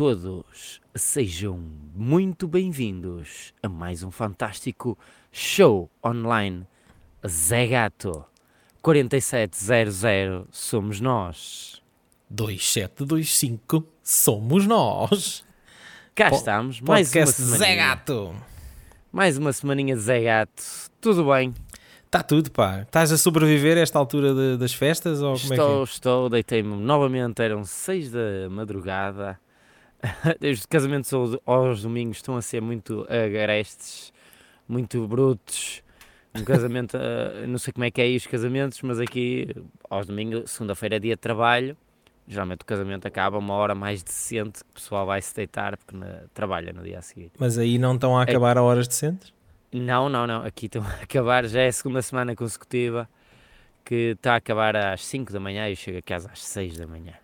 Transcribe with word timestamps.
todos, 0.00 0.78
sejam 0.94 1.58
muito 1.94 2.46
bem-vindos 2.46 3.54
a 3.62 3.68
mais 3.70 4.02
um 4.02 4.10
fantástico 4.10 4.98
show 5.32 5.90
online. 6.04 6.66
Zé 7.26 7.66
Gato 7.66 8.22
4700 8.82 10.48
somos 10.52 11.00
nós. 11.00 11.80
2725 12.28 13.86
somos 14.02 14.66
nós. 14.66 15.42
Cá 16.14 16.28
Po- 16.28 16.36
estamos, 16.36 16.78
mais 16.82 17.08
uma 17.08 17.12
Podcast 17.14 17.40
Zé 17.42 17.56
semaninha. 17.56 17.76
Gato. 17.86 18.36
Mais 19.10 19.38
uma 19.38 19.50
semaninha 19.54 19.96
de 19.96 20.02
Zé 20.02 20.20
Gato. 20.24 20.62
Tudo 21.00 21.24
bem? 21.32 21.54
Está 22.04 22.22
tudo, 22.22 22.50
pá. 22.50 22.82
Estás 22.82 23.10
a 23.12 23.16
sobreviver 23.16 23.78
a 23.78 23.80
esta 23.80 23.98
altura 23.98 24.34
de- 24.34 24.58
das 24.58 24.74
festas? 24.74 25.22
Ou 25.22 25.38
como 25.40 25.54
estou, 25.54 25.80
é 25.80 25.84
estou, 25.84 26.28
deitei-me 26.28 26.76
novamente, 26.76 27.40
eram 27.40 27.64
6 27.64 28.10
da 28.10 28.20
madrugada. 28.50 29.40
Os 30.52 30.66
casamentos 30.66 31.12
aos, 31.44 31.82
domingos 31.82 32.18
estão 32.18 32.36
a 32.36 32.42
ser 32.42 32.60
muito 32.60 33.06
agrestes, 33.08 34.12
muito 34.68 35.06
brutos. 35.06 35.82
Um 36.34 36.44
casamento, 36.44 36.96
eh, 37.00 37.46
não 37.46 37.58
sei 37.58 37.72
como 37.72 37.84
é 37.84 37.90
que 37.90 38.00
é 38.00 38.04
aí 38.04 38.16
os 38.16 38.26
casamentos, 38.26 38.80
mas 38.82 39.00
aqui 39.00 39.48
aos 39.88 40.06
domingos, 40.06 40.50
segunda-feira 40.50 40.96
é 40.96 40.98
dia 40.98 41.14
de 41.14 41.20
trabalho. 41.20 41.76
Geralmente 42.28 42.62
o 42.62 42.66
casamento 42.66 43.06
acaba 43.06 43.38
uma 43.38 43.54
hora 43.54 43.74
mais 43.74 44.02
decente, 44.02 44.64
que 44.64 44.70
o 44.70 44.74
pessoal 44.74 45.06
vai 45.06 45.22
se 45.22 45.34
deitar 45.34 45.76
porque 45.76 45.96
na- 45.96 46.24
trabalha 46.34 46.72
no 46.72 46.82
dia 46.82 46.98
a 46.98 47.02
seguir. 47.02 47.30
Mas 47.38 47.56
aí 47.56 47.78
não 47.78 47.94
estão 47.94 48.18
a 48.18 48.22
É- 48.22 48.24
acabar 48.24 48.58
a 48.58 48.62
horas 48.62 48.88
decentes? 48.88 49.32
Não, 49.72 50.08
não, 50.08 50.26
não. 50.26 50.42
Aqui 50.44 50.66
estão 50.66 50.82
a 51.00 51.02
acabar, 51.02 51.46
já 51.46 51.60
é 51.62 51.68
a 51.68 51.72
segunda 51.72 52.02
semana 52.02 52.34
consecutiva 52.34 53.08
que 53.84 54.12
está 54.16 54.34
a 54.34 54.36
acabar 54.36 54.74
às 54.76 55.04
5 55.06 55.32
da 55.32 55.38
manhã 55.38 55.68
e 55.68 55.72
eu 55.72 55.76
chego 55.76 55.98
a 55.98 56.02
casa 56.02 56.28
às 56.32 56.42
6 56.42 56.76
da 56.76 56.86
manhã. 56.86 57.14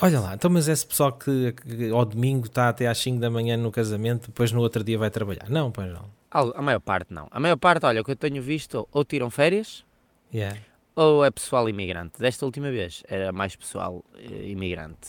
Olha 0.00 0.20
lá, 0.20 0.34
então 0.34 0.50
mas 0.50 0.68
esse 0.68 0.86
pessoal 0.86 1.12
que, 1.12 1.52
que 1.52 1.90
ao 1.90 2.04
domingo 2.04 2.46
está 2.46 2.68
até 2.68 2.86
às 2.86 2.98
5 2.98 3.18
da 3.20 3.28
manhã 3.30 3.56
no 3.56 3.70
casamento, 3.70 4.28
depois 4.28 4.52
no 4.52 4.60
outro 4.60 4.84
dia 4.84 4.96
vai 4.98 5.10
trabalhar. 5.10 5.48
Não, 5.48 5.70
pois 5.72 5.92
não. 5.92 6.08
A 6.30 6.62
maior 6.62 6.80
parte 6.80 7.12
não. 7.12 7.26
A 7.30 7.40
maior 7.40 7.56
parte, 7.56 7.84
olha, 7.86 8.00
o 8.00 8.04
que 8.04 8.10
eu 8.12 8.16
tenho 8.16 8.42
visto, 8.42 8.86
ou 8.92 9.04
tiram 9.04 9.30
férias 9.30 9.84
Yeah. 10.32 10.58
ou 10.94 11.24
é 11.24 11.30
pessoal 11.30 11.68
imigrante. 11.70 12.18
Desta 12.18 12.44
última 12.44 12.70
vez 12.70 13.02
era 13.08 13.32
mais 13.32 13.56
pessoal 13.56 14.04
eh, 14.14 14.48
imigrante. 14.50 15.08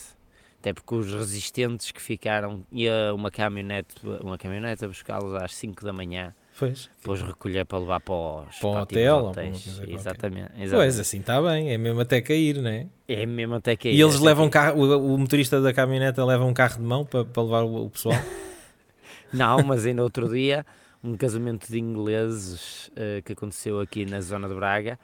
Até 0.58 0.72
porque 0.72 0.94
os 0.94 1.12
resistentes 1.12 1.90
que 1.90 2.00
ficaram, 2.00 2.64
ia 2.72 3.12
uma 3.14 3.30
caminhonete, 3.30 3.94
uma 4.22 4.38
caminhonete 4.38 4.84
a 4.84 4.88
buscá-los 4.88 5.34
às 5.34 5.54
5 5.54 5.84
da 5.84 5.92
manhã, 5.92 6.34
Pois. 6.60 6.90
depois 7.00 7.22
recolher 7.22 7.64
para 7.64 7.78
levar 7.78 8.00
para, 8.00 8.14
os, 8.14 8.56
Para 8.58 8.70
para 8.70 8.82
hotel, 8.82 9.16
hotéis. 9.24 9.46
uma 9.48 9.52
coisa 9.52 9.76
qualquer. 9.80 9.94
Exatamente. 9.94 10.48
Pois, 10.50 10.62
exatamente. 10.62 11.00
assim 11.00 11.18
está 11.20 11.42
bem. 11.42 11.70
É 11.72 11.78
mesmo 11.78 12.00
até 12.00 12.20
cair, 12.20 12.60
não 12.62 12.70
é? 12.70 12.86
É 13.08 13.26
mesmo 13.26 13.54
até 13.54 13.74
que 13.76 13.88
E 13.90 14.00
eles 14.00 14.14
até 14.16 14.24
levam 14.24 14.48
carro, 14.48 14.78
o, 14.80 15.14
o 15.14 15.18
motorista 15.18 15.60
da 15.60 15.72
caminhoneta 15.72 16.24
leva 16.24 16.44
um 16.44 16.52
carro 16.54 16.76
de 16.76 16.82
mão 16.84 17.04
para, 17.04 17.24
para 17.24 17.42
levar 17.42 17.62
o, 17.64 17.86
o 17.86 17.90
pessoal. 17.90 18.14
Não, 19.32 19.62
mas 19.62 19.86
ainda 19.86 20.02
outro 20.02 20.28
dia, 20.28 20.64
um 21.02 21.16
casamento 21.16 21.66
de 21.70 21.78
ingleses 21.78 22.90
eh, 22.96 23.22
que 23.24 23.32
aconteceu 23.32 23.80
aqui 23.80 24.04
na 24.04 24.20
zona 24.20 24.48
de 24.48 24.54
Braga, 24.54 24.98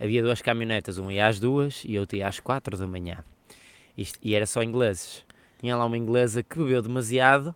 havia 0.00 0.22
duas 0.22 0.40
caminhonetas, 0.40 0.98
uma 0.98 1.12
ia 1.12 1.26
às 1.26 1.38
duas 1.40 1.82
e 1.84 1.98
outra 1.98 2.16
ia 2.18 2.28
às 2.28 2.38
quatro 2.40 2.76
da 2.76 2.86
manhã. 2.86 3.18
Isto- 3.98 4.18
e 4.22 4.34
era 4.34 4.46
só 4.46 4.62
ingleses. 4.62 5.24
Tinha 5.60 5.76
lá 5.76 5.84
uma 5.84 5.98
inglesa 5.98 6.42
que 6.42 6.58
bebeu 6.58 6.80
demasiado 6.82 7.54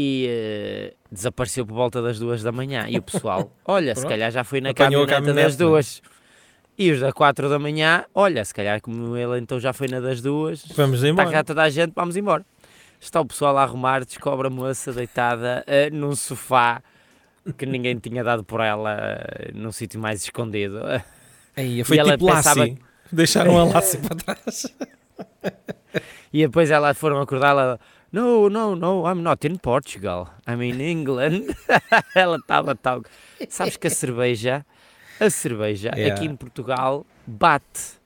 e 0.00 0.26
eh, 0.28 0.94
desapareceu 1.10 1.66
por 1.66 1.74
volta 1.74 2.00
das 2.00 2.18
duas 2.18 2.42
da 2.42 2.52
manhã. 2.52 2.86
E 2.88 2.98
o 2.98 3.02
pessoal, 3.02 3.50
olha, 3.66 3.94
se 3.96 4.06
calhar 4.06 4.30
já 4.30 4.44
foi 4.44 4.60
na 4.60 4.70
Apanhou 4.70 5.02
a 5.02 5.06
caminhoneta 5.06 5.42
das 5.42 5.54
é? 5.54 5.56
duas. 5.58 6.02
E 6.78 6.92
os 6.92 7.00
da 7.00 7.12
quatro 7.12 7.48
da 7.48 7.58
manhã, 7.58 8.04
olha, 8.14 8.44
se 8.44 8.54
calhar 8.54 8.80
como 8.80 9.16
ele 9.16 9.38
então 9.38 9.58
já 9.58 9.72
foi 9.72 9.88
na 9.88 9.98
das 9.98 10.20
duas, 10.22 10.64
Vamos 10.76 10.98
Está 10.98 11.08
embora. 11.08 11.30
cá 11.32 11.42
toda 11.42 11.62
a 11.62 11.68
gente, 11.70 11.92
vamos 11.94 12.16
embora. 12.16 12.46
Está 13.00 13.20
o 13.20 13.26
pessoal 13.26 13.56
a 13.58 13.62
arrumar, 13.64 14.04
descobre 14.04 14.46
a 14.46 14.50
moça 14.50 14.92
deitada 14.92 15.64
eh, 15.66 15.90
num 15.90 16.14
sofá 16.14 16.80
que 17.56 17.66
ninguém 17.66 17.96
tinha 17.98 18.22
dado 18.22 18.44
por 18.44 18.60
ela 18.60 18.92
eh, 18.96 19.50
num 19.54 19.72
sítio 19.72 19.98
mais 19.98 20.22
escondido. 20.22 20.78
Aí, 21.56 21.82
foi 21.82 21.96
E 21.96 22.00
ela 22.00 22.12
tipo 22.12 22.26
pensava- 22.26 22.60
Lassie. 22.60 22.78
Deixaram 23.10 23.58
a 23.58 23.64
Lassie 23.72 23.98
para 23.98 24.14
trás. 24.16 24.66
E 26.32 26.46
depois 26.46 26.70
elas 26.70 26.96
foram 26.96 27.20
acordá-la. 27.20 27.80
No, 28.10 28.48
no, 28.48 28.74
no, 28.74 29.04
I'm 29.06 29.22
not 29.22 29.46
in 29.46 29.56
Portugal. 29.56 30.30
I'm 30.46 30.62
in 30.62 30.80
England. 30.80 31.54
ela 32.14 32.36
estava 32.36 32.74
tal. 32.74 33.02
Sabes 33.48 33.76
que 33.76 33.86
a 33.86 33.90
cerveja, 33.90 34.64
a 35.20 35.28
cerveja 35.28 35.90
Yeah. 35.94 36.14
aqui 36.14 36.26
em 36.26 36.34
Portugal 36.36 37.04
bate. 37.26 37.98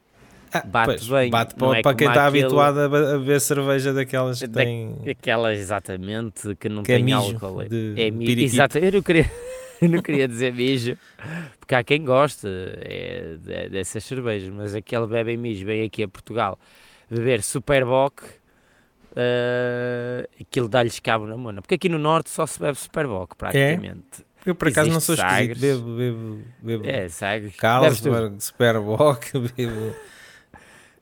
Ah, 0.55 0.61
Bate 0.67 0.87
pois, 0.87 1.09
bem, 1.09 1.31
Bate 1.31 1.55
para, 1.55 1.79
é 1.79 1.83
para 1.83 1.97
quem 1.97 2.09
está 2.09 2.27
aquele- 2.27 2.43
habituado 2.45 2.79
a, 2.81 2.89
be- 2.89 2.97
a 3.15 3.19
beber 3.19 3.41
cerveja 3.41 3.95
daquelas 3.95 4.39
que 4.41 4.47
Da- 4.47 4.61
têm. 4.63 4.97
Aquela 5.09 5.55
exatamente 5.55 6.55
que 6.57 6.69
não 6.69 6.83
Que 6.83 6.93
é 6.93 6.97
tem 6.97 7.05
mijo 7.05 7.17
álcool. 7.41 7.65
de 7.65 7.95
é 7.97 8.11
mijo. 8.11 8.39
Exato, 8.39 8.77
eu 8.77 8.93
não 8.93 9.01
queria, 9.01 9.31
eu 9.81 9.89
não 9.89 10.03
queria 10.03 10.29
dizer 10.29 10.53
mijo, 10.53 10.99
porque 11.59 11.75
há 11.75 11.83
quem 11.83 12.05
goste 12.05 12.47
é, 12.83 13.37
de- 13.41 13.69
dessas 13.71 14.05
cervejas, 14.05 14.51
mas 14.51 14.75
aquele 14.75 15.07
bebem 15.07 15.39
mijo, 15.39 15.65
vem 15.65 15.85
aqui 15.87 16.03
a 16.03 16.09
Portugal 16.09 16.59
beber 17.11 17.43
Superboc, 17.43 18.21
eh, 19.17 20.29
aquilo 20.41 20.69
dá-lhes 20.69 20.99
cabo 21.01 21.27
na 21.27 21.37
mona. 21.37 21.61
Porque 21.63 21.75
aqui 21.75 21.89
no 21.89 21.99
Norte 21.99 22.31
só 22.31 22.47
se 22.47 22.59
bebe 22.59 22.79
Superboc, 22.79 23.35
praticamente. 23.37 24.25
Eu 24.45 24.55
por 24.57 24.69
acaso 24.69 24.91
não 24.91 24.97
Existe 24.99 25.07
sou 25.07 25.15
esquisito. 25.15 25.39
Sagres. 25.57 25.61
Bebo, 25.61 25.97
bebo, 25.97 26.43
bebo. 26.61 26.85
É, 26.87 27.07
tudo. 27.09 27.53
Carlsberg, 27.59 28.41
Superboc, 28.43 29.25
bebo. 29.57 29.95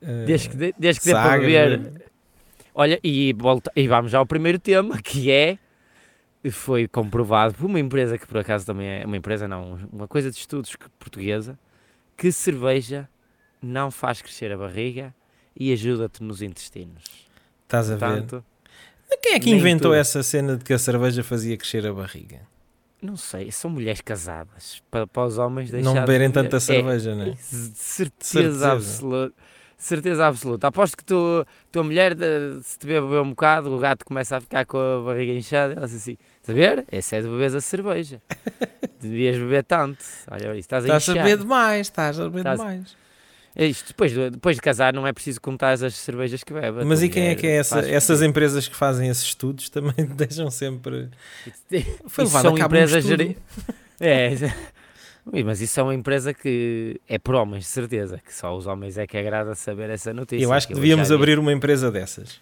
eh, 0.01 0.25
Desde 0.25 0.49
que, 0.49 0.55
dê- 0.57 0.73
desde 0.77 1.01
que 1.01 1.07
dê 1.07 1.11
para 1.13 1.23
Sagres, 1.29 1.47
beber. 1.51 1.77
bebo. 1.79 1.99
Olha, 2.73 2.99
e, 3.03 3.33
volta, 3.33 3.71
e 3.75 3.87
vamos 3.87 4.11
já 4.11 4.19
ao 4.19 4.25
primeiro 4.25 4.57
tema, 4.59 5.01
que 5.01 5.29
é, 5.31 5.57
foi 6.51 6.87
comprovado 6.87 7.53
por 7.55 7.65
uma 7.65 7.79
empresa 7.79 8.17
que 8.17 8.25
por 8.27 8.37
acaso 8.37 8.65
também 8.65 8.87
é, 8.87 9.05
uma 9.05 9.17
empresa 9.17 9.47
não, 9.47 9.77
uma 9.91 10.07
coisa 10.07 10.29
de 10.31 10.37
estudos 10.37 10.75
portuguesa, 10.99 11.57
que 12.15 12.31
cerveja 12.31 13.09
não 13.61 13.91
faz 13.91 14.21
crescer 14.21 14.51
a 14.51 14.57
barriga 14.57 15.13
e 15.55 15.73
ajuda-te 15.73 16.23
nos 16.23 16.41
intestinos. 16.41 17.03
Estás 17.71 17.89
a 17.91 17.95
ver? 17.95 17.99
Portanto, 18.23 18.45
Quem 19.21 19.33
é 19.33 19.39
que 19.39 19.49
inventou 19.51 19.91
tudo. 19.91 19.99
essa 19.99 20.21
cena 20.23 20.57
de 20.57 20.63
que 20.63 20.73
a 20.73 20.79
cerveja 20.79 21.23
fazia 21.23 21.55
crescer 21.57 21.85
a 21.87 21.93
barriga? 21.93 22.39
não 23.01 23.17
sei, 23.17 23.51
são 23.51 23.71
mulheres 23.71 23.99
casadas, 24.01 24.83
para, 24.91 25.07
para 25.07 25.23
os 25.25 25.37
homens 25.39 25.71
Não 25.71 25.79
deixar 25.81 25.93
de 25.93 25.99
beberem 26.01 26.29
beber. 26.29 26.43
tanta 26.43 26.57
É, 26.57 26.59
cerveja, 26.59 27.15
não 27.15 27.25
é? 27.25 27.35
certeza, 27.41 28.13
Certeza. 28.19 28.71
absoluta. 28.73 29.33
Certeza 29.75 30.27
absoluta. 30.27 30.67
Aposto 30.67 30.95
que 30.97 31.03
tu, 31.03 31.43
tua 31.71 31.83
mulher, 31.83 32.13
de- 32.13 32.61
se 32.61 32.77
te 32.77 32.85
beber 32.85 33.19
um 33.19 33.31
bocado, 33.31 33.73
o 33.75 33.79
gato 33.79 34.05
começa 34.05 34.37
a 34.37 34.41
ficar 34.41 34.63
com 34.67 34.77
a 34.77 35.01
barriga 35.03 35.33
inchada. 35.33 35.73
Ela 35.73 35.87
diz 35.87 35.95
assim: 35.95 36.15
Estás 36.39 36.49
a 36.55 36.61
ver? 36.61 36.85
Esse 36.91 37.15
é 37.15 37.21
de 37.23 37.27
beber 37.27 37.55
a 37.55 37.59
cerveja. 37.61 38.21
Devias 39.01 39.37
beber 39.39 39.63
tanto. 39.63 39.97
Olha, 40.29 40.49
isso 40.51 40.59
estás 40.59 40.83
a 40.85 40.97
Estás 40.97 41.09
a 41.09 41.13
beber 41.23 41.37
demais, 41.39 41.87
estás 41.87 42.19
a 42.19 42.23
beber 42.25 42.39
Estás- 42.41 42.59
demais. 42.59 42.95
É 43.55 43.65
isto, 43.65 43.87
depois, 43.89 44.11
de- 44.13 44.29
depois 44.29 44.55
de 44.55 44.61
casar, 44.61 44.93
não 44.93 45.05
é 45.05 45.11
preciso 45.11 45.41
contar 45.41 45.71
as 45.71 45.93
cervejas 45.95 46.43
que 46.43 46.53
bebe. 46.53 46.85
Mas 46.85 47.01
e 47.03 47.09
quem 47.09 47.27
é 47.27 47.35
que 47.35 47.45
é 47.45 47.57
essa, 47.57 47.79
essas 47.79 48.21
empresas 48.21 48.67
que 48.67 48.75
fazem 48.75 49.09
esses 49.09 49.23
estudos 49.23 49.69
também 49.69 49.93
deixam 50.15 50.49
sempre. 50.49 51.09
Foi 52.07 52.23
Isso 52.25 52.35
levado 52.35 52.41
são 52.43 52.55
a 52.55 52.57
cabo 52.57 52.75
um 52.75 52.77
empresas 52.77 53.03
estudo. 53.03 53.17
geri- 53.23 53.37
É, 54.03 54.33
mas 55.45 55.61
isso 55.61 55.79
é 55.79 55.83
uma 55.83 55.93
empresa 55.93 56.33
que 56.33 56.99
é 57.07 57.19
por 57.19 57.35
homens, 57.35 57.65
de 57.65 57.69
certeza, 57.69 58.19
que 58.25 58.33
só 58.33 58.57
os 58.57 58.65
homens 58.65 58.97
é 58.97 59.05
que 59.05 59.15
agrada 59.15 59.53
saber 59.53 59.91
essa 59.91 60.11
notícia. 60.11 60.43
Eu 60.43 60.51
acho 60.51 60.67
que 60.67 60.73
devíamos 60.73 61.11
abrir 61.11 61.37
uma 61.37 61.53
empresa 61.53 61.91
dessas. 61.91 62.39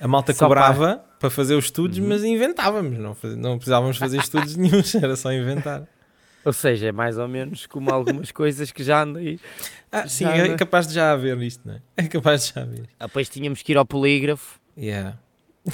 A 0.00 0.08
malta 0.08 0.32
Só 0.32 0.46
cobrava 0.46 1.04
para 1.20 1.30
fazer 1.30 1.54
os 1.54 1.66
estudos, 1.66 1.98
Uhum. 1.98 2.08
mas 2.08 2.24
inventávamos. 2.24 2.98
Não, 2.98 3.16
não 3.36 3.56
precisávamos 3.56 3.96
fazer 3.98 4.18
estudos 4.18 4.56
nenhums, 4.56 4.92
era 4.96 5.14
só 5.14 5.32
inventar. 5.32 5.84
Ou 6.44 6.52
seja, 6.52 6.88
é 6.88 6.92
mais 6.92 7.18
ou 7.18 7.28
menos 7.28 7.66
como 7.66 7.90
algumas 7.90 8.30
coisas 8.32 8.70
que 8.72 8.82
já 8.82 9.02
andam 9.02 9.20
aí. 9.22 9.38
Ah, 9.90 10.08
sim, 10.08 10.24
Já, 10.24 10.36
é 10.36 10.56
capaz 10.56 10.86
de 10.88 10.94
já 10.94 11.12
haver 11.12 11.40
isto, 11.42 11.60
não 11.66 11.74
é? 11.74 11.80
É 11.96 12.02
capaz 12.08 12.46
de 12.48 12.52
já 12.54 12.62
haver. 12.62 12.88
Ah, 12.98 13.06
Depois 13.06 13.28
tínhamos 13.28 13.62
que 13.62 13.72
ir 13.72 13.76
ao 13.78 13.84
polígrafo, 13.86 14.60
Yeah. 14.76 15.18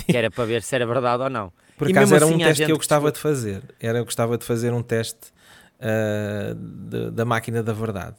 que 0.07 0.17
era 0.17 0.31
para 0.31 0.45
ver 0.45 0.63
se 0.63 0.75
era 0.75 0.87
verdade 0.87 1.23
ou 1.23 1.31
não. 1.31 1.53
Por 1.77 1.89
acaso 1.89 2.15
era 2.15 2.27
um 2.27 2.31
assim 2.31 2.43
há 2.43 2.47
teste 2.49 2.67
que 2.67 2.73
eu 2.73 2.77
gostava 2.77 3.13
de 3.13 3.19
fazer. 3.19 3.63
Era, 3.81 3.99
eu 3.99 4.05
gostava 4.05 4.37
de 4.37 4.45
fazer 4.45 4.73
um 4.73 4.83
teste 4.83 5.33
ah, 5.81 6.55
de- 6.55 7.11
da 7.13 7.25
máquina 7.25 7.63
da 7.63 7.73
verdade 7.73 8.17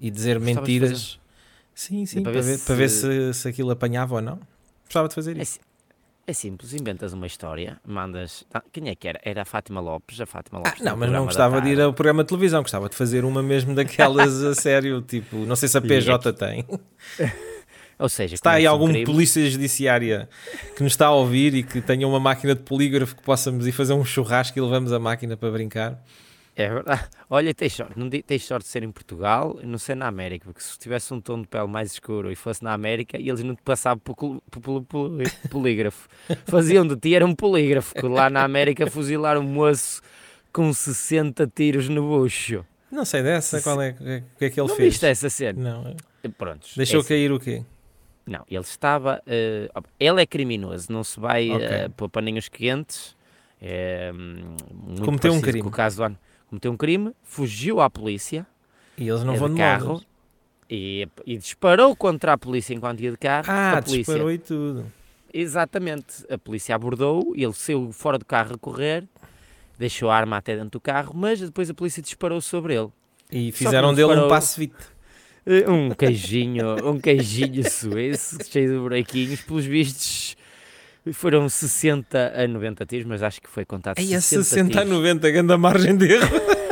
e 0.00 0.10
dizer 0.10 0.38
Gostavas 0.38 0.58
mentiras. 0.68 1.20
Sim, 1.74 2.04
sim, 2.04 2.22
para 2.22 2.32
ver 2.32 2.42
se- 2.42 2.66
para 2.66 2.74
ver 2.74 2.88
se, 2.90 3.32
se 3.34 3.48
aquilo 3.48 3.70
apanhava 3.70 4.16
ou 4.16 4.20
não. 4.20 4.38
Gostava 4.84 5.08
de 5.08 5.14
fazer 5.14 5.38
É, 5.38 5.42
isso. 5.42 5.52
si- 5.54 5.60
é 6.26 6.32
simples, 6.32 6.72
inventas 6.72 7.12
uma 7.12 7.26
história, 7.26 7.80
mandas. 7.86 8.44
Ah, 8.54 8.62
Quem 8.72 8.88
é 8.88 8.94
que 8.94 9.08
era? 9.08 9.20
Era 9.24 9.42
a 9.42 9.44
Fátima 9.44 9.80
Lopes. 9.80 10.20
A 10.20 10.26
Fátima 10.26 10.60
Ah, 10.60 10.68
Lopes. 10.68 10.80
não, 10.82 10.92
no 10.92 10.98
mas 10.98 11.10
não 11.10 11.24
gostava 11.24 11.60
de 11.60 11.68
ir 11.70 11.80
ao 11.80 11.92
programa 11.92 12.22
de 12.22 12.28
televisão, 12.28 12.62
gostava 12.62 12.88
de 12.88 12.94
fazer 12.96 13.24
uma 13.24 13.42
mesmo 13.42 13.74
daquelas 13.74 14.42
a 14.42 14.54
sério, 14.54 15.02
tipo, 15.06 15.36
não 15.38 15.56
sei 15.56 15.68
se 15.68 15.76
a 15.76 15.80
PJ 15.80 16.32
tem. 16.32 16.64
Ou 17.98 18.08
seja, 18.08 18.34
Está 18.34 18.52
aí 18.52 18.66
um 18.66 18.70
algum 18.70 18.88
crime. 18.88 19.04
polícia 19.04 19.48
judiciária 19.48 20.28
que 20.76 20.82
nos 20.82 20.92
está 20.92 21.06
a 21.06 21.12
ouvir 21.12 21.54
e 21.54 21.62
que 21.62 21.80
tenha 21.80 22.06
uma 22.08 22.18
máquina 22.18 22.54
de 22.54 22.62
polígrafo 22.62 23.14
que 23.14 23.22
possamos 23.22 23.66
ir 23.66 23.72
fazer 23.72 23.92
um 23.92 24.04
churrasco 24.04 24.58
e 24.58 24.62
levamos 24.62 24.92
a 24.92 24.98
máquina 24.98 25.36
para 25.36 25.50
brincar. 25.50 26.02
É 26.54 26.68
verdade. 26.68 27.08
Olha, 27.30 27.54
tens 27.54 27.72
sorte, 27.72 27.98
não 27.98 28.10
tens 28.10 28.44
sorte 28.44 28.64
de 28.64 28.70
ser 28.70 28.82
em 28.82 28.90
Portugal, 28.90 29.58
não 29.64 29.78
ser 29.78 29.94
na 29.94 30.06
América, 30.06 30.44
porque 30.46 30.60
se 30.60 30.78
tivesse 30.78 31.12
um 31.14 31.20
tom 31.20 31.40
de 31.40 31.48
pele 31.48 31.66
mais 31.66 31.92
escuro 31.92 32.30
e 32.30 32.36
fosse 32.36 32.62
na 32.62 32.72
América, 32.74 33.16
eles 33.16 33.42
não 33.42 33.54
te 33.54 33.62
passavam 33.62 33.98
pelo, 34.00 34.42
pelo 34.86 35.16
polígrafo. 35.50 36.08
Faziam 36.44 36.86
de 36.86 36.94
ti, 36.96 37.14
era 37.14 37.24
um 37.24 37.34
polígrafo, 37.34 37.94
que 37.94 38.06
lá 38.06 38.28
na 38.28 38.42
América 38.44 38.86
fuzilaram 38.90 39.40
um 39.40 39.44
moço 39.44 40.02
com 40.52 40.70
60 40.72 41.46
tiros 41.54 41.88
no 41.88 42.02
bucho. 42.06 42.64
Não 42.90 43.06
sei 43.06 43.22
dessa, 43.22 43.62
qual 43.62 43.80
é, 43.80 43.90
o 43.92 44.36
que 44.38 44.44
é- 44.44 44.50
que 44.50 44.60
ele 44.60 44.68
não 44.68 44.76
fez? 44.76 44.92
viste 44.92 45.06
essa 45.06 45.30
cena? 45.30 45.58
Não. 45.58 45.96
Prontos. 46.36 46.76
Deixou 46.76 46.98
é 46.98 47.00
assim. 47.00 47.08
cair 47.08 47.32
o 47.32 47.40
quê? 47.40 47.64
Não, 48.26 48.44
ele 48.48 48.60
estava. 48.60 49.22
eh, 49.26 49.70
ele 49.98 50.20
é 50.22 50.26
criminoso, 50.26 50.92
não 50.92 51.02
se 51.02 51.18
vai 51.18 51.48
Ok. 51.50 51.66
eh, 51.66 51.88
pôr 51.96 52.10
paninhos 52.10 52.48
quentes. 52.50 53.16
É, 53.60 54.12
Cometeu 55.02 55.32
um 55.32 55.40
crime. 55.40 55.62
Com 55.62 55.68
o 55.68 55.72
caso 55.72 55.96
do 55.96 56.02
ano. 56.04 56.18
Cometeu 56.52 56.70
um 56.70 56.76
crime, 56.76 57.12
fugiu 57.22 57.80
à 57.80 57.88
polícia 57.88 58.46
E 58.98 59.08
eles 59.08 59.24
não 59.24 59.32
é 59.32 59.38
vão 59.38 59.48
de 59.48 59.56
carro 59.56 60.02
e, 60.68 61.08
e 61.24 61.38
disparou 61.38 61.96
contra 61.96 62.34
a 62.34 62.36
polícia 62.38 62.74
enquanto 62.74 63.00
ia 63.00 63.10
de 63.10 63.16
carro. 63.16 63.46
Ah, 63.48 63.78
a 63.78 63.82
polícia, 63.82 63.98
disparou 64.12 64.30
e 64.30 64.36
tudo. 64.36 64.84
Exatamente. 65.32 66.26
A 66.30 66.36
polícia 66.36 66.74
abordou, 66.74 67.32
ele 67.34 67.54
saiu 67.54 67.90
fora 67.90 68.18
do 68.18 68.26
carro 68.26 68.54
a 68.54 68.58
correr, 68.58 69.08
deixou 69.78 70.10
a 70.10 70.14
arma 70.16 70.36
até 70.36 70.54
dentro 70.54 70.72
do 70.72 70.80
carro, 70.80 71.14
mas 71.16 71.40
depois 71.40 71.70
a 71.70 71.74
polícia 71.74 72.02
disparou 72.02 72.38
sobre 72.42 72.74
ele. 72.74 72.90
E 73.30 73.50
fizeram 73.50 73.94
dele 73.94 74.04
um 74.04 74.08
disparou. 74.10 74.28
passo 74.28 74.60
vite. 74.60 74.74
Eh, 75.46 75.70
Um 75.70 75.90
queijinho, 75.92 76.86
um 76.86 77.00
queijinho 77.00 77.64
suíço, 77.68 78.36
cheio 78.46 78.74
de 78.74 78.78
buraquinhos, 78.78 79.40
pelos 79.40 79.64
vistos 79.64 80.36
foram 81.12 81.48
60 81.48 82.32
a 82.36 82.46
90 82.46 82.86
tiros, 82.86 83.06
mas 83.06 83.22
acho 83.22 83.40
que 83.40 83.48
foi 83.48 83.64
contado 83.64 83.98
Aí 83.98 84.14
é 84.14 84.20
60, 84.20 84.44
60 84.44 84.78
a 84.78 84.82
tiros. 84.82 84.98
90, 84.98 85.30
grande 85.30 85.56
margem 85.56 85.96
de 85.96 86.12
erro. 86.12 86.28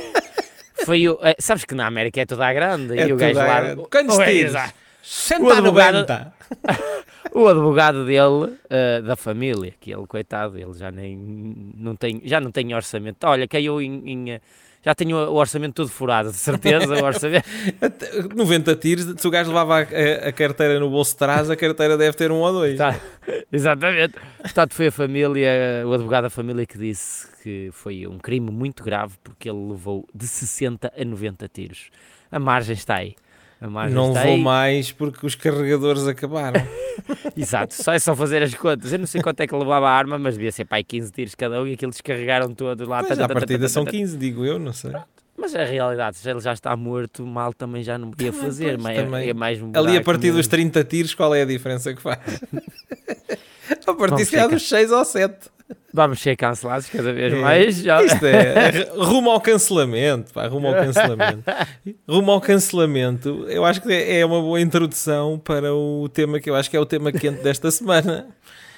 Foi 0.84 1.06
o, 1.08 1.18
eh, 1.22 1.36
sabes 1.38 1.64
que 1.66 1.74
na 1.74 1.86
América 1.86 2.22
é 2.22 2.26
toda 2.26 2.46
a 2.46 2.52
grande 2.54 2.98
É 2.98 3.06
e 3.06 3.12
o 3.12 3.16
gajo 3.16 3.38
a 3.38 3.44
lá... 3.44 3.76
Quantos 3.90 4.18
é, 4.18 4.24
tiros? 4.26 4.50
exato. 4.52 4.74
60 5.02 5.44
O 5.44 5.50
a 5.50 5.58
advogado- 5.58 5.94
90. 5.94 6.32
O 7.32 7.46
advogado 7.46 8.04
dele, 8.06 8.54
eh, 8.68 9.02
da 9.02 9.14
família, 9.14 9.72
que 9.78 9.92
ele, 9.92 10.04
coitado, 10.06 10.58
ele 10.58 10.72
já 10.72 10.90
nem 10.90 11.16
não 11.76 11.94
tem, 11.94 12.20
já 12.24 12.40
não 12.40 12.50
tem 12.50 12.74
orçamento. 12.74 13.24
Olha, 13.24 13.46
caiu 13.46 13.80
em, 13.80 14.02
em, 14.10 14.30
eh, 14.32 14.40
já 14.84 14.94
tenho 14.94 15.16
o 15.16 15.34
orçamento 15.34 15.74
todo 15.74 15.88
furado, 15.88 16.30
de 16.30 16.36
certeza, 16.36 16.86
o 16.94 17.04
orçamento. 17.04 17.44
Até 17.80 18.22
90 18.34 18.76
tiros, 18.76 19.20
se 19.20 19.26
o 19.26 19.30
gajo 19.30 19.50
levava 19.50 19.80
a, 19.80 20.28
a 20.28 20.32
carteira 20.32 20.80
no 20.80 20.88
bolso 20.88 21.12
de 21.12 21.18
trás, 21.18 21.50
a 21.50 21.56
carteira 21.56 21.96
deve 21.98 22.16
ter 22.16 22.32
um 22.32 22.36
ou 22.40 22.52
dois. 22.52 22.78
Tá, 22.78 22.98
exatamente. 23.52 24.14
Portanto, 24.40 24.74
foi 24.74 24.86
a 24.86 24.92
família, 24.92 25.50
o 25.86 25.92
advogado 25.92 26.24
da 26.24 26.30
família 26.30 26.64
que 26.64 26.78
disse 26.78 27.28
que 27.42 27.70
foi 27.72 28.06
um 28.06 28.18
crime 28.18 28.50
muito 28.50 28.82
grave 28.82 29.14
porque 29.22 29.48
ele 29.48 29.70
levou 29.70 30.06
de 30.14 30.26
60 30.26 30.92
a 30.96 31.04
90 31.04 31.48
tiros. 31.48 31.90
A 32.32 32.38
margem 32.38 32.74
está 32.74 32.96
aí. 32.96 33.14
A 33.60 33.68
margem 33.68 33.94
Não 33.94 34.08
está 34.08 34.20
levou 34.20 34.36
aí. 34.36 34.42
mais 34.42 34.92
porque 34.92 35.26
os 35.26 35.34
carregadores 35.34 36.06
acabaram. 36.06 36.60
Exato, 37.36 37.74
só 37.74 37.92
é 37.92 37.98
só 37.98 38.14
fazer 38.14 38.42
as 38.42 38.54
contas. 38.54 38.92
Eu 38.92 38.98
não 38.98 39.06
sei 39.06 39.20
quanto 39.22 39.40
é 39.40 39.46
que 39.46 39.54
levava 39.54 39.88
a 39.88 39.92
arma, 39.92 40.18
mas 40.18 40.34
devia 40.34 40.52
ser 40.52 40.66
aí 40.70 40.84
15 40.84 41.12
tiros 41.12 41.34
cada 41.34 41.60
um 41.62 41.66
e 41.66 41.74
aquilo 41.74 41.90
descarregaram 41.92 42.54
todos 42.54 42.86
lá. 42.86 43.02
Mas 43.08 43.18
à 43.18 43.28
partida 43.28 43.68
são 43.68 43.84
15, 43.84 44.16
digo 44.16 44.44
eu, 44.44 44.58
não 44.58 44.72
sei. 44.72 44.92
Mas 45.36 45.54
a 45.54 45.64
realidade, 45.64 46.18
se 46.18 46.28
ele 46.28 46.40
já 46.40 46.52
está 46.52 46.76
morto, 46.76 47.24
mal 47.24 47.54
também 47.54 47.82
já 47.82 47.96
não 47.96 48.10
ia 48.20 48.32
fazer. 48.32 48.78
mas 48.78 48.98
é- 48.98 49.02
também. 49.04 49.28
é 49.30 49.34
mais 49.34 49.60
um 49.62 49.72
Ali 49.74 49.96
a 49.96 50.02
partir 50.02 50.28
dos 50.28 50.36
mesmo. 50.36 50.50
30 50.50 50.84
tiros, 50.84 51.14
qual 51.14 51.34
é 51.34 51.42
a 51.42 51.46
diferença 51.46 51.94
que 51.94 52.02
faz? 52.02 52.18
a 53.86 53.94
partir 53.94 54.26
Vamos 54.36 54.50
dos 54.50 54.68
6 54.68 54.92
ou 54.92 55.04
7. 55.04 55.50
Vamos 55.92 56.20
ser 56.20 56.36
cancelados 56.36 56.88
cada 56.88 57.12
vez 57.12 57.32
É. 57.32 57.36
mais. 57.36 57.78
Isto 57.78 58.26
é 58.26 58.88
rumo 58.96 59.30
ao 59.30 59.40
cancelamento, 59.40 60.32
pá, 60.32 60.46
rumo 60.46 60.68
ao 60.68 60.74
cancelamento. 60.74 61.42
Rumo 62.08 62.30
ao 62.30 62.40
cancelamento, 62.40 63.44
eu 63.48 63.64
acho 63.64 63.80
que 63.80 63.92
é 63.92 64.24
uma 64.24 64.40
boa 64.40 64.60
introdução 64.60 65.38
para 65.38 65.74
o 65.74 66.08
tema 66.08 66.38
que 66.38 66.48
eu 66.48 66.54
acho 66.54 66.70
que 66.70 66.76
é 66.76 66.80
o 66.80 66.86
tema 66.86 67.10
quente 67.10 67.42
desta 67.42 67.70
semana. 67.70 68.28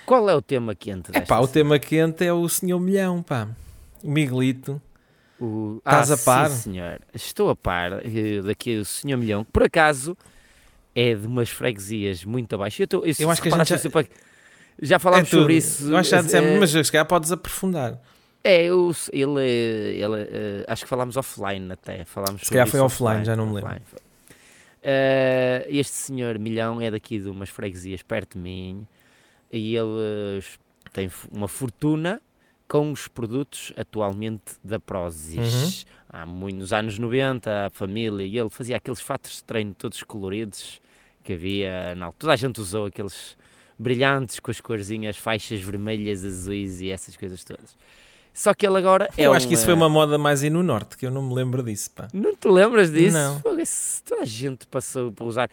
Qual 0.06 0.28
é 0.28 0.34
o 0.34 0.42
tema 0.42 0.74
quente 0.74 1.10
É 1.10 1.20
desta 1.20 1.26
pá, 1.26 1.40
o 1.40 1.46
tema 1.46 1.78
quente 1.78 2.24
é 2.24 2.32
o 2.32 2.48
Senhor 2.48 2.80
Milhão, 2.80 3.22
pá. 3.22 3.48
O 4.02 4.10
Miguelito. 4.10 4.80
O... 5.40 5.76
Estás 5.78 6.10
ah, 6.10 6.14
a 6.14 6.18
par? 6.18 6.50
Sim, 6.50 6.72
senhor. 6.72 7.00
Estou 7.14 7.50
a 7.50 7.56
par 7.56 8.00
eh, 8.04 8.40
daqui 8.42 8.78
o 8.78 8.84
Senhor 8.84 9.16
Milhão, 9.18 9.44
que 9.44 9.50
por 9.50 9.64
acaso 9.64 10.16
é 10.94 11.14
de 11.14 11.26
umas 11.26 11.50
freguesias 11.50 12.24
muito 12.24 12.54
abaixo. 12.54 12.82
Eu, 12.82 12.86
tô, 12.88 13.04
Eu 13.18 13.30
acho 13.30 13.42
que 13.42 13.48
a 13.48 13.50
gente 13.50 13.68
já- 13.68 13.76
já... 13.76 14.04
já 14.82 14.98
falámos 14.98 15.28
É 15.28 15.30
sobre 15.30 15.56
isso. 15.56 15.84
Que 15.84 16.02
já 16.02 16.20
dissemos, 16.20 16.50
eh, 16.50 16.58
mas 16.58 16.70
se 16.70 16.92
calhar 16.92 17.06
podes 17.06 17.30
aprofundar. 17.30 18.00
É, 18.44 18.64
eu, 18.64 18.92
ele, 19.12 19.40
ele 19.40 20.28
eh, 20.30 20.64
acho 20.66 20.82
que 20.82 20.88
falámos 20.88 21.16
offline 21.16 21.72
até. 21.72 22.04
Falámos 22.04 22.42
Se 22.42 22.50
calhar 22.50 22.66
foi 22.66 22.78
isso 22.80 22.84
offline, 22.86 23.24
já 23.24 23.36
não 23.36 23.46
me 23.46 23.54
lembro. 23.54 23.70
offline. 23.70 24.02
Eh, 24.82 25.66
este 25.70 25.92
senhor 25.92 26.38
Milhão 26.40 26.80
é 26.80 26.90
daqui 26.90 27.20
de 27.20 27.28
umas 27.28 27.48
freguesias 27.48 28.02
perto 28.02 28.36
de 28.36 28.42
mim 28.42 28.84
e 29.52 29.76
ele 29.76 30.42
tem 30.92 31.08
uma 31.30 31.46
fortuna 31.46 32.20
com 32.66 32.90
os 32.90 33.06
produtos 33.06 33.72
atualmente 33.76 34.54
da 34.64 34.80
Prozis. 34.80 35.82
Uhum. 35.82 35.92
Há 36.08 36.26
muito, 36.26 36.56
nos 36.56 36.72
anos 36.72 36.98
90, 36.98 37.66
a 37.66 37.70
família, 37.70 38.24
e 38.24 38.36
ele 38.36 38.50
fazia 38.50 38.76
aqueles 38.76 39.00
fatos 39.00 39.36
de 39.36 39.44
treino 39.44 39.74
todos 39.74 40.02
coloridos 40.02 40.80
que 41.22 41.34
havia 41.34 41.90
altura. 41.90 42.14
Toda 42.18 42.32
a 42.32 42.36
gente 42.36 42.60
usou 42.60 42.86
aqueles 42.86 43.36
brilhantes 43.78 44.38
com 44.40 44.50
as 44.50 44.60
corzinhas, 44.60 45.16
faixas 45.16 45.60
vermelhas, 45.60 46.24
azuis 46.24 46.80
e 46.80 46.90
essas 46.90 47.16
coisas 47.16 47.42
todas. 47.44 47.76
Só 48.34 48.54
que 48.54 48.66
ele 48.66 48.78
agora 48.78 49.10
é 49.16 49.26
eu 49.26 49.32
acho 49.34 49.44
um, 49.44 49.48
que 49.50 49.54
isso 49.54 49.64
foi 49.64 49.74
uma 49.74 49.88
moda 49.90 50.16
mais 50.16 50.42
aí 50.42 50.48
no 50.48 50.62
Norte, 50.62 50.96
que 50.96 51.04
eu 51.04 51.10
não 51.10 51.22
me 51.22 51.34
lembro 51.34 51.62
disso, 51.62 51.90
pá. 51.90 52.08
não 52.14 52.34
te 52.34 52.48
lembras 52.48 52.90
disso? 52.90 53.16
Não. 53.16 53.58
Esse- 53.58 54.02
Toda 54.02 54.22
a 54.22 54.24
gente 54.24 54.66
passou 54.66 55.12
por 55.12 55.26
usar. 55.26 55.50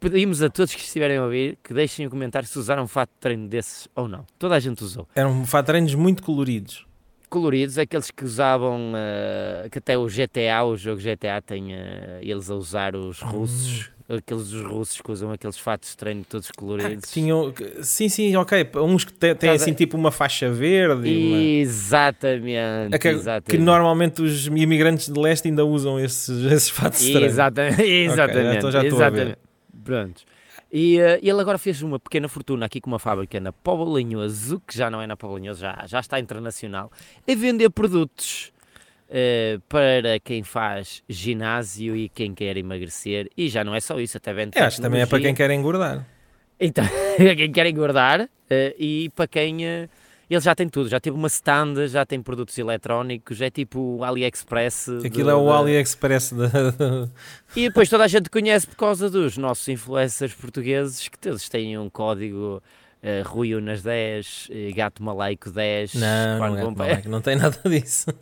Pedimos 0.00 0.42
a 0.42 0.48
todos 0.50 0.74
que 0.74 0.80
estiverem 0.82 1.16
a 1.18 1.22
ouvir 1.24 1.58
que 1.62 1.72
deixem 1.74 2.06
um 2.06 2.10
comentário 2.10 2.46
se 2.48 2.58
usaram 2.58 2.82
um 2.84 2.88
fato 2.88 3.10
de 3.10 3.16
treino 3.20 3.46
desses 3.48 3.88
ou 3.94 4.08
não. 4.08 4.24
Toda 4.38 4.54
a 4.54 4.60
gente 4.60 4.82
usou. 4.82 5.06
Eram 5.14 5.44
fatreinos 5.46 5.94
muito 5.94 6.22
coloridos. 6.22 6.86
Coloridos, 7.30 7.78
aqueles 7.78 8.10
que 8.10 8.24
usavam, 8.24 8.92
eh, 8.94 9.68
que 9.70 9.78
até 9.78 9.98
o 9.98 10.06
GTA, 10.06 10.62
o 10.64 10.76
jogo 10.76 11.00
GTA 11.00 11.42
tem 11.44 11.74
eh, 11.74 12.20
eles 12.22 12.48
a 12.50 12.54
usar 12.54 12.94
os 12.94 13.20
russos, 13.20 13.90
aqueles 14.08 14.52
russos 14.52 15.00
que 15.00 15.10
usam 15.10 15.30
aqueles 15.32 15.58
fatos 15.58 15.90
de 15.90 15.96
treino 15.96 16.24
todos. 16.28 16.48
Ah, 16.50 16.52
coloridos. 16.56 17.04
que 17.06 17.12
tinham, 17.12 17.52
sim, 17.82 18.08
sim, 18.08 18.36
ok. 18.36 18.68
Uns 18.76 19.04
que 19.04 19.12
têm 19.12 19.30
Estás 19.32 19.52
a- 19.60 19.64
assim 19.64 19.72
tipo 19.74 19.96
uma 19.96 20.10
faixa 20.10 20.50
verde. 20.50 21.08
e 21.08 21.26
uma- 21.28 21.42
Exatamente, 21.42 22.94
É 22.94 22.98
que, 22.98 23.08
exatamente. 23.08 23.50
que 23.50 23.58
normalmente 23.58 24.22
os 24.22 24.46
imigrantes 24.46 25.08
de 25.08 25.18
leste 25.18 25.48
ainda 25.48 25.64
usam 25.64 25.98
esses, 25.98 26.28
esses 26.52 26.68
fatos 26.68 27.00
de 27.00 27.10
treino. 27.12 27.26
Exatamente, 27.26 27.82
exatamente. 27.82 28.56
então 28.58 28.70
já 28.70 28.82
estou 28.84 29.02
a 29.02 29.10
ver. 29.10 29.16
exatamente. 29.16 29.38
Prontos. 29.84 30.26
E 30.72 30.98
eh, 30.98 31.20
ele 31.22 31.40
agora 31.40 31.56
fez 31.56 31.82
uma 31.82 32.00
pequena 32.00 32.26
fortuna 32.28 32.66
aqui 32.66 32.80
com 32.80 32.90
uma 32.90 32.98
fábrica 32.98 33.38
na 33.38 33.52
Póvoa 33.52 33.96
Linhoso, 34.00 34.60
que 34.66 34.76
já 34.76 34.90
não 34.90 35.00
é 35.00 35.06
na 35.06 35.16
Póvoa 35.16 35.38
Linhoso, 35.38 35.60
já, 35.60 35.84
já 35.86 36.00
está 36.00 36.18
internacional, 36.18 36.90
a 37.28 37.34
vender 37.36 37.70
produtos 37.70 38.50
eh, 39.10 39.58
para 39.68 40.18
quem 40.20 40.42
faz 40.42 41.02
ginásio 41.08 41.96
e 41.96 42.08
quem 42.08 42.34
quer 42.34 42.56
emagrecer. 42.56 43.28
E 43.36 43.48
já 43.48 43.62
não 43.64 43.74
é 43.74 43.80
só 43.80 43.98
isso, 44.00 44.16
até 44.16 44.32
vende 44.32 44.58
Eu 44.58 44.64
acho 44.64 44.76
que 44.76 44.82
também 44.82 45.00
é 45.00 45.06
para 45.06 45.20
quem 45.20 45.34
quer 45.34 45.50
engordar. 45.50 46.06
Então, 46.58 46.84
quem 47.36 47.50
quer 47.52 47.66
engordar 47.66 48.28
eh, 48.48 48.74
e 48.78 49.10
para 49.14 49.26
quem. 49.26 49.64
eh, 49.66 49.88
ele 50.30 50.40
já 50.40 50.54
tem 50.54 50.68
tudo, 50.68 50.88
já 50.88 50.98
teve 50.98 51.14
uma 51.16 51.28
stand, 51.28 51.86
já 51.88 52.04
tem 52.06 52.20
produtos 52.22 52.56
eletrónicos, 52.56 53.40
é 53.42 53.50
tipo 53.50 53.98
o 53.98 54.04
AliExpress. 54.04 54.88
Aquilo 55.04 55.28
é 55.30 55.34
o 55.34 55.44
da- 55.46 55.58
AliExpress. 55.58 56.32
Da... 56.32 56.48
E 57.54 57.68
depois 57.68 57.88
toda 57.90 58.04
a 58.04 58.08
gente 58.08 58.30
conhece 58.30 58.66
por 58.66 58.74
causa 58.76 59.10
dos 59.10 59.36
nossos 59.36 59.68
influencers 59.68 60.32
portugueses 60.32 61.08
que 61.08 61.18
todos 61.18 61.46
têm 61.48 61.76
um 61.78 61.90
código 61.90 62.62
uh, 63.04 63.28
Rui 63.28 63.54
Unas 63.54 63.82
10, 63.82 64.48
eh, 64.50 64.72
Gato 64.72 65.02
Malaico 65.02 65.50
10. 65.50 65.94
Não, 65.94 66.38
não, 66.38 66.58
é, 66.58 66.62
vão 66.62 66.74
pa- 66.74 66.84
não, 67.06 67.20
tem 67.20 67.36
nada 67.36 67.58
disso. 67.68 68.06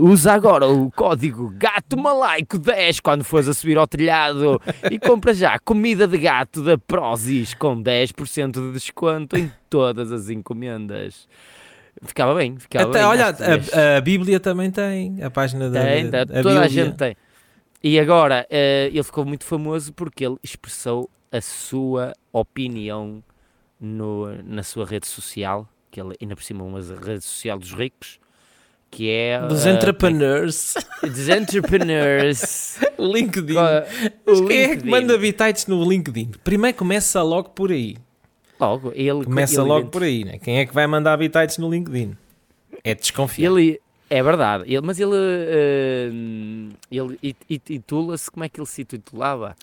Usa 0.00 0.32
agora 0.34 0.66
o 0.68 0.90
código 0.90 1.50
Gato 1.56 1.96
Malaico 1.96 2.58
10 2.58 3.00
quando 3.00 3.24
fores 3.24 3.48
a 3.48 3.54
subir 3.54 3.78
ao 3.78 3.86
telhado 3.86 4.60
e 4.90 4.98
compra 4.98 5.32
já 5.32 5.58
comida 5.58 6.06
de 6.06 6.18
gato 6.18 6.62
da 6.62 6.76
Prozis 6.76 7.54
com 7.54 7.82
10% 7.82 8.52
de 8.52 8.72
desconto 8.72 9.36
em 9.38 9.50
todas 9.70 10.12
as 10.12 10.28
encomendas. 10.28 11.26
Ficava 12.02 12.34
bem, 12.34 12.58
ficava 12.58 12.90
Até, 12.90 12.98
bem. 12.98 13.06
olha, 13.08 13.26
a, 13.28 13.96
a 13.96 14.00
Bíblia 14.00 14.40
também 14.40 14.70
tem. 14.70 15.22
A 15.22 15.30
página 15.30 15.70
da. 15.70 15.82
Tem, 15.82 16.10
da- 16.10 16.26
tá, 16.26 16.40
a 16.40 16.42
toda 16.42 16.58
a 16.60 16.62
Bíblia. 16.68 16.84
gente 16.86 16.96
tem. 16.96 17.16
E 17.82 17.98
agora, 17.98 18.46
eh, 18.50 18.88
ele 18.92 19.02
ficou 19.02 19.24
muito 19.24 19.44
famoso 19.44 19.92
porque 19.92 20.24
ele 20.26 20.36
expressou 20.42 21.08
a 21.32 21.40
sua 21.40 22.12
opinião 22.30 23.24
no, 23.80 24.30
na 24.44 24.62
sua 24.62 24.84
rede 24.84 25.06
social, 25.06 25.66
que 25.90 26.00
ele 26.00 26.14
ainda 26.20 26.36
por 26.36 26.44
cima 26.44 26.62
é 26.62 26.66
uma 26.66 26.80
rede 26.80 27.24
social 27.24 27.58
dos 27.58 27.72
ricos, 27.72 28.20
que 28.90 29.10
é... 29.10 29.40
Dos 29.48 29.64
eh, 29.64 29.72
entrepreneurs. 29.72 30.74
Dos 31.02 31.28
entrepreneurs. 31.30 32.78
LinkedIn. 32.98 33.54
Mas 34.26 34.38
o 34.38 34.46
quem 34.46 34.60
é 34.60 34.76
que 34.76 34.86
manda 34.86 35.16
bitites 35.16 35.66
no 35.66 35.82
LinkedIn? 35.82 36.32
Primeiro 36.44 36.76
começa 36.76 37.22
logo 37.22 37.48
por 37.50 37.72
aí. 37.72 37.96
Logo, 38.60 38.92
ele... 38.94 39.24
Começa 39.24 39.60
ele 39.60 39.68
logo 39.68 39.88
por 39.88 40.02
aí, 40.02 40.24
né? 40.24 40.38
Quem 40.38 40.58
é 40.58 40.66
que 40.66 40.74
vai 40.74 40.86
mandar 40.86 41.16
bitites 41.16 41.56
no 41.56 41.70
LinkedIn? 41.70 42.16
É 42.84 42.94
desconfiar. 42.94 43.50
Ele, 43.50 43.80
É 44.10 44.22
verdade, 44.22 44.64
ele, 44.66 44.82
mas 44.82 45.00
ele, 45.00 45.10
uh, 45.10 46.76
ele 46.90 47.36
intitula-se, 47.48 48.30
como 48.30 48.44
é 48.44 48.48
que 48.48 48.60
ele 48.60 48.66
se 48.66 48.82
intitulava? 48.82 49.56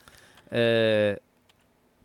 Uh, 0.48 1.29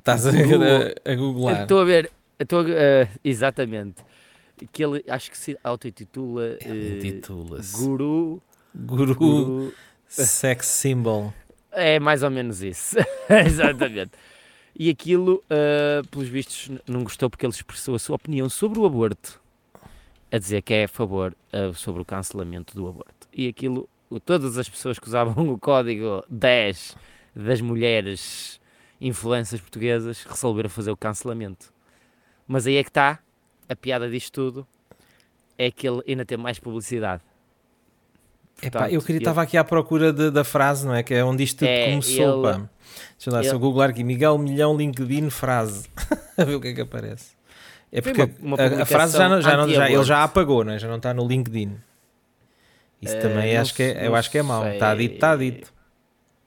Estás 0.05 0.27
a, 0.27 0.31
a, 0.31 1.13
a 1.13 1.17
googlar. 1.17 1.63
Estou 1.63 1.81
a 1.81 1.85
ver, 1.85 2.11
estou 2.39 2.61
uh, 2.61 3.09
exatamente. 3.25 4.05
Que 4.71 4.85
ele 4.85 5.03
acho 5.09 5.31
que 5.31 5.39
se 5.39 5.59
auto-intitula 5.65 6.59
uh, 6.61 7.73
Guru, 7.73 8.43
Guru, 8.75 9.15
Guru 9.15 9.75
Sex 10.07 10.67
Symbol. 10.67 11.33
É 11.73 11.99
mais 11.99 12.23
ou 12.23 12.29
menos 12.29 12.63
isso. 12.63 12.97
exatamente. 13.47 14.11
E 14.79 14.91
aquilo, 14.91 15.43
uh, 15.47 16.07
pelos 16.09 16.29
vistos, 16.29 16.71
não 16.87 17.03
gostou 17.03 17.31
porque 17.31 17.47
ele 17.47 17.55
expressou 17.55 17.95
a 17.95 17.99
sua 17.99 18.17
opinião 18.17 18.51
sobre 18.51 18.81
o 18.81 18.85
aborto, 18.85 19.41
a 20.31 20.37
dizer 20.37 20.61
que 20.61 20.75
é 20.75 20.85
a 20.85 20.89
favor 20.89 21.35
uh, 21.51 21.73
sobre 21.73 22.03
o 22.03 22.05
cancelamento 22.05 22.75
do 22.75 22.87
aborto. 22.87 23.27
E 23.33 23.49
aquilo, 23.49 23.89
todas 24.27 24.59
as 24.59 24.69
pessoas 24.69 24.99
que 24.99 25.09
usavam 25.09 25.49
o 25.49 25.59
código 25.59 26.23
10 26.29 26.95
das 27.35 27.63
mulheres 27.63 28.61
influências 29.05 29.61
portuguesas 29.61 30.25
resolveram 30.25 30.71
fazer 30.71 30.91
o 30.91 30.97
cancelamento. 30.97 31.73
Mas 32.49 32.67
aí 32.67 32.77
é 32.77 32.83
que 32.83 32.91
está, 32.91 33.19
a 33.69 33.77
piada 33.77 34.09
disto 34.09 34.33
tudo, 34.33 34.67
é 35.59 35.71
que 35.71 35.87
ele 35.87 36.03
ainda 36.09 36.25
tem 36.25 36.39
mais 36.39 36.59
publicidade. 36.59 37.23
Portanto, 38.55 38.83
Epá, 38.83 38.91
eu 38.91 39.03
queria 39.03 39.19
estava 39.19 39.43
aqui 39.43 39.57
à 39.57 39.65
procura 39.65 40.13
de, 40.13 40.31
da 40.31 40.45
frase, 40.45 40.87
não 40.87 40.95
é? 40.95 41.03
Que 41.03 41.15
é 41.15 41.25
onde 41.25 41.43
isto 41.43 41.59
tudo 41.59 41.69
é, 41.69 41.91
começou, 41.91 42.47
ele, 42.47 42.59
pá. 42.59 42.69
Deixa 43.19 43.31
lá, 43.31 43.39
ele, 43.41 43.49
se 43.49 43.55
eu 43.55 43.59
googlar 43.59 43.91
aqui, 43.91 44.05
Miguel 44.05 44.39
Milhão 44.39 44.77
LinkedIn 44.77 45.29
frase, 45.29 45.89
a 46.39 46.45
ver 46.45 46.55
o 46.55 46.61
que 46.61 46.69
é 46.69 46.73
que 46.73 46.81
aparece. 46.81 47.33
É 47.93 48.01
porque 48.01 48.23
uma, 48.23 48.57
uma 48.57 48.57
a, 48.57 48.83
a, 48.83 48.87
frase 48.87 49.19
já, 49.19 49.29
não, 49.29 49.41
já, 49.43 49.57
não, 49.57 49.69
já 49.69 49.91
ele 49.91 50.05
já 50.05 50.25
apagou, 50.25 50.65
não 50.65 50.73
é? 50.73 50.79
Já 50.79 50.89
não 50.89 50.97
está 50.97 51.13
no 51.13 51.27
LinkedIn. 51.27 51.77
Isso 53.03 53.17
uh, 53.17 53.21
também 53.21 53.57
acho 53.57 53.75
que 53.75 53.83
é, 53.83 54.07
eu 54.07 54.17
acho 54.17 54.31
que 54.31 54.39
é 54.39 54.43
mau. 54.43 54.67
Está 54.67 54.95
dito, 54.95 55.15
está 55.15 55.37
dito. 55.37 55.74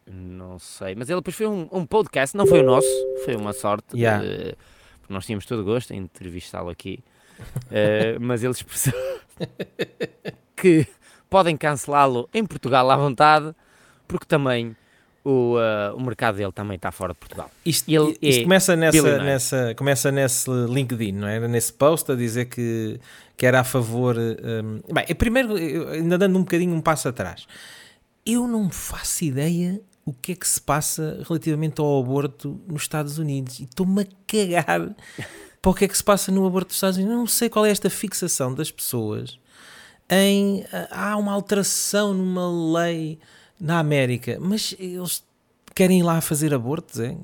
Não 0.10 0.58
sei, 0.58 0.96
mas 0.96 1.10
ele 1.10 1.20
depois 1.20 1.36
foi 1.36 1.48
um, 1.48 1.68
um 1.72 1.86
podcast, 1.86 2.36
não 2.36 2.48
foi 2.48 2.62
o 2.62 2.64
nosso, 2.64 2.88
foi 3.26 3.36
uma 3.36 3.54
sorte. 3.54 3.98
Yeah. 3.98 4.24
De, 4.24 4.56
porque 5.00 5.14
nós 5.14 5.26
tínhamos 5.26 5.46
todo 5.46 5.64
gosto 5.64 5.94
em 5.94 5.98
entrevistá-lo 5.98 6.70
aqui. 6.70 7.04
uh, 7.40 8.20
mas 8.22 8.44
ele 8.44 8.52
expressou 8.52 8.94
que 10.56 10.88
podem 11.30 11.56
cancelá-lo 11.58 12.30
em 12.34 12.46
Portugal 12.46 12.90
à 12.90 12.96
vontade, 12.96 13.54
porque 14.08 14.26
também 14.26 14.76
o, 15.26 15.56
uh, 15.58 15.96
o 15.96 16.02
mercado 16.02 16.38
dele 16.38 16.54
também 16.54 16.76
está 16.76 16.90
fora 16.90 17.12
de 17.12 17.20
Portugal. 17.20 17.52
Isto, 17.66 17.90
Ele 17.90 18.18
isto 18.22 18.40
é 18.40 18.44
começa, 18.44 18.76
nessa, 18.78 19.18
nessa, 19.18 19.76
começa 19.76 20.12
nesse 20.12 20.50
LinkedIn, 20.50 21.12
não 21.12 21.28
é? 21.28 21.46
Nesse 21.48 21.74
post 21.74 22.10
a 22.12 22.16
dizer 22.16 22.46
que, 22.46 22.98
que 23.36 23.46
era 23.46 23.60
a 23.60 23.64
favor. 23.66 24.16
Um, 24.18 24.94
bem, 24.94 25.06
primeiro, 25.16 25.56
ainda 25.92 26.18
dando 26.18 26.38
um 26.38 26.44
bocadinho 26.44 26.74
um 26.74 26.80
passo 26.82 27.10
atrás, 27.10 27.46
eu 28.26 28.48
não 28.48 28.70
faço 28.70 29.26
ideia 29.26 29.82
o 30.08 30.14
que 30.14 30.32
é 30.32 30.36
que 30.36 30.48
se 30.48 30.62
passa 30.62 31.22
relativamente 31.28 31.82
ao 31.82 32.00
aborto 32.00 32.62
nos 32.66 32.84
Estados 32.84 33.18
Unidos 33.18 33.60
e 33.60 33.64
estou-me 33.64 34.04
a 34.04 34.06
cagar 34.26 34.96
para 35.62 35.70
o 35.70 35.74
que 35.74 35.84
é 35.84 35.88
que 35.88 35.98
se 35.98 36.04
passa 36.04 36.32
no 36.32 36.48
aborto 36.48 36.70
dos 36.70 36.78
Estados 36.78 36.96
Unidos. 36.96 37.14
Eu 37.14 37.20
não 37.20 37.28
sei 37.28 37.50
qual 37.50 37.66
é 37.66 37.70
esta 37.70 37.90
fixação 37.90 38.54
das 38.54 38.72
pessoas 38.72 39.38
em. 40.10 40.64
Ah, 40.72 41.12
há 41.12 41.18
uma 41.18 41.34
alteração 41.34 42.14
numa 42.14 42.80
lei 42.80 43.20
na 43.60 43.80
América, 43.80 44.38
mas 44.40 44.74
eles 44.80 45.26
querem 45.76 46.00
ir 46.00 46.04
lá 46.04 46.22
fazer 46.22 46.54
abortos, 46.54 47.02
é? 47.02 47.18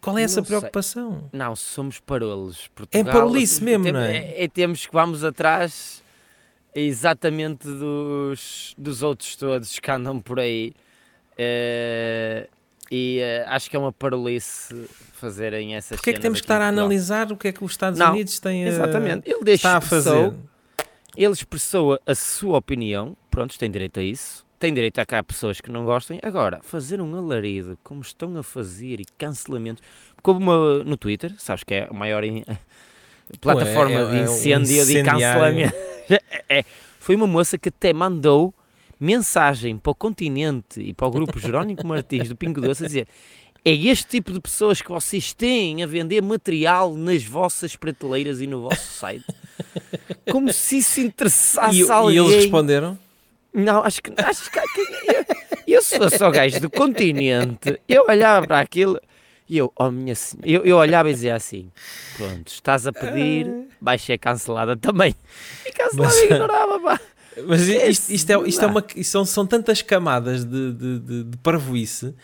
Qual 0.00 0.18
é 0.18 0.24
essa 0.24 0.40
não 0.40 0.46
preocupação? 0.46 1.12
Sei. 1.30 1.38
Não, 1.38 1.54
somos 1.54 2.00
parolos. 2.00 2.68
Portugal, 2.74 3.00
é 3.00 3.12
parolice 3.12 3.62
mesmo, 3.62 3.92
não 3.92 4.00
é? 4.00 4.16
é? 4.16 4.44
é? 4.44 4.48
Temos 4.48 4.86
que 4.86 4.92
vamos 4.92 5.22
atrás 5.22 6.02
exatamente 6.74 7.68
dos, 7.68 8.74
dos 8.76 9.04
outros 9.04 9.36
todos 9.36 9.78
que 9.78 9.88
andam 9.88 10.20
por 10.20 10.40
aí. 10.40 10.74
Uh, 11.38 12.48
e 12.90 13.20
uh, 13.20 13.48
acho 13.48 13.68
que 13.68 13.76
é 13.76 13.78
uma 13.78 13.92
parolice 13.92 14.88
fazerem 15.14 15.74
essas 15.74 15.96
Porquê 15.96 16.10
é 16.10 16.12
que 16.12 16.20
temos 16.20 16.40
que 16.40 16.44
estar 16.44 16.60
a 16.60 16.68
analisar 16.68 17.32
o 17.32 17.36
que 17.36 17.48
é 17.48 17.52
que 17.52 17.64
os 17.64 17.72
Estados 17.72 17.98
não, 17.98 18.12
Unidos 18.12 18.38
têm 18.38 18.64
a, 18.64 18.68
exatamente. 18.68 19.28
Ele 19.28 19.50
está 19.50 19.78
a 19.78 19.80
fazer? 19.80 20.32
Ele 21.16 21.32
expressou 21.32 21.98
a 22.06 22.14
sua 22.14 22.58
opinião, 22.58 23.16
pronto, 23.30 23.58
tem 23.58 23.70
direito 23.70 24.00
a 24.00 24.02
isso 24.02 24.44
tem 24.64 24.72
direito 24.72 24.98
a 24.98 25.04
cá 25.04 25.22
pessoas 25.22 25.60
que 25.60 25.70
não 25.70 25.84
gostem. 25.84 26.18
Agora, 26.22 26.60
fazer 26.62 26.98
um 26.98 27.14
alarido 27.14 27.78
como 27.84 28.00
estão 28.00 28.34
a 28.38 28.42
fazer 28.42 28.98
e 28.98 29.04
cancelamentos, 29.18 29.82
como 30.22 30.40
uma, 30.40 30.82
no 30.82 30.96
Twitter, 30.96 31.34
sabes 31.36 31.64
que 31.64 31.74
é 31.74 31.88
a 31.90 31.92
maior 31.92 32.24
in, 32.24 32.42
plataforma 33.42 33.94
é, 33.94 34.02
é, 34.02 34.10
de 34.10 34.16
incêndio 34.22 34.80
é 34.80 34.82
um 34.82 34.86
de 34.86 35.02
cancelamento. 35.02 35.76
é, 36.48 36.64
foi 36.98 37.14
uma 37.14 37.26
moça 37.26 37.58
que 37.58 37.68
até 37.68 37.92
mandou 37.92 38.54
mensagem 39.04 39.76
para 39.76 39.92
o 39.92 39.94
continente 39.94 40.80
e 40.80 40.94
para 40.94 41.06
o 41.06 41.10
grupo 41.10 41.38
Jerónimo 41.38 41.80
Martins 41.84 42.28
do 42.28 42.36
Pingo 42.36 42.60
Doce 42.60 42.84
a 42.84 42.86
dizer 42.86 43.06
é 43.64 43.72
este 43.72 44.06
tipo 44.08 44.32
de 44.32 44.40
pessoas 44.40 44.82
que 44.82 44.90
vocês 44.90 45.32
têm 45.32 45.82
a 45.82 45.86
vender 45.86 46.22
material 46.22 46.94
nas 46.94 47.24
vossas 47.24 47.74
prateleiras 47.76 48.40
e 48.40 48.46
no 48.46 48.62
vosso 48.62 48.86
site. 48.92 49.24
Como 50.30 50.52
se 50.52 50.78
isso 50.78 51.00
interessasse 51.00 51.82
e, 51.82 51.90
alguém. 51.90 52.16
E 52.16 52.18
eles 52.18 52.34
responderam? 52.34 52.98
Não, 53.54 53.82
acho 53.82 54.02
que. 54.02 54.12
Acho 54.20 54.50
que 54.50 54.58
eu, 54.58 55.24
eu 55.66 55.82
fosse 55.82 56.22
o 56.22 56.30
gajo 56.30 56.60
do 56.60 56.68
continente, 56.68 57.80
eu 57.88 58.04
olhava 58.06 58.46
para 58.46 58.60
aquilo 58.60 59.00
e 59.48 59.56
eu, 59.56 59.72
oh 59.76 59.90
minha 59.90 60.14
senhora, 60.14 60.48
eu, 60.48 60.64
eu 60.64 60.76
olhava 60.76 61.08
e 61.08 61.14
dizia 61.14 61.34
assim: 61.34 61.70
pronto, 62.18 62.48
estás 62.48 62.86
a 62.86 62.92
pedir, 62.92 63.50
vai 63.80 63.98
ser 63.98 64.18
cancelada 64.18 64.76
também. 64.76 65.14
E 65.64 65.72
cancelada 65.72 66.14
mas, 66.14 66.22
ignorava, 66.22 66.80
pá. 66.80 67.00
Mas 67.46 67.68
isto, 67.68 68.12
isto, 68.12 68.30
é, 68.30 68.48
isto 68.48 68.64
é 68.64 68.66
uma. 68.66 68.84
Isto 68.94 69.10
são, 69.10 69.24
são 69.24 69.46
tantas 69.46 69.82
camadas 69.82 70.44
de, 70.44 70.72
de, 70.72 70.98
de, 71.00 71.24
de 71.24 71.36
parvoíce, 71.38 72.14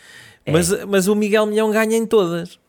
é. 0.45 0.51
mas, 0.51 0.85
mas 0.85 1.07
o 1.07 1.15
Miguel 1.15 1.45
Milhão 1.45 1.71
ganha 1.71 1.97
em 1.97 2.05
todas. 2.05 2.59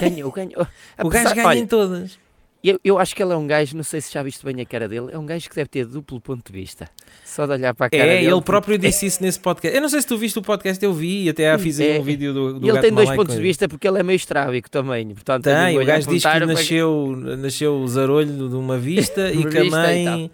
Ganhou, 0.00 0.30
ganhou. 0.32 0.66
O 1.02 1.08
gajo 1.08 1.34
ganha 1.34 1.46
olha, 1.46 1.58
em 1.58 1.66
todas. 1.66 2.18
Eu, 2.62 2.78
eu 2.82 2.98
acho 2.98 3.14
que 3.14 3.22
ele 3.22 3.32
é 3.32 3.36
um 3.36 3.46
gajo, 3.46 3.76
não 3.76 3.84
sei 3.84 4.00
se 4.00 4.12
já 4.12 4.20
viste 4.20 4.44
bem 4.44 4.60
a 4.60 4.66
cara 4.66 4.88
dele, 4.88 5.06
é 5.12 5.18
um 5.18 5.24
gajo 5.24 5.48
que 5.48 5.54
deve 5.54 5.68
ter 5.68 5.86
duplo 5.86 6.20
ponto 6.20 6.44
de 6.44 6.52
vista. 6.52 6.90
Só 7.24 7.46
de 7.46 7.52
olhar 7.52 7.72
para 7.72 7.86
a 7.86 7.90
cara 7.90 8.02
é, 8.02 8.16
dele. 8.18 8.32
ele 8.32 8.42
próprio 8.42 8.76
disse 8.76 9.06
isso 9.06 9.22
nesse 9.22 9.38
podcast. 9.38 9.76
Eu 9.76 9.80
não 9.80 9.88
sei 9.88 10.00
se 10.00 10.06
tu 10.08 10.18
viste 10.18 10.36
o 10.40 10.42
podcast, 10.42 10.84
eu 10.84 10.92
vi, 10.92 11.28
até 11.28 11.56
fiz 11.56 11.78
é, 11.78 12.00
um 12.00 12.02
vídeo 12.02 12.34
do, 12.34 12.58
do 12.58 12.68
Ele 12.68 12.80
tem 12.80 12.92
dois 12.92 13.08
pontos 13.10 13.36
de 13.36 13.40
vista 13.40 13.68
porque 13.68 13.86
ele 13.86 14.00
é 14.00 14.02
meio 14.02 14.16
estrábico 14.16 14.68
também. 14.68 15.08
Portanto, 15.14 15.44
tem, 15.44 15.78
o 15.78 15.84
gajo 15.86 16.08
diz 16.08 16.24
que 16.24 16.46
nasceu, 16.46 17.14
que... 17.14 17.36
nasceu 17.36 17.86
zarolho 17.86 18.48
de 18.48 18.56
uma 18.56 18.76
vista 18.76 19.30
e 19.32 19.44
que 19.46 19.58
a 19.58 19.64
mãe 19.64 20.30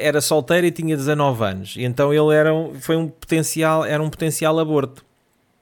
era 0.00 0.20
solteira 0.20 0.66
e 0.66 0.70
tinha 0.70 0.96
19 0.96 1.44
anos. 1.44 1.74
E 1.76 1.84
então 1.84 2.12
ele 2.12 2.34
era 2.34 2.54
um, 2.54 2.74
foi 2.74 2.96
um 2.96 3.08
potencial, 3.08 3.84
era 3.84 4.02
um 4.02 4.08
potencial 4.08 4.58
aborto. 4.58 5.04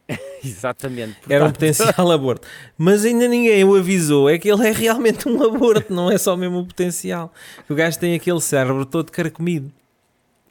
Exatamente. 0.44 1.14
Portanto... 1.14 1.30
Era 1.30 1.44
um 1.46 1.50
potencial 1.50 2.10
aborto. 2.12 2.46
Mas 2.76 3.04
ainda 3.04 3.26
ninguém 3.26 3.64
o 3.64 3.74
avisou. 3.74 4.28
É 4.28 4.38
que 4.38 4.50
ele 4.50 4.66
é 4.66 4.72
realmente 4.72 5.28
um 5.28 5.42
aborto, 5.42 5.92
não 5.92 6.10
é 6.10 6.18
só 6.18 6.36
mesmo 6.36 6.60
o 6.60 6.66
potencial. 6.66 7.32
O 7.68 7.74
gajo 7.74 7.98
tem 7.98 8.14
aquele 8.14 8.40
cérebro 8.40 8.84
todo 8.84 9.10
carcomido. 9.10 9.72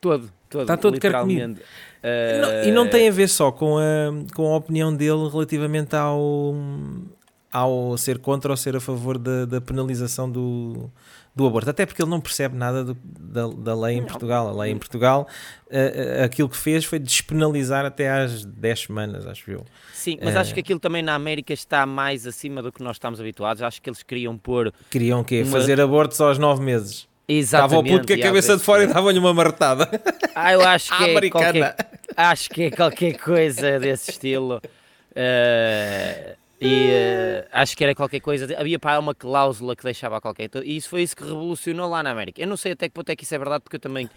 Todo, 0.01 0.31
todo. 0.50 0.62
Está 0.62 0.75
todo 0.75 1.00
carcomido. 1.00 1.60
Uh... 2.03 2.67
E 2.67 2.72
não 2.72 2.89
tem 2.89 3.07
a 3.07 3.12
ver 3.12 3.29
só 3.29 3.51
com 3.51 3.77
a, 3.77 4.33
com 4.36 4.51
a 4.51 4.57
opinião 4.57 4.93
dele 4.93 5.29
relativamente 5.31 5.95
ao, 5.95 6.55
ao 7.51 7.98
ser 7.98 8.17
contra 8.17 8.51
ou 8.51 8.57
ser 8.57 8.75
a 8.75 8.81
favor 8.81 9.17
da, 9.17 9.45
da 9.45 9.62
penalização 9.62 10.29
do, 10.29 10.91
do 11.35 11.47
aborto, 11.47 11.69
até 11.69 11.85
porque 11.85 12.01
ele 12.01 12.09
não 12.09 12.21
percebe 12.21 12.55
nada 12.55 12.83
do, 12.83 12.97
da, 13.03 13.47
da 13.47 13.75
lei 13.75 13.97
em 13.97 14.01
não. 14.01 14.07
Portugal. 14.07 14.47
A 14.49 14.63
lei 14.63 14.71
em 14.71 14.77
Portugal, 14.77 15.27
uh, 15.67 16.23
aquilo 16.23 16.47
que 16.47 16.57
fez 16.57 16.85
foi 16.85 16.99
despenalizar 16.99 17.85
até 17.85 18.09
às 18.09 18.45
10 18.45 18.79
semanas, 18.79 19.25
acho 19.25 19.49
eu. 19.49 19.65
Sim, 19.93 20.19
mas 20.21 20.35
uh, 20.35 20.39
acho 20.39 20.53
que 20.53 20.59
aquilo 20.59 20.79
também 20.79 21.01
na 21.01 21.15
América 21.15 21.51
está 21.51 21.85
mais 21.85 22.27
acima 22.27 22.61
do 22.61 22.71
que 22.71 22.83
nós 22.83 22.97
estamos 22.97 23.19
habituados. 23.19 23.63
Acho 23.63 23.81
que 23.81 23.89
eles 23.89 24.03
queriam 24.03 24.37
pôr. 24.37 24.71
Queriam 24.91 25.21
o 25.21 25.23
quê? 25.23 25.41
Uma... 25.41 25.51
Fazer 25.51 25.81
abortos 25.81 26.21
aos 26.21 26.37
9 26.37 26.63
meses. 26.63 27.07
Exatamente. 27.27 27.73
Estava 27.73 27.95
o 27.95 27.99
puto 27.99 28.07
com 28.07 28.19
a 28.19 28.23
cabeça 28.23 28.57
de 28.57 28.63
fora 28.63 28.83
e 28.83 28.87
dava-lhe 28.87 29.19
uma 29.19 29.33
martada. 29.33 29.89
Ah, 30.35 30.51
eu 30.51 30.61
acho 30.61 30.97
que, 30.97 31.03
é 31.03 31.29
qualquer, 31.29 31.75
acho 32.17 32.49
que 32.49 32.63
é 32.63 32.71
qualquer 32.71 33.19
coisa 33.19 33.79
desse 33.79 34.09
estilo. 34.09 34.59
Uh, 35.11 36.35
e 36.65 36.89
uh, 36.89 37.48
acho 37.51 37.75
que 37.75 37.84
era 37.84 37.93
qualquer 37.93 38.20
coisa. 38.20 38.48
Havia 38.58 38.79
para 38.79 39.00
uma 39.00 39.13
cláusula 39.13 39.75
que 39.75 39.84
deixava 39.84 40.20
qualquer. 40.22 40.50
E 40.63 40.77
isso 40.77 40.89
foi 40.89 41.03
isso 41.03 41.15
que 41.15 41.24
revolucionou 41.24 41.89
lá 41.89 42.01
na 42.03 42.12
América. 42.12 42.41
Eu 42.41 42.48
não 42.48 42.58
sei 42.58 42.74
até 42.74 42.88
que 42.88 42.93
ponto 42.93 43.10
é 43.10 43.15
que 43.15 43.24
isso 43.24 43.36
é 43.36 43.38
verdade, 43.38 43.63
porque 43.63 43.75
eu 43.75 43.79
também 43.79 44.10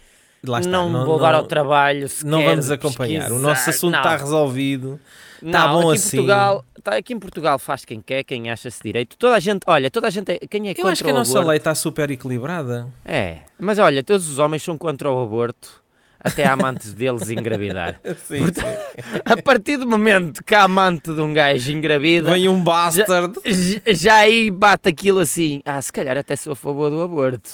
está, 0.43 0.59
não, 0.61 0.89
não 0.89 1.05
vou 1.05 1.15
não, 1.15 1.21
dar 1.21 1.35
ao 1.35 1.43
trabalho. 1.43 2.07
Não 2.23 2.43
vamos 2.43 2.71
acompanhar. 2.71 3.21
Pesquisar. 3.21 3.39
O 3.39 3.41
nosso 3.41 3.69
assunto 3.69 3.91
não. 3.91 3.99
está 3.99 4.15
resolvido. 4.15 4.99
Está 5.41 5.67
bom 5.67 5.89
aqui 5.89 5.97
assim. 5.97 6.17
Portugal, 6.17 6.65
tá, 6.83 6.95
aqui 6.95 7.13
em 7.13 7.19
Portugal 7.19 7.59
faz 7.59 7.85
quem 7.85 8.01
quer, 8.01 8.23
quem 8.23 8.49
acha-se 8.49 8.81
direito. 8.81 9.17
Toda 9.17 9.35
a 9.35 9.39
gente, 9.39 9.61
olha, 9.67 9.91
toda 9.91 10.07
a 10.07 10.09
gente 10.09 10.31
é, 10.31 10.39
quem 10.39 10.69
é 10.69 10.73
contra 10.73 10.89
Eu 10.89 10.91
acho 10.91 11.03
que 11.03 11.09
a 11.09 11.13
nossa 11.13 11.39
lei 11.41 11.57
está 11.57 11.75
super 11.75 12.09
equilibrada. 12.09 12.87
É, 13.05 13.39
mas 13.59 13.77
olha, 13.77 14.03
todos 14.03 14.27
os 14.29 14.39
homens 14.39 14.63
são 14.63 14.77
contra 14.77 15.11
o 15.11 15.21
aborto 15.21 15.86
até 16.19 16.45
a 16.45 16.53
amante 16.53 16.89
deles 16.89 17.29
engravidar. 17.29 17.99
Sim, 18.27 18.39
Portanto, 18.39 18.65
sim. 18.65 19.21
A 19.23 19.41
partir 19.41 19.77
do 19.77 19.87
momento 19.87 20.43
que 20.43 20.55
a 20.55 20.63
amante 20.63 21.13
de 21.13 21.21
um 21.21 21.33
gajo 21.33 21.71
engravida. 21.71 22.31
Vem 22.31 22.49
um 22.49 22.63
bastard. 22.63 23.39
Já, 23.45 23.93
já, 23.93 24.15
aí 24.15 24.49
bate 24.49 24.89
aquilo 24.89 25.19
assim. 25.19 25.61
Ah, 25.65 25.81
se 25.81 25.91
calhar 25.91 26.17
até 26.17 26.35
sou 26.35 26.53
a 26.53 26.55
favor 26.55 26.89
do 26.89 27.01
aborto. 27.01 27.49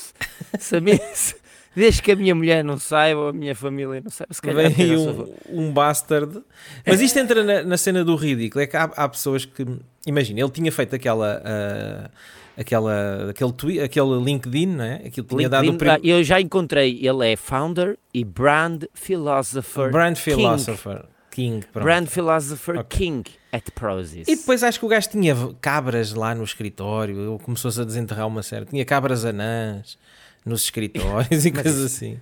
Se 0.59 0.77
a 0.77 0.81
minha, 0.81 0.99
Desde 1.75 2.03
que 2.03 2.11
a 2.11 2.15
minha 2.15 2.35
mulher 2.35 2.63
não 2.63 2.77
saiba, 2.77 3.29
a 3.29 3.33
minha 3.33 3.55
família 3.55 3.99
não 3.99 4.11
saiba. 4.11 4.31
Se 4.33 4.41
calhar 4.41 4.69
Vem 4.69 4.95
um, 4.95 5.33
um 5.49 5.71
bastard. 5.73 6.43
Mas 6.85 7.01
isto 7.01 7.17
entra 7.17 7.43
na, 7.43 7.63
na, 7.63 7.77
cena 7.77 8.03
do 8.03 8.15
ridículo. 8.15 8.63
É 8.63 8.67
que 8.67 8.77
há, 8.77 8.83
há 8.83 9.09
pessoas 9.09 9.43
que. 9.45 9.65
Imagina, 10.05 10.39
ele 10.39 10.51
tinha 10.51 10.71
feito 10.71 10.95
aquela. 10.95 11.41
Uh, 11.41 12.09
aquela, 12.57 13.29
aquele, 13.29 13.51
tweet, 13.53 13.79
aquele 13.81 14.23
LinkedIn, 14.23 14.67
não 14.67 14.83
é? 14.83 14.95
Aquilo 15.05 15.27
tinha 15.27 15.47
LinkedIn, 15.47 15.49
dado 15.49 15.77
prim... 15.77 15.89
ah, 15.89 15.99
Eu 16.03 16.23
já 16.23 16.39
encontrei, 16.39 16.99
ele 17.05 17.31
é 17.31 17.35
founder 17.35 17.97
e 18.13 18.23
brand 18.23 18.83
philosopher. 18.93 19.91
Brand 19.91 20.15
philosopher. 20.15 20.97
King. 20.97 21.13
King 21.33 21.65
Brand 21.73 22.05
Philosopher 22.05 22.77
okay. 22.77 23.07
King 23.07 23.23
at 23.51 23.71
Prozis. 23.73 24.27
E 24.27 24.35
depois 24.35 24.61
acho 24.61 24.79
que 24.79 24.85
o 24.85 24.87
gajo 24.87 25.09
tinha 25.09 25.35
cabras 25.59 26.13
lá 26.13 26.35
no 26.35 26.43
escritório, 26.43 27.39
começou-se 27.41 27.81
a 27.81 27.83
desenterrar 27.83 28.27
uma 28.27 28.43
série, 28.43 28.65
tinha 28.65 28.85
cabras 28.85 29.25
anãs 29.25 29.97
nos 30.45 30.61
escritórios 30.61 31.43
e 31.45 31.51
coisas 31.51 31.83
assim. 31.83 32.19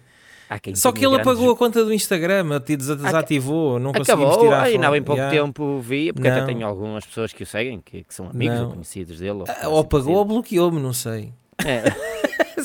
Só 0.75 0.91
que 0.91 1.05
ele 1.05 1.15
apagou 1.15 1.51
a 1.51 1.55
conta 1.55 1.83
do 1.83 1.93
Instagram, 1.93 2.59
desativou, 2.59 3.79
não 3.79 3.93
conseguimos 3.93 4.33
Acabou, 4.33 4.45
tirar 4.45 4.71
e 4.71 4.77
não 4.77 4.95
em 4.95 5.01
pouco 5.01 5.21
yeah. 5.21 5.43
tempo 5.43 5.79
vi, 5.79 6.11
porque 6.11 6.29
não. 6.29 6.37
até 6.37 6.45
tenho 6.45 6.65
algumas 6.65 7.05
pessoas 7.05 7.31
que 7.31 7.43
o 7.43 7.45
seguem, 7.45 7.79
que, 7.79 8.03
que 8.03 8.13
são 8.13 8.29
amigos 8.29 8.57
não. 8.57 8.65
ou 8.65 8.71
conhecidos 8.71 9.19
dele. 9.19 9.39
Ou, 9.39 9.45
ah, 9.47 9.67
ou 9.69 9.79
apagou 9.79 10.15
ou 10.15 10.25
bloqueou-me, 10.25 10.79
não 10.79 10.93
sei. 10.93 11.33
É. 11.65 12.10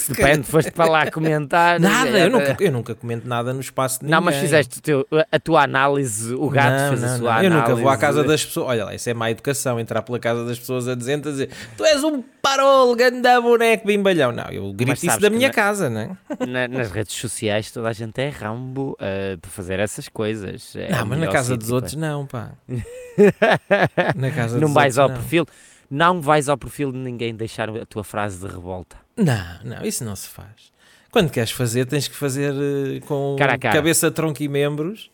Depende, 0.09 0.43
foste 0.45 0.71
para 0.71 0.91
lá 0.91 1.11
comentar. 1.11 1.81
Nada, 1.81 2.19
eu 2.19 2.31
nunca, 2.31 2.57
eu 2.61 2.73
nunca 2.73 2.95
comento 2.95 3.27
nada 3.27 3.53
no 3.53 3.61
espaço 3.61 4.01
de 4.01 4.07
ninguém. 4.07 4.19
Não, 4.19 4.25
mas 4.25 4.37
fizeste 4.37 4.81
teu, 4.81 5.07
a 5.31 5.39
tua 5.39 5.63
análise, 5.63 6.35
o 6.35 6.49
gato 6.49 6.83
não, 6.83 6.89
fez 6.89 7.01
não, 7.03 7.09
a 7.09 7.17
sua 7.19 7.35
não. 7.37 7.43
Eu 7.43 7.51
nunca 7.51 7.75
vou 7.75 7.89
à 7.89 7.97
casa 7.97 8.25
das 8.25 8.45
pessoas. 8.45 8.69
Olha 8.69 8.85
lá, 8.85 8.95
isso 8.95 9.09
é 9.09 9.15
má 9.15 9.31
educação, 9.31 9.79
entrar 9.81 10.03
pela 10.03 10.19
casa 10.19 10.45
das 10.45 10.59
pessoas 10.59 10.89
a 10.89 10.95
dizer, 10.95 11.15
a 11.15 11.19
dizer 11.19 11.51
tu 11.77 11.85
és 11.85 12.03
um 12.03 12.23
parol, 12.43 12.95
ganda 12.95 13.41
boneco, 13.41 13.87
bimbalhão. 13.87 14.33
Não, 14.33 14.49
eu 14.51 14.73
grito 14.73 15.07
isso 15.07 15.21
da 15.21 15.31
minha 15.31 15.49
na, 15.49 15.55
casa, 15.55 15.91
não 15.91 16.01
é? 16.01 16.69
nas 16.69 16.91
redes 16.91 17.15
sociais 17.15 17.71
toda 17.71 17.89
a 17.89 17.93
gente 17.93 18.21
é 18.21 18.29
rambo 18.29 18.97
uh, 19.01 19.39
para 19.39 19.51
fazer 19.51 19.79
essas 19.79 20.09
coisas. 20.09 20.75
É 20.77 20.91
não, 20.91 21.07
mas 21.07 21.19
na 21.19 21.29
casa 21.29 21.57
dos 21.57 21.71
outros 21.71 21.95
não, 21.95 22.27
pá. 22.27 22.53
na 24.15 24.31
casa 24.31 24.59
não 24.59 24.73
vais 24.73 24.99
ao 24.99 25.09
perfil 25.09 25.47
não 25.91 26.21
vais 26.21 26.49
ao 26.49 26.57
perfil 26.57 26.93
de 26.93 26.99
ninguém 26.99 27.35
deixar 27.35 27.69
a 27.71 27.87
tua 27.87 28.05
frase 28.05 28.41
de 28.41 28.53
revolta. 28.53 28.97
Não, 29.17 29.59
não, 29.65 29.83
isso 29.85 30.05
não 30.05 30.15
se 30.15 30.29
faz. 30.29 30.73
Quando 31.11 31.31
queres 31.31 31.51
fazer, 31.51 31.87
tens 31.87 32.09
que 32.09 32.15
fazer 32.15 32.53
uh, 32.53 33.01
com 33.07 33.37
cara 33.39 33.57
cara. 33.57 33.75
cabeça, 33.75 34.11
tronco 34.11 34.43
e 34.43 34.49
membros. 34.49 35.11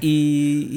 E, 0.00 0.68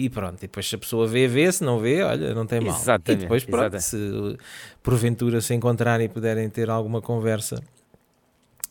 e, 0.00 0.04
e, 0.06 0.10
pronto, 0.10 0.38
e 0.38 0.40
depois 0.40 0.68
se 0.68 0.74
a 0.74 0.78
pessoa 0.78 1.06
vê, 1.06 1.28
vê, 1.28 1.50
se 1.52 1.62
não 1.62 1.78
vê, 1.78 2.02
olha, 2.02 2.34
não 2.34 2.44
tem 2.44 2.60
mal. 2.60 2.74
Exatamente, 2.74 3.20
e 3.20 3.22
depois 3.22 3.44
pronto, 3.44 3.78
se 3.80 4.36
porventura 4.82 5.40
se 5.40 5.54
encontrarem 5.54 6.06
e 6.06 6.08
puderem 6.08 6.50
ter 6.50 6.68
alguma 6.68 7.00
conversa 7.00 7.62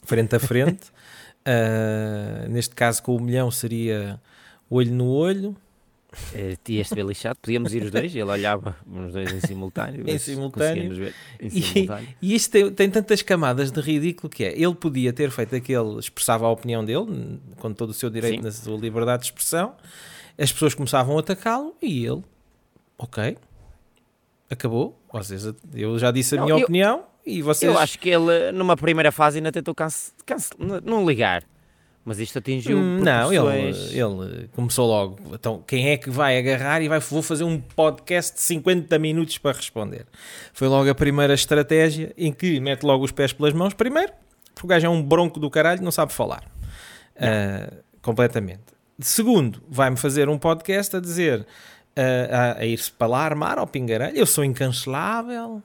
frente 0.03 0.35
a 0.35 0.39
frente, 0.39 0.89
uh, 1.47 2.47
neste 2.51 2.75
caso 2.75 3.01
com 3.01 3.15
o 3.15 3.21
milhão 3.21 3.49
seria 3.49 4.19
olho 4.69 4.91
no 4.91 5.07
olho, 5.07 5.55
Uh, 6.33 6.57
Tinha-se 6.63 6.95
ver 6.95 7.05
lixado, 7.05 7.37
podíamos 7.41 7.73
ir 7.73 7.83
os 7.83 7.91
dois, 7.91 8.15
ele 8.15 8.23
olhava 8.23 8.75
os 8.85 9.13
dois 9.13 9.33
em 9.33 9.41
simultâneo. 9.41 10.09
em 10.09 10.17
simultâneo. 10.17 10.95
Ver 10.95 11.15
em 11.39 11.49
simultâneo. 11.49 12.07
E, 12.21 12.31
e 12.31 12.35
isto 12.35 12.51
tem, 12.51 12.71
tem, 12.71 12.89
tantas 12.89 13.21
camadas 13.21 13.71
de 13.71 13.81
ridículo 13.81 14.29
que 14.29 14.43
é. 14.43 14.53
Ele 14.57 14.73
podia 14.75 15.11
ter 15.11 15.29
feito 15.29 15.55
aquele, 15.55 15.99
expressava 15.99 16.45
a 16.45 16.49
opinião 16.49 16.85
dele, 16.85 17.39
com 17.57 17.73
todo 17.73 17.89
o 17.89 17.93
seu 17.93 18.09
direito 18.09 18.37
Sim. 18.37 18.43
na 18.43 18.51
sua 18.51 18.77
liberdade 18.77 19.23
de 19.23 19.27
expressão. 19.27 19.75
As 20.37 20.51
pessoas 20.51 20.73
começavam 20.73 21.17
a 21.17 21.19
atacá-lo 21.19 21.75
e 21.81 22.05
ele, 22.05 22.23
ok, 22.97 23.37
acabou. 24.49 24.99
Vocês, 25.11 25.53
eu 25.73 25.99
já 25.99 26.11
disse 26.11 26.35
a 26.35 26.37
não, 26.39 26.45
minha 26.45 26.59
eu, 26.59 26.63
opinião 26.63 27.03
e 27.25 27.41
vocês. 27.41 27.71
Eu 27.71 27.77
acho 27.77 27.99
que 27.99 28.09
ele, 28.09 28.51
numa 28.53 28.77
primeira 28.77 29.11
fase, 29.11 29.37
ainda 29.37 29.51
tentou 29.51 29.73
cance, 29.73 30.11
cance, 30.25 30.49
não 30.57 31.05
ligar 31.05 31.43
mas 32.05 32.19
isto 32.19 32.37
atingiu. 32.37 32.77
Hum, 32.77 32.99
não, 32.99 33.33
ele, 33.33 33.75
ele 33.91 34.47
começou 34.55 34.87
logo. 34.87 35.17
Então, 35.33 35.63
quem 35.65 35.89
é 35.89 35.97
que 35.97 36.11
vai 36.11 36.37
agarrar 36.37 36.79
e 36.83 36.87
vai, 36.87 36.99
vou 36.99 37.23
fazer 37.23 37.43
um 37.43 37.59
podcast 37.59 38.35
de 38.35 38.41
50 38.41 38.99
minutos 38.99 39.39
para 39.39 39.57
responder? 39.57 40.05
Foi 40.53 40.67
logo 40.67 40.87
a 40.87 40.93
primeira 40.93 41.33
estratégia 41.33 42.13
em 42.15 42.31
que 42.31 42.59
mete 42.59 42.83
logo 42.83 43.03
os 43.03 43.11
pés 43.11 43.33
pelas 43.33 43.53
mãos, 43.53 43.73
primeiro, 43.73 44.13
porque 44.53 44.67
o 44.67 44.69
gajo 44.69 44.85
é 44.85 44.89
um 44.89 45.01
bronco 45.01 45.39
do 45.39 45.49
caralho, 45.49 45.81
não 45.81 45.91
sabe 45.91 46.13
falar. 46.13 46.43
Uh, 47.15 47.75
completamente. 48.03 48.61
Segundo, 48.99 49.63
vai-me 49.67 49.97
fazer 49.97 50.29
um 50.29 50.37
podcast 50.37 50.95
a 50.95 50.99
dizer, 50.99 51.39
uh, 51.41 51.45
a, 52.31 52.59
a 52.59 52.65
ir-se 52.65 52.91
para 52.91 53.07
lá 53.07 53.21
armar 53.21 53.57
ao 53.57 53.65
pingarelho. 53.65 54.15
Eu 54.15 54.27
sou 54.27 54.45
incancelável, 54.45 55.63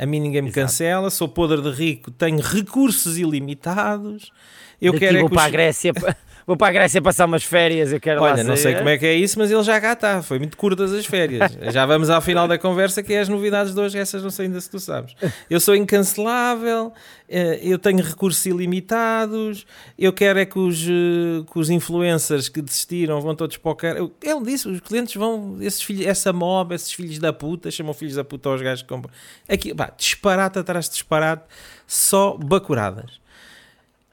a 0.00 0.06
mim 0.06 0.18
ninguém 0.18 0.40
me 0.40 0.48
Exato. 0.48 0.66
cancela, 0.66 1.10
sou 1.10 1.28
podre 1.28 1.60
de 1.60 1.70
rico, 1.70 2.10
tenho 2.10 2.40
recursos 2.40 3.18
ilimitados. 3.18 4.32
Eu 4.80 4.94
Daqui 4.94 5.04
quero 5.04 5.18
é 5.18 5.20
vou 5.20 5.26
é 5.26 5.28
que 5.28 5.34
para 5.34 5.42
os... 5.42 5.48
a 5.48 5.50
Grécia. 5.50 5.92
Vou 6.50 6.56
para 6.56 6.66
a 6.66 6.72
Grécia 6.72 7.00
passar 7.00 7.26
umas 7.26 7.44
férias, 7.44 7.92
eu 7.92 8.00
quero 8.00 8.20
Olha, 8.20 8.42
não 8.42 8.56
sei 8.56 8.74
como 8.74 8.88
é 8.88 8.98
que 8.98 9.06
é 9.06 9.14
isso, 9.14 9.38
mas 9.38 9.52
ele 9.52 9.62
já 9.62 9.80
cá 9.80 9.92
está. 9.92 10.20
Foi 10.20 10.36
muito 10.36 10.56
curtas 10.56 10.92
as 10.92 11.06
férias. 11.06 11.56
já 11.72 11.86
vamos 11.86 12.10
ao 12.10 12.20
final 12.20 12.48
da 12.48 12.58
conversa, 12.58 13.04
que 13.04 13.12
é 13.12 13.20
as 13.20 13.28
novidades 13.28 13.72
de 13.72 13.80
hoje, 13.80 13.96
essas 13.96 14.20
não 14.20 14.30
sei 14.30 14.46
ainda 14.46 14.60
se 14.60 14.68
tu 14.68 14.80
sabes. 14.80 15.14
Eu 15.48 15.60
sou 15.60 15.76
incancelável, 15.76 16.92
eh, 17.28 17.60
eu 17.62 17.78
tenho 17.78 18.02
recursos 18.02 18.44
ilimitados, 18.46 19.64
eu 19.96 20.12
quero 20.12 20.40
é 20.40 20.44
que 20.44 20.58
os, 20.58 20.82
eh, 20.88 21.44
que 21.52 21.56
os 21.56 21.70
influencers 21.70 22.48
que 22.48 22.60
desistiram 22.60 23.20
vão 23.20 23.36
todos 23.36 23.56
para 23.56 23.70
o 23.70 23.76
cara. 23.76 24.00
Ele 24.00 24.44
disse, 24.44 24.68
os 24.68 24.80
clientes 24.80 25.14
vão, 25.14 25.56
esses 25.60 25.80
filhos, 25.80 26.04
essa 26.04 26.32
mob, 26.32 26.74
esses 26.74 26.92
filhos 26.92 27.20
da 27.20 27.32
puta, 27.32 27.70
chamam 27.70 27.94
filhos 27.94 28.16
da 28.16 28.24
puta 28.24 28.48
aos 28.48 28.60
gajos 28.60 28.82
que 28.82 28.88
compram. 28.88 29.14
Aqui, 29.48 29.72
pá, 29.72 29.92
disparate 29.96 30.58
atrás 30.58 30.86
de 30.86 30.94
disparate, 30.94 31.44
só 31.86 32.36
bacuradas. 32.36 33.20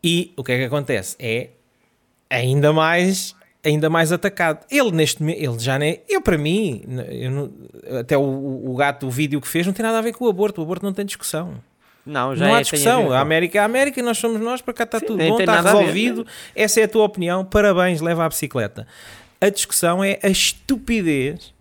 E 0.04 0.32
o 0.38 0.44
que 0.44 0.52
é 0.52 0.60
que 0.60 0.64
acontece? 0.66 1.16
É 1.18 1.50
ainda 2.30 2.74
mais 2.74 3.36
ainda 3.64 3.90
mais 3.90 4.12
atacado. 4.12 4.66
Ele 4.70 4.92
neste 4.92 5.24
ele 5.24 5.60
já 5.60 5.78
nem 5.78 6.02
eu 6.08 6.22
para 6.22 6.38
mim, 6.38 6.84
eu 7.10 7.32
não, 7.32 7.52
até 8.00 8.18
o, 8.18 8.72
o 8.72 8.76
gato 8.76 9.08
o 9.08 9.10
vídeo 9.10 9.42
que 9.42 9.48
fez 9.48 9.66
não 9.66 9.74
tem 9.74 9.84
nada 9.84 9.98
a 9.98 10.02
ver 10.02 10.14
com 10.14 10.26
o 10.26 10.30
aborto. 10.30 10.62
O 10.62 10.64
aborto 10.64 10.86
não 10.86 10.94
tem 10.94 11.06
discussão. 11.06 11.56
Não, 12.06 12.34
já 12.36 12.48
não 12.48 12.56
é, 12.56 12.60
há 12.60 12.62
discussão. 12.62 13.12
A, 13.12 13.18
a 13.18 13.22
América 13.22 13.58
é 13.58 13.62
a 13.62 13.66
América 13.66 14.00
e 14.00 14.04
nós 14.04 14.18
somos 14.18 14.40
nós, 14.40 14.62
para 14.62 14.74
cá 14.74 14.86
está 14.86 15.00
Sim, 15.00 15.06
tudo 15.08 15.18
bom, 15.18 15.40
está 15.40 15.62
resolvido. 15.62 16.26
Essa 16.56 16.80
é 16.80 16.84
a 16.84 16.88
tua 16.88 17.04
opinião, 17.04 17.44
parabéns, 17.44 18.00
leva 18.00 18.26
a 18.26 18.30
bicicleta. 18.30 18.88
A 19.42 19.50
discussão 19.50 20.04
é 20.04 20.18
a 20.24 20.30
estupidez 20.30 21.54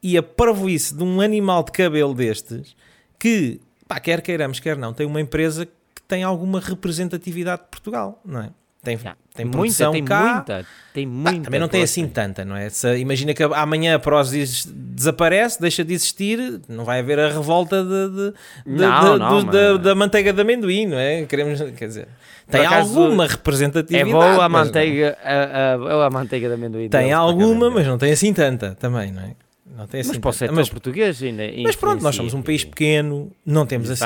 e 0.00 0.16
a 0.16 0.22
parvoíce 0.22 0.94
de 0.94 1.02
um 1.02 1.20
animal 1.20 1.64
de 1.64 1.72
cabelo 1.72 2.14
destes 2.14 2.76
que, 3.18 3.60
pá, 3.88 3.98
quer 3.98 4.22
queiramos, 4.22 4.60
quer 4.60 4.76
não, 4.76 4.94
tem 4.94 5.04
uma 5.04 5.20
empresa 5.20 5.68
tem 6.06 6.22
alguma 6.22 6.58
representatividade 6.58 7.62
de 7.62 7.68
Portugal, 7.68 8.18
não 8.24 8.40
é? 8.40 8.50
Tem, 8.82 8.96
tem 9.34 9.44
muita, 9.44 9.84
cá. 9.84 9.90
Tem 9.92 10.02
muita, 10.02 10.66
tem 10.94 11.06
muita. 11.06 11.40
Ah, 11.40 11.44
também 11.44 11.60
não 11.60 11.68
tem 11.68 11.82
assim 11.82 12.06
tanta, 12.08 12.44
não 12.44 12.56
é? 12.56 12.70
Se, 12.70 12.96
imagina 12.96 13.34
que 13.34 13.42
amanhã 13.42 13.96
a 13.96 13.98
Prozis 13.98 14.66
desaparece, 14.66 15.60
deixa 15.60 15.84
de 15.84 15.94
existir, 15.94 16.60
não 16.68 16.84
vai 16.84 17.00
haver 17.00 17.18
a 17.18 17.28
revolta 17.28 17.82
de, 17.82 18.08
de, 18.08 18.34
não, 18.64 19.12
de, 19.12 19.18
não, 19.18 19.44
da, 19.44 19.76
da, 19.76 19.94
manteiga 19.96 20.32
de 20.32 20.40
amendoim, 20.40 20.86
não 20.86 20.98
é? 20.98 21.24
Queremos, 21.24 21.60
quer 21.76 21.88
dizer, 21.88 22.08
tem 22.48 22.64
acaso, 22.64 23.00
alguma 23.00 23.26
representatividade. 23.26 24.08
É 24.08 24.12
boa 24.12 24.44
a 24.44 24.48
manteiga, 24.48 25.18
a, 25.22 26.02
a, 26.02 26.06
a, 26.06 26.10
manteiga 26.10 26.48
de 26.48 26.54
amendoim. 26.54 26.88
Tem 26.88 27.12
alguma, 27.12 27.70
mas 27.70 27.86
não 27.86 27.98
tem 27.98 28.12
assim 28.12 28.32
tanta 28.32 28.76
também, 28.76 29.10
não 29.10 29.22
é? 29.22 29.32
Não 29.76 29.86
tem 29.86 30.00
assim 30.00 30.10
mas 30.10 30.18
pode 30.18 30.36
ser 30.36 30.50
mas, 30.50 30.68
português 30.68 31.22
ainda. 31.22 31.44
Mas 31.62 31.76
pronto, 31.76 32.02
nós 32.02 32.14
somos 32.14 32.34
um 32.34 32.42
país 32.42 32.64
pequeno, 32.64 33.30
não 33.44 33.66
temos 33.66 33.90
assim, 33.90 34.04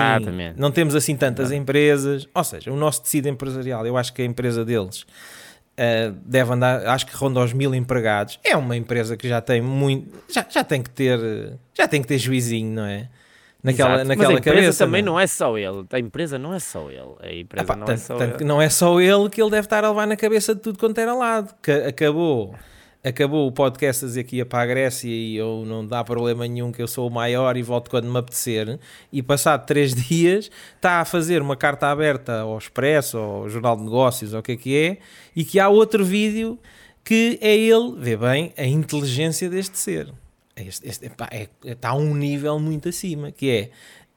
não 0.57 0.71
temos 0.71 0.95
assim 0.95 1.17
tantas 1.17 1.51
empresas. 1.51 2.29
Ou 2.35 2.45
seja, 2.45 2.73
o 2.73 2.77
nosso 2.77 3.03
tecido 3.03 3.29
empresarial, 3.29 3.87
eu 3.87 3.97
acho 3.97 4.13
que 4.13 4.23
a 4.23 4.25
empresa 4.25 4.65
deles 4.65 5.03
uh, 5.03 6.15
deve 6.25 6.53
andar, 6.53 6.87
acho 6.87 7.07
que 7.07 7.15
ronda 7.17 7.41
aos 7.41 7.53
mil 7.53 7.75
empregados. 7.75 8.39
É 8.45 8.57
uma 8.57 8.77
empresa 8.77 9.17
que 9.17 9.29
já 9.29 9.41
tem 9.41 9.61
muito, 9.61 10.13
já, 10.29 10.45
já 10.49 10.65
tem 10.65 10.83
que 10.83 10.91
ter, 10.91 11.19
já 11.75 11.89
tem 11.89 12.03
que 12.03 12.09
ter 12.09 12.19
juizinho, 12.19 12.73
não 12.73 12.85
é? 12.85 13.09
naquela, 13.63 13.95
Exato. 13.95 14.09
naquela 14.09 14.29
Mas 14.29 14.37
a 14.37 14.41
empresa 14.41 14.61
cabeça, 14.61 14.85
também 14.85 15.03
não. 15.03 15.13
não 15.13 15.21
é 15.21 15.27
só 15.27 15.57
ele. 15.57 15.87
A 15.91 15.99
empresa 15.99 16.39
não 16.39 16.53
é 16.53 16.59
só 16.59 16.91
ele. 16.91 17.15
A 17.21 17.33
empresa 17.33 17.65
Epá, 17.65 17.77
não, 17.77 17.85
é 17.85 17.87
tanto, 17.87 17.99
é 17.99 17.99
só 17.99 18.23
ele. 18.23 18.45
não 18.45 18.63
é 18.63 18.69
só 18.69 19.01
ele 19.01 19.31
que 19.31 19.41
ele 19.41 19.51
deve 19.51 19.67
estar 19.67 19.85
a 19.85 19.89
levar 19.89 20.07
na 20.07 20.17
cabeça 20.17 20.55
de 20.55 20.61
tudo 20.61 20.79
quanto 20.79 20.99
era 20.99 21.15
lado. 21.15 21.55
Que 21.63 21.71
acabou 21.71 22.55
acabou 23.05 23.49
o 23.49 23.53
podcast 23.53 24.05
a 24.05 24.09
dizer 24.09 24.25
que 24.25 24.37
ia 24.37 24.47
para 24.47 24.63
a 24.63 24.67
Grécia 24.67 25.11
e 25.11 25.37
eu 25.37 25.65
não 25.67 25.85
dá 25.85 26.05
problema 26.05 26.47
nenhum 26.47 26.71
que 26.71 26.81
eu 26.81 26.87
sou 26.87 27.09
o 27.09 27.11
maior 27.11 27.57
e 27.57 27.63
volto 27.63 27.91
quando 27.91 28.11
me 28.11 28.19
apetecer 28.19 28.79
e 29.13 29.23
passado 29.23 29.67
três 29.67 29.93
dias 30.09 30.51
está 30.77 31.01
a 31.01 31.05
fazer 31.05 31.43
uma 31.43 31.57
carta 31.57 31.89
aberta 31.89 32.41
ao 32.41 32.57
Expresso, 32.57 33.19
ao 33.19 33.49
Jornal 33.49 33.77
de 33.77 33.83
Negócios, 33.83 34.33
ou 34.33 34.41
o 34.41 34.43
que 34.43 34.53
é 34.53 34.57
que 34.57 34.77
é, 34.77 34.99
e 35.35 35.45
que 35.45 35.59
há 35.59 35.69
outro 35.69 36.05
vídeo 36.05 36.59
que 37.05 37.39
é 37.41 37.57
ele, 37.57 37.97
vê 37.99 38.17
bem, 38.17 38.53
a 38.57 38.65
inteligência 38.65 39.51
deste 39.51 39.77
ser. 39.77 40.13
Este, 40.55 40.89
este, 40.89 41.07
epá, 41.07 41.29
é, 41.33 41.49
está 41.65 41.91
a 41.91 41.95
um 41.95 42.15
nível 42.15 42.61
muito 42.61 42.89
acima, 42.89 43.33
que 43.33 43.51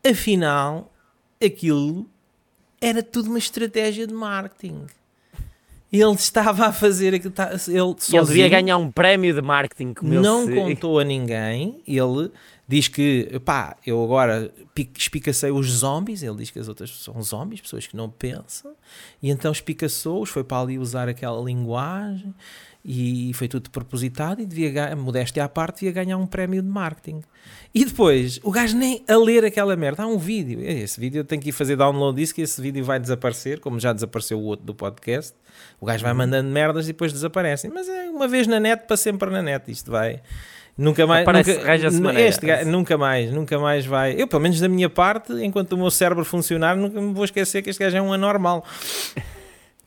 é, 0.03 0.09
afinal, 0.09 0.93
aquilo 1.43 2.07
era 2.79 3.01
tudo 3.01 3.29
uma 3.29 3.39
estratégia 3.39 4.05
de 4.05 4.13
marketing 4.13 4.85
ele 5.91 6.13
estava 6.13 6.67
a 6.67 6.73
fazer 6.73 7.13
aquilo. 7.13 7.33
Ele, 7.37 7.95
sozinho, 7.97 8.19
ele 8.19 8.25
devia 8.25 8.49
ganhar 8.49 8.77
um 8.77 8.91
prémio 8.91 9.33
de 9.33 9.41
marketing. 9.41 9.93
Como 9.93 10.13
não 10.13 10.47
contou 10.47 10.99
a 10.99 11.03
ninguém. 11.03 11.81
Ele 11.87 12.31
diz 12.67 12.87
que, 12.87 13.39
pá, 13.45 13.77
eu 13.85 14.03
agora 14.03 14.51
espicacei 14.97 15.51
os 15.51 15.67
zombies, 15.67 16.23
ele 16.23 16.37
diz 16.37 16.49
que 16.49 16.59
as 16.59 16.67
outras 16.67 16.89
são 16.97 17.21
zombies, 17.21 17.61
pessoas 17.61 17.85
que 17.85 17.95
não 17.95 18.09
pensam, 18.09 18.73
e 19.21 19.29
então 19.29 19.51
espicaçou-os, 19.51 20.29
foi 20.29 20.43
para 20.43 20.61
ali 20.61 20.79
usar 20.79 21.07
aquela 21.07 21.41
linguagem, 21.43 22.33
e 22.87 23.33
foi 23.33 23.47
tudo 23.47 23.71
propositado 23.71 24.39
e 24.39 24.45
devia 24.45 24.69
ganhar, 24.69 24.95
modéstia 24.95 25.43
à 25.43 25.49
parte, 25.49 25.79
devia 25.79 25.91
ganhar 25.91 26.17
um 26.17 26.27
prémio 26.27 26.61
de 26.61 26.69
marketing. 26.69 27.21
E 27.73 27.83
depois, 27.83 28.39
o 28.43 28.51
gajo 28.51 28.77
nem 28.77 29.03
a 29.07 29.17
ler 29.17 29.43
aquela 29.43 29.75
merda, 29.75 30.03
há 30.03 30.07
um 30.07 30.19
vídeo, 30.19 30.61
esse 30.61 30.99
vídeo 30.99 31.21
eu 31.21 31.25
tenho 31.25 31.41
que 31.41 31.49
ir 31.49 31.51
fazer 31.51 31.75
download 31.75 32.15
disso, 32.15 32.35
que 32.35 32.43
esse 32.43 32.61
vídeo 32.61 32.85
vai 32.85 32.99
desaparecer, 32.99 33.59
como 33.59 33.79
já 33.79 33.91
desapareceu 33.91 34.37
o 34.37 34.43
outro 34.43 34.67
do 34.67 34.75
podcast, 34.75 35.33
o 35.81 35.85
gajo 35.85 36.03
vai 36.03 36.11
uhum. 36.11 36.19
mandando 36.19 36.49
merdas 36.49 36.85
e 36.85 36.89
depois 36.89 37.11
desaparecem, 37.11 37.71
mas 37.73 37.89
é 37.89 38.07
uma 38.07 38.27
vez 38.27 38.45
na 38.45 38.59
net, 38.59 38.85
para 38.85 38.97
sempre 38.97 39.31
na 39.31 39.41
net, 39.41 39.71
isto 39.71 39.89
vai... 39.89 40.21
Nunca 40.77 41.07
mais, 41.07 41.25
nunca, 41.25 42.21
este 42.21 42.45
gajo, 42.45 42.69
nunca 42.69 42.97
mais, 42.97 43.31
nunca 43.31 43.57
mais 43.57 43.85
vai. 43.85 44.21
Eu, 44.21 44.27
pelo 44.27 44.41
menos 44.41 44.59
da 44.59 44.67
minha 44.67 44.89
parte, 44.89 45.31
enquanto 45.41 45.71
o 45.71 45.77
meu 45.77 45.89
cérebro 45.89 46.25
funcionar, 46.25 46.75
nunca 46.75 46.99
me 46.99 47.13
vou 47.13 47.23
esquecer 47.23 47.61
que 47.61 47.69
este 47.69 47.81
gajo 47.81 47.95
é 47.95 48.01
um 48.01 48.11
anormal. 48.11 48.65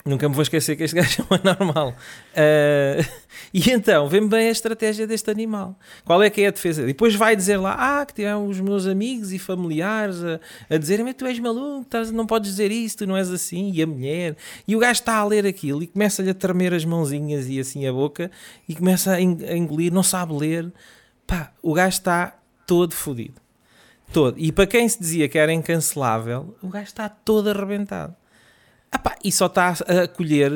Nunca 0.05 0.29
me 0.29 0.35
vou 0.35 0.43
esquecer 0.43 0.77
que 0.77 0.85
este 0.85 0.95
gajo 0.97 1.23
é 1.23 1.35
um 1.35 1.37
anormal. 1.37 1.91
Uh, 1.91 3.05
e 3.53 3.71
então, 3.71 4.09
vem 4.09 4.27
bem 4.27 4.49
a 4.49 4.51
estratégia 4.51 5.07
deste 5.07 5.31
animal. 5.31 5.79
Qual 6.05 6.23
é 6.23 6.31
que 6.31 6.43
é 6.43 6.49
a 6.49 6.51
defesa? 6.51 6.87
Depois 6.87 7.15
vai 7.15 7.37
dizer 7.37 7.57
lá, 7.57 8.01
ah, 8.01 8.07
que 8.07 8.15
tiveram 8.15 8.47
os 8.47 8.61
meus 8.61 8.87
amigos 8.87 9.33
e 9.33 9.39
familiares 9.39 10.23
a, 10.23 10.41
a 10.71 10.79
dizerem, 10.79 11.13
tu 11.13 11.27
és 11.27 11.39
maluco, 11.39 11.87
não 12.13 12.27
podes 12.27 12.51
dizer 12.51 12.71
isso, 12.71 12.99
tu 12.99 13.07
não 13.07 13.17
és 13.17 13.31
assim, 13.31 13.71
e 13.73 13.83
a 13.83 13.87
mulher. 13.87 14.37
E 14.67 14.75
o 14.75 14.79
gajo 14.79 15.01
está 15.01 15.17
a 15.17 15.25
ler 15.25 15.47
aquilo 15.47 15.83
e 15.83 15.87
começa-lhe 15.87 16.31
a 16.31 16.35
tremer 16.35 16.73
as 16.73 16.85
mãozinhas 16.85 17.49
e 17.49 17.59
assim 17.61 17.87
a 17.87 17.93
boca 17.93 18.31
e 18.69 18.75
começa 18.75 19.13
a 19.13 19.21
engolir, 19.21 19.93
não 19.93 20.03
sabe 20.03 20.33
ler. 20.33 20.73
Pá, 21.27 21.53
o 21.63 21.75
gajo 21.75 21.97
está 21.97 22.39
todo 22.67 22.95
fodido. 22.95 23.41
Todo. 24.13 24.39
E 24.39 24.51
para 24.51 24.67
quem 24.67 24.89
se 24.89 24.99
dizia 24.99 25.29
que 25.29 25.39
era 25.39 25.53
incancelável, 25.53 26.57
o 26.63 26.69
gajo 26.69 26.87
está 26.87 27.09
todo 27.09 27.51
arrebentado. 27.51 28.15
Epá, 28.95 29.17
e 29.25 29.31
só 29.31 29.47
está 29.47 29.71
a 29.71 30.09
colher 30.09 30.51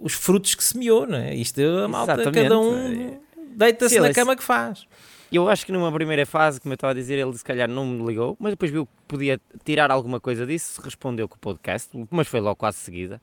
os 0.00 0.14
frutos 0.14 0.54
que 0.54 0.64
semeou, 0.64 1.06
não 1.06 1.18
é? 1.18 1.34
Isto 1.34 1.60
é 1.60 1.84
a 1.84 1.88
malta, 1.88 2.14
Exatamente. 2.14 2.42
cada 2.42 2.58
um 2.58 3.20
deita-se 3.56 4.00
na 4.00 4.12
cama 4.12 4.36
que 4.36 4.42
faz. 4.42 4.86
Eu 5.30 5.46
acho 5.48 5.66
que 5.66 5.72
numa 5.72 5.92
primeira 5.92 6.24
fase, 6.24 6.58
como 6.58 6.72
eu 6.72 6.76
estava 6.76 6.92
a 6.92 6.94
dizer, 6.94 7.18
ele 7.18 7.36
se 7.36 7.44
calhar 7.44 7.68
não 7.68 7.84
me 7.84 8.06
ligou, 8.06 8.34
mas 8.40 8.52
depois 8.52 8.70
viu 8.70 8.86
que 8.86 8.92
podia 9.06 9.38
tirar 9.62 9.90
alguma 9.90 10.18
coisa 10.18 10.46
disso, 10.46 10.80
respondeu 10.80 11.28
com 11.28 11.36
o 11.36 11.38
podcast, 11.38 11.90
mas 12.10 12.26
foi 12.26 12.40
logo 12.40 12.56
quase 12.56 12.78
seguida. 12.78 13.20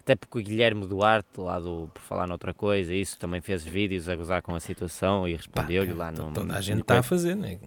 Até 0.00 0.14
porque 0.14 0.38
o 0.38 0.42
Guilherme 0.42 0.86
Duarte, 0.86 1.28
lá 1.38 1.58
do 1.58 1.90
Por 1.92 2.02
Falar 2.02 2.26
Noutra 2.26 2.52
Coisa, 2.52 2.94
isso 2.94 3.18
também 3.18 3.40
fez 3.40 3.64
vídeos 3.64 4.08
a 4.08 4.16
gozar 4.16 4.42
com 4.42 4.54
a 4.54 4.60
situação 4.60 5.26
e 5.28 5.34
respondeu-lhe 5.34 5.92
lá 5.92 6.10
no. 6.10 6.32
Toda 6.32 6.54
a 6.54 6.60
gente 6.60 6.80
está 6.80 6.98
a 6.98 7.02
fazer, 7.02 7.34
não 7.34 7.46
é? 7.46 7.58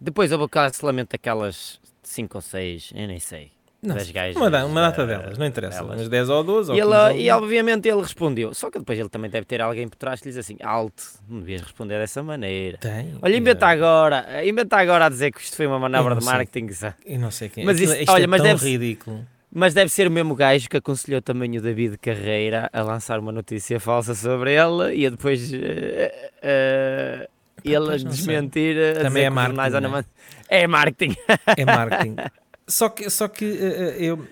Depois 0.00 0.32
houve 0.32 0.44
o 0.44 0.48
cancelamento 0.48 1.12
daquelas 1.12 1.80
5 2.02 2.38
ou 2.38 2.42
6, 2.42 2.92
eu 2.94 3.06
nem 3.06 3.20
sei 3.20 3.52
não, 3.82 3.96
das 3.96 4.08
gajas. 4.12 4.36
Uma, 4.36 4.64
uma 4.64 4.80
data 4.80 5.04
delas, 5.04 5.36
não 5.36 5.44
interessa. 5.44 5.82
Delas. 5.82 5.98
Umas 5.98 6.08
10 6.08 6.28
ou 6.28 6.44
12. 6.44 6.72
E, 6.72 6.82
ou 6.82 7.10
ele, 7.10 7.22
e 7.22 7.30
obviamente 7.30 7.88
ele 7.88 8.00
respondeu. 8.00 8.54
Só 8.54 8.70
que 8.70 8.78
depois 8.78 8.96
ele 8.96 9.08
também 9.08 9.28
deve 9.28 9.44
ter 9.44 9.60
alguém 9.60 9.88
por 9.88 9.96
trás 9.96 10.20
que 10.20 10.28
lhe 10.28 10.32
diz 10.32 10.38
assim: 10.38 10.56
alto, 10.62 11.02
não 11.28 11.40
devias 11.40 11.62
responder 11.62 11.98
dessa 11.98 12.22
maneira. 12.22 12.78
Tem. 12.78 13.12
Olha, 13.20 13.36
inventa 13.36 13.66
agora, 13.66 14.46
inventa 14.46 14.76
agora 14.76 15.06
a 15.06 15.08
dizer 15.08 15.32
que 15.32 15.40
isto 15.40 15.56
foi 15.56 15.66
uma 15.66 15.80
manobra 15.80 16.14
de 16.14 16.24
marketing. 16.24 16.68
E 17.04 17.18
não 17.18 17.32
sei 17.32 17.48
quem 17.48 17.64
mas 17.64 17.80
isso, 17.80 17.94
isto 17.94 18.12
olha, 18.12 18.22
é 18.22 18.26
mas 18.28 18.40
tão 18.40 18.50
deve, 18.50 18.70
ridículo. 18.70 19.26
Mas 19.52 19.74
deve 19.74 19.90
ser 19.90 20.06
o 20.06 20.12
mesmo 20.12 20.36
gajo 20.36 20.68
que 20.68 20.76
aconselhou 20.76 21.20
também 21.20 21.58
o 21.58 21.60
David 21.60 21.98
Carreira 21.98 22.70
a 22.72 22.82
lançar 22.82 23.18
uma 23.18 23.32
notícia 23.32 23.80
falsa 23.80 24.14
sobre 24.14 24.54
ele 24.54 24.94
e 24.94 25.06
a 25.06 25.10
depois. 25.10 25.52
Uh, 25.52 25.56
uh, 25.56 27.32
ele 27.64 27.98
desmentir. 27.98 28.76
Também 29.00 29.24
é 29.24 29.30
marketing. 29.30 29.80
Né? 29.80 30.04
É 30.48 30.66
marketing. 30.66 31.16
É 31.56 31.64
marketing. 31.64 32.16
Só 32.72 32.88
que, 32.88 33.10
só 33.10 33.28
que 33.28 33.44
uh, 33.44 33.58
eu 33.98 34.26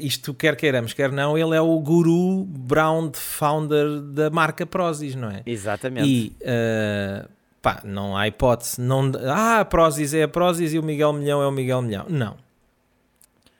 isto 0.00 0.32
quer 0.34 0.56
queiramos, 0.56 0.92
quer 0.92 1.10
não, 1.10 1.36
ele 1.36 1.56
é 1.56 1.60
o 1.60 1.78
guru 1.80 2.44
brown 2.44 3.10
founder 3.12 4.00
da 4.00 4.30
marca 4.30 4.64
Prozis, 4.64 5.14
não 5.14 5.30
é? 5.30 5.42
Exatamente. 5.44 6.08
E 6.08 6.36
uh, 6.42 7.28
pá, 7.60 7.80
não 7.84 8.16
há 8.16 8.28
hipótese. 8.28 8.80
Não, 8.80 9.10
ah, 9.26 9.60
a 9.60 9.64
Prozis 9.64 10.14
é 10.14 10.22
a 10.22 10.28
Prozis 10.28 10.72
e 10.72 10.78
o 10.78 10.82
Miguel 10.82 11.12
Milhão 11.12 11.42
é 11.42 11.46
o 11.46 11.52
Miguel 11.52 11.82
Milhão. 11.82 12.06
Não. 12.08 12.36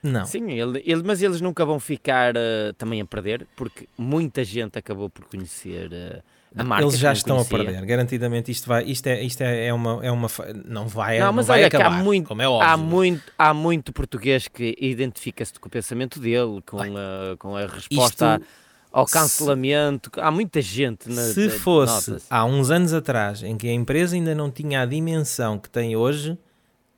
Não. 0.02 0.26
Sim, 0.26 0.50
ele, 0.50 0.82
ele, 0.84 1.02
mas 1.04 1.22
eles 1.22 1.40
nunca 1.40 1.64
vão 1.64 1.78
ficar 1.78 2.34
uh, 2.34 2.72
também 2.76 3.00
a 3.00 3.04
perder, 3.04 3.46
porque 3.54 3.86
muita 3.96 4.42
gente 4.42 4.78
acabou 4.78 5.08
por 5.08 5.24
conhecer. 5.26 5.90
Uh, 5.92 6.22
a 6.56 6.64
marca 6.64 6.84
Eles 6.84 6.98
já 6.98 7.12
estão 7.12 7.36
conhecia. 7.36 7.56
a 7.56 7.64
perder, 7.64 7.86
garantidamente 7.86 8.50
isto 8.50 8.68
vai, 8.68 8.84
isto 8.84 9.06
é, 9.06 9.22
isto 9.22 9.40
é, 9.40 9.68
é 9.68 9.72
uma, 9.72 10.04
é 10.04 10.10
uma, 10.10 10.28
não 10.66 10.86
vai, 10.86 11.18
não, 11.18 11.32
mas 11.32 11.46
não 11.46 11.54
vai 11.54 11.60
olha 11.60 11.66
acabar, 11.68 11.86
há 11.86 11.90
muito, 12.02 12.28
como 12.28 12.42
é 12.42 12.48
óbvio. 12.48 12.68
Há 12.68 12.76
muito, 12.76 13.32
há 13.38 13.54
muito 13.54 13.92
português 13.92 14.48
que 14.48 14.76
identifica-se 14.78 15.54
com 15.58 15.68
o 15.68 15.70
pensamento 15.70 16.20
dele, 16.20 16.60
com, 16.66 16.78
a, 16.78 17.36
com 17.38 17.56
a 17.56 17.66
resposta 17.66 18.38
isto, 18.38 18.46
ao 18.92 19.06
cancelamento, 19.06 20.10
há 20.16 20.30
muita 20.30 20.60
gente. 20.60 21.08
Na, 21.10 21.22
se 21.22 21.48
fosse 21.48 22.18
há 22.28 22.44
uns 22.44 22.70
anos 22.70 22.92
atrás, 22.92 23.42
em 23.42 23.56
que 23.56 23.68
a 23.68 23.72
empresa 23.72 24.14
ainda 24.14 24.34
não 24.34 24.50
tinha 24.50 24.82
a 24.82 24.86
dimensão 24.86 25.58
que 25.58 25.70
tem 25.70 25.96
hoje, 25.96 26.36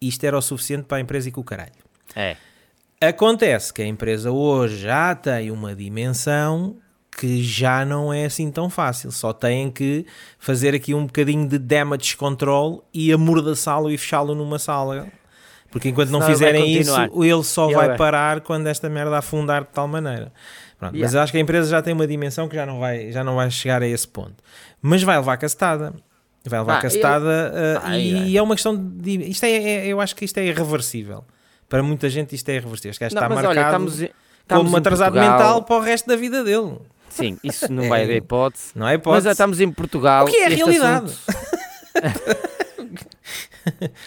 isto 0.00 0.24
era 0.24 0.36
o 0.36 0.42
suficiente 0.42 0.84
para 0.84 0.96
a 0.96 1.00
empresa 1.00 1.28
e 1.28 1.32
com 1.32 1.42
o 1.42 1.44
caralho. 1.44 1.72
É. 2.16 2.36
Acontece 3.08 3.72
que 3.72 3.82
a 3.82 3.86
empresa 3.86 4.30
hoje 4.30 4.78
já 4.78 5.14
tem 5.14 5.50
uma 5.50 5.74
dimensão 5.74 6.76
que 7.16 7.42
já 7.42 7.84
não 7.84 8.12
é 8.12 8.24
assim 8.24 8.50
tão 8.50 8.68
fácil. 8.68 9.10
Só 9.12 9.32
têm 9.32 9.70
que 9.70 10.04
fazer 10.38 10.74
aqui 10.74 10.94
um 10.94 11.06
bocadinho 11.06 11.48
de 11.48 11.58
damage 11.58 12.16
control 12.16 12.84
e 12.92 13.12
amordaçá-lo 13.12 13.90
e 13.90 13.96
fechá-lo 13.96 14.34
numa 14.34 14.58
sala. 14.58 15.06
Porque 15.70 15.88
enquanto 15.88 16.10
não, 16.10 16.20
não 16.20 16.26
fizerem 16.26 16.72
isso, 16.72 16.94
ele 17.22 17.42
só 17.42 17.68
vai 17.68 17.96
parar 17.96 18.40
quando 18.40 18.66
esta 18.68 18.88
merda 18.88 19.18
afundar 19.18 19.62
de 19.62 19.70
tal 19.70 19.88
maneira. 19.88 20.32
Pronto, 20.78 20.94
yeah. 20.94 21.12
Mas 21.12 21.14
acho 21.16 21.32
que 21.32 21.38
a 21.38 21.40
empresa 21.40 21.68
já 21.68 21.82
tem 21.82 21.92
uma 21.92 22.06
dimensão 22.06 22.48
que 22.48 22.54
já 22.54 22.64
não 22.66 22.78
vai, 22.78 23.10
já 23.10 23.24
não 23.24 23.36
vai 23.36 23.50
chegar 23.50 23.82
a 23.82 23.86
esse 23.86 24.06
ponto. 24.06 24.36
Mas 24.80 25.02
vai 25.02 25.16
levar 25.16 25.36
castada. 25.36 25.92
Vai 26.46 26.60
levar 26.60 26.78
ah, 26.78 26.82
castada 26.82 27.52
uh, 27.54 27.80
ah, 27.84 27.98
e 27.98 28.36
é. 28.36 28.38
é 28.38 28.42
uma 28.42 28.54
questão 28.54 28.76
de. 28.76 29.30
Isto 29.30 29.44
é, 29.44 29.50
é, 29.50 29.86
eu 29.86 30.00
acho 30.00 30.14
que 30.14 30.24
isto 30.24 30.36
é 30.38 30.44
irreversível. 30.44 31.24
Para 31.74 31.82
muita 31.82 32.08
gente 32.08 32.36
isto 32.36 32.48
é 32.50 32.54
irreversível. 32.54 32.92
Este 32.92 33.00
gajo 33.00 33.16
não, 33.16 33.22
está 33.22 33.34
marcado 33.34 33.58
olha, 33.58 33.66
estamos, 33.66 34.00
estamos 34.00 34.64
como 34.64 34.76
atrasado 34.76 35.14
Portugal. 35.14 35.38
mental 35.38 35.62
para 35.64 35.74
o 35.74 35.80
resto 35.80 36.06
da 36.06 36.14
vida 36.14 36.44
dele. 36.44 36.76
Sim, 37.10 37.36
isso 37.42 37.66
não 37.74 37.88
vai 37.88 38.04
haver 38.04 38.18
hipótese. 38.18 38.70
Não 38.76 38.86
é 38.86 38.94
hipótese. 38.94 39.16
Mas 39.16 39.24
já 39.24 39.32
estamos 39.32 39.60
em 39.60 39.72
Portugal. 39.72 40.24
O 40.24 40.28
que 40.28 40.36
é 40.36 40.46
a 40.46 40.50
realidade? 40.50 41.12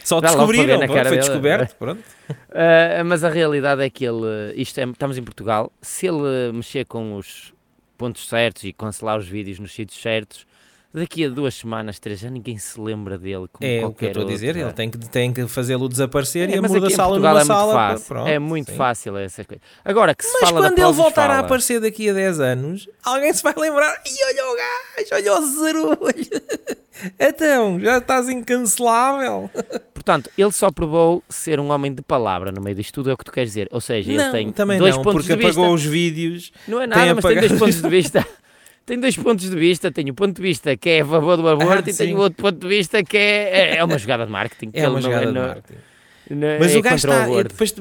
Só 0.02 0.22
descobriram, 0.22 0.80
na 0.80 0.88
cara 0.88 1.10
foi 1.10 1.18
descoberto, 1.18 1.76
pronto. 1.76 2.00
Uh, 2.00 3.04
mas 3.06 3.26
a 3.26 3.30
realidade 3.30 3.84
é 3.84 3.90
que 3.90 4.06
ele, 4.06 4.54
isto 4.56 4.80
é, 4.80 4.86
estamos 4.86 5.18
em 5.18 5.24
Portugal, 5.24 5.70
se 5.82 6.08
ele 6.08 6.54
mexer 6.54 6.86
com 6.86 7.18
os 7.18 7.54
pontos 7.98 8.30
certos 8.30 8.64
e 8.64 8.72
cancelar 8.72 9.20
os 9.20 9.28
vídeos 9.28 9.60
nos 9.60 9.74
sítios 9.74 10.02
certos, 10.02 10.48
daqui 10.98 11.26
a 11.26 11.30
duas 11.30 11.56
semanas, 11.56 12.00
três, 12.00 12.20
já 12.20 12.30
ninguém 12.30 12.58
se 12.58 12.80
lembra 12.80 13.18
dele. 13.18 13.48
Como 13.52 13.70
é 13.70 13.86
o 13.86 13.94
que 13.94 14.06
eu 14.06 14.10
estou 14.10 14.24
a 14.24 14.26
dizer, 14.26 14.56
ele 14.56 14.74
tem 14.74 14.90
que, 14.90 14.98
tem 14.98 15.34
que 15.34 15.48
fazê-lo 15.48 15.88
desaparecer 15.88 16.50
é, 16.50 16.56
e 16.56 16.58
amordaçá-lo 16.58 17.16
numa 17.16 17.42
é 17.42 17.46
sala. 17.46 17.90
Muito 17.90 18.04
fácil, 18.04 18.28
é 18.28 18.40
muito 18.40 18.72
sim. 18.72 18.78
fácil 18.78 19.18
essas 19.18 19.46
coisas. 19.46 19.66
Agora, 19.84 20.14
que 20.14 20.24
se 20.24 20.34
Mas 20.34 20.50
fala 20.50 20.68
quando 20.68 20.80
ele 20.80 20.92
voltar 20.92 21.28
fala. 21.28 21.34
a 21.36 21.40
aparecer 21.40 21.80
daqui 21.80 22.10
a 22.10 22.14
10 22.14 22.40
anos, 22.40 22.90
alguém 23.04 23.34
se 23.34 23.44
vai 23.44 23.54
lembrar, 23.58 24.02
e 24.06 24.26
olha 24.26 24.52
o 24.52 24.56
gajo, 24.56 25.10
olha 25.14 25.40
o 25.40 25.46
zarulho. 25.46 25.98
então, 27.20 27.80
já 27.80 27.98
estás 27.98 28.30
incancelável. 28.30 29.50
Portanto, 29.94 30.30
ele 30.38 30.52
só 30.54 30.72
provou 30.72 31.22
ser 31.28 31.60
um 31.60 31.70
homem 31.70 31.94
de 31.94 32.02
palavra 32.02 32.50
no 32.50 32.62
meio 32.62 32.76
disto 32.76 32.94
tudo, 32.94 33.10
é 33.10 33.14
o 33.14 33.18
que 33.18 33.26
tu 33.26 33.32
queres 33.32 33.50
dizer. 33.50 33.68
Ou 33.72 33.82
seja, 33.82 34.10
não, 34.14 34.24
ele 34.24 34.32
tem 34.32 34.52
também 34.54 34.80
dois 34.80 34.96
não, 34.96 35.04
pontos 35.04 35.26
porque 35.26 35.36
de 35.36 35.46
vista. 35.46 35.60
apagou 35.60 35.76
os 35.76 35.84
vídeos. 35.84 36.52
Não 36.66 36.82
é 36.82 36.88
nada, 36.88 37.14
mas 37.14 37.26
tem 37.26 37.40
dois 37.40 37.60
pontos 37.60 37.82
de 37.82 37.90
vista. 37.90 38.26
tem 38.88 38.98
dois 38.98 39.18
pontos 39.18 39.50
de 39.50 39.56
vista. 39.56 39.92
Tem 39.92 40.10
o 40.10 40.14
ponto 40.14 40.38
de 40.38 40.42
vista 40.42 40.76
que 40.78 40.90
é 40.90 41.02
a 41.02 41.06
favor 41.06 41.36
do 41.36 41.48
aborto 41.48 41.90
ah, 41.90 41.92
e 41.92 41.94
tem 41.94 42.16
o 42.16 42.20
outro 42.20 42.42
ponto 42.42 42.58
de 42.58 42.68
vista 42.68 43.04
que 43.04 43.18
é, 43.18 43.74
é, 43.74 43.78
é 43.78 43.84
uma 43.84 43.98
jogada 43.98 44.26
de 44.26 44.32
marketing. 44.32 44.72
É 44.74 44.88
uma 44.88 45.02
jogada 45.02 45.28
de 45.28 45.38
marketing. 45.38 45.80
Não, 46.30 46.60
Mas 46.60 46.74
é 46.74 46.78
o 46.78 46.82
gajo 46.82 46.96
está. 46.96 47.30
O 47.30 47.44
depois 47.44 47.76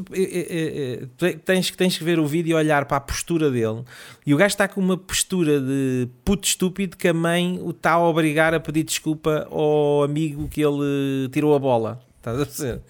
tens, 1.45 1.71
tens 1.71 1.99
que 1.99 2.05
ver 2.05 2.19
o 2.19 2.27
vídeo 2.27 2.51
e 2.51 2.55
olhar 2.55 2.85
para 2.87 2.97
a 2.97 3.01
postura 3.01 3.51
dele. 3.51 3.83
E 4.27 4.35
o 4.35 4.37
gajo 4.37 4.53
está 4.53 4.67
com 4.67 4.81
uma 4.81 4.97
postura 4.97 5.61
de 5.61 6.09
puto 6.25 6.47
estúpido 6.47 6.97
que 6.97 7.09
a 7.09 7.15
mãe 7.15 7.61
o 7.63 7.71
está 7.71 7.93
a 7.93 8.05
obrigar 8.05 8.53
a 8.53 8.61
pedir 8.61 8.83
desculpa 8.83 9.47
ao 9.51 10.03
amigo 10.03 10.49
que 10.49 10.61
ele 10.61 11.29
tirou 11.31 11.55
a 11.55 11.59
bola. 11.59 12.01
Estás 12.19 12.41
a 12.41 12.45
perceber? 12.47 12.81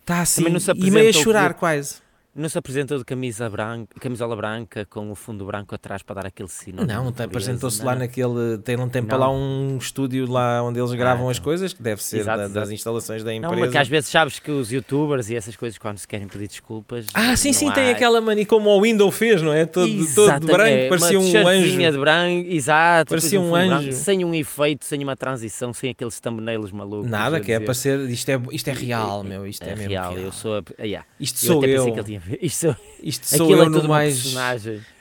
Está 0.00 0.20
assim 0.20 0.44
e 0.76 0.90
meio 0.90 1.10
a 1.10 1.12
chorar 1.12 1.54
quase 1.54 2.05
Não 2.36 2.48
se 2.50 2.58
apresentou 2.58 2.98
de 2.98 3.04
camisa 3.04 3.48
branca, 3.48 3.98
camisola 3.98 4.36
branca 4.36 4.84
com 4.84 5.10
o 5.10 5.14
fundo 5.14 5.46
branco 5.46 5.74
atrás 5.74 6.02
para 6.02 6.16
dar 6.16 6.26
aquele 6.26 6.50
sinal. 6.50 6.84
Não, 6.84 7.08
apresentou-se 7.08 7.82
lá 7.82 7.94
naquele. 7.94 8.58
Tem, 8.62 8.76
não 8.76 8.88
tem 8.90 9.02
para 9.02 9.16
lá 9.16 9.30
um 9.30 9.78
estúdio 9.78 10.30
lá 10.30 10.62
onde 10.62 10.78
eles 10.78 10.92
gravam 10.92 11.28
ah, 11.28 11.30
as 11.30 11.38
coisas, 11.38 11.72
que 11.72 11.82
deve 11.82 12.02
ser 12.02 12.18
exato, 12.18 12.42
da, 12.42 12.48
das 12.48 12.70
instalações 12.70 13.24
da 13.24 13.32
empresa. 13.32 13.54
Não, 13.54 13.60
mas 13.60 13.70
que 13.70 13.78
às 13.78 13.88
vezes 13.88 14.10
sabes 14.10 14.38
que 14.38 14.50
os 14.50 14.70
youtubers 14.70 15.30
e 15.30 15.36
essas 15.36 15.56
coisas, 15.56 15.78
quando 15.78 15.96
se 15.96 16.06
querem 16.06 16.28
pedir 16.28 16.48
desculpas. 16.48 17.06
Ah, 17.14 17.34
sim, 17.36 17.54
sim, 17.54 17.70
há... 17.70 17.72
tem 17.72 17.90
aquela 17.90 18.20
mania 18.20 18.44
como 18.44 18.68
o 18.68 18.82
Windows 18.82 19.16
fez, 19.16 19.40
não 19.40 19.52
é? 19.52 19.64
Todo, 19.64 19.90
todo 20.14 20.40
de 20.40 20.46
branco, 20.46 20.68
é, 20.68 20.88
parecia 20.88 21.18
um 21.18 21.48
anjo. 21.48 21.78
de 21.78 21.98
branco, 21.98 22.48
exato. 22.50 23.08
Parecia 23.08 23.40
um 23.40 23.54
anjo. 23.54 23.68
Branco, 23.68 23.92
sem 23.92 24.24
um 24.24 24.34
efeito, 24.34 24.84
sem 24.84 25.02
uma 25.02 25.16
transição, 25.16 25.72
sem 25.72 25.90
aqueles 25.90 26.20
thumbnails 26.20 26.70
malucos. 26.70 27.10
Nada, 27.10 27.40
que 27.40 27.52
é 27.52 27.60
para 27.60 27.72
ser. 27.72 27.98
Isto 28.10 28.30
é, 28.30 28.42
isto 28.52 28.68
é 28.68 28.72
real, 28.74 29.24
meu. 29.24 29.46
Isto 29.46 29.64
é, 29.64 29.70
é 29.70 29.74
real. 29.74 30.12
real. 30.12 30.18
Eu 30.18 30.32
sou. 30.32 30.62
A, 30.78 30.82
yeah. 30.82 31.06
Isto 31.18 31.46
eu 31.46 31.52
sou 31.52 31.64
eu. 31.64 31.86
Isto 32.40 32.76
isto 33.02 33.26
sou 33.26 33.50
eu 33.50 33.62
é 33.62 33.68
no, 33.68 33.88
mais, 33.88 34.34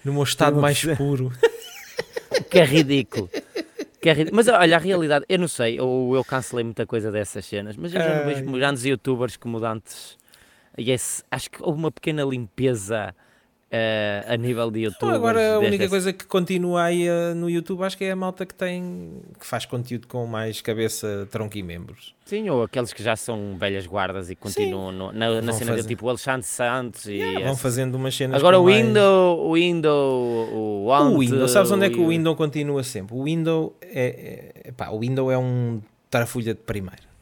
no 0.03 0.13
meu 0.13 0.23
estado 0.23 0.61
mais 0.61 0.83
puro. 0.97 1.31
que 2.49 2.59
é 2.59 2.65
ridículo. 2.65 3.29
Que 4.01 4.09
é 4.09 4.13
ridículo. 4.13 4.35
Mas 4.35 4.47
olha, 4.47 4.75
a 4.75 4.79
realidade, 4.79 5.25
eu 5.27 5.39
não 5.39 5.47
sei, 5.47 5.79
ou 5.79 6.15
eu 6.15 6.23
cancelei 6.23 6.63
muita 6.63 6.85
coisa 6.85 7.11
dessas 7.11 7.45
cenas, 7.45 7.75
mas 7.75 7.93
eu 7.93 8.01
já 8.01 8.19
não 8.19 8.25
vejo 8.25 8.51
grandes 8.51 8.85
youtubers 8.85 9.37
como 9.37 9.63
antes. 9.65 10.17
Yes, 10.77 11.23
acho 11.31 11.49
que 11.49 11.63
houve 11.63 11.79
uma 11.79 11.91
pequena 11.91 12.23
limpeza 12.23 13.15
uh, 13.71 14.33
a 14.33 14.37
nível 14.37 14.69
de 14.71 14.81
YouTube. 14.81 15.11
agora 15.11 15.55
a 15.55 15.59
única 15.59 15.87
coisa 15.89 16.13
que 16.13 16.25
continua 16.25 16.83
aí 16.83 17.07
uh, 17.09 17.35
no 17.35 17.49
YouTube 17.49 17.83
acho 17.83 17.97
que 17.97 18.03
é 18.03 18.11
a 18.11 18.15
malta 18.15 18.45
que 18.45 18.53
tem 18.53 19.21
que 19.39 19.45
faz 19.45 19.65
conteúdo 19.65 20.07
com 20.07 20.25
mais 20.25 20.61
cabeça, 20.61 21.27
tronco 21.31 21.57
e 21.57 21.63
membros. 21.63 22.13
Sim, 22.25 22.49
ou 22.49 22.63
aqueles 22.63 22.91
que 22.91 23.03
já 23.03 23.15
são 23.15 23.55
velhas 23.57 23.85
guardas 23.85 24.29
e 24.29 24.35
continuam 24.35 24.91
no, 24.91 25.11
na, 25.11 25.41
na 25.41 25.53
cena 25.53 25.71
fazer. 25.71 25.83
de 25.83 25.87
tipo 25.87 26.09
Alexandre 26.09 26.47
Santos 26.47 27.05
e 27.05 27.13
yeah, 27.13 27.45
vão 27.45 27.55
fazendo 27.55 27.95
umas 27.95 28.15
cenas 28.15 28.39
Agora 28.39 28.59
o 28.59 28.65
Windows, 28.65 29.37
mais... 29.37 29.49
o 29.49 29.53
Windows, 29.53 30.49
o 30.51 30.85
Want, 30.85 31.13
O 31.13 31.19
Windows, 31.19 31.51
sabes 31.51 31.71
onde 31.71 31.85
é 31.85 31.89
que 31.89 31.99
o 31.99 32.07
Windows 32.09 32.35
continua 32.35 32.83
sempre? 32.83 33.15
O 33.15 33.23
Windows 33.23 33.73
é, 33.81 34.53
é, 34.65 34.71
pá, 34.71 34.89
o 34.89 34.99
Windows 34.99 35.31
é 35.31 35.37
um 35.37 35.81
tarafulha 36.09 36.53
de 36.53 36.61
primeira. 36.61 37.14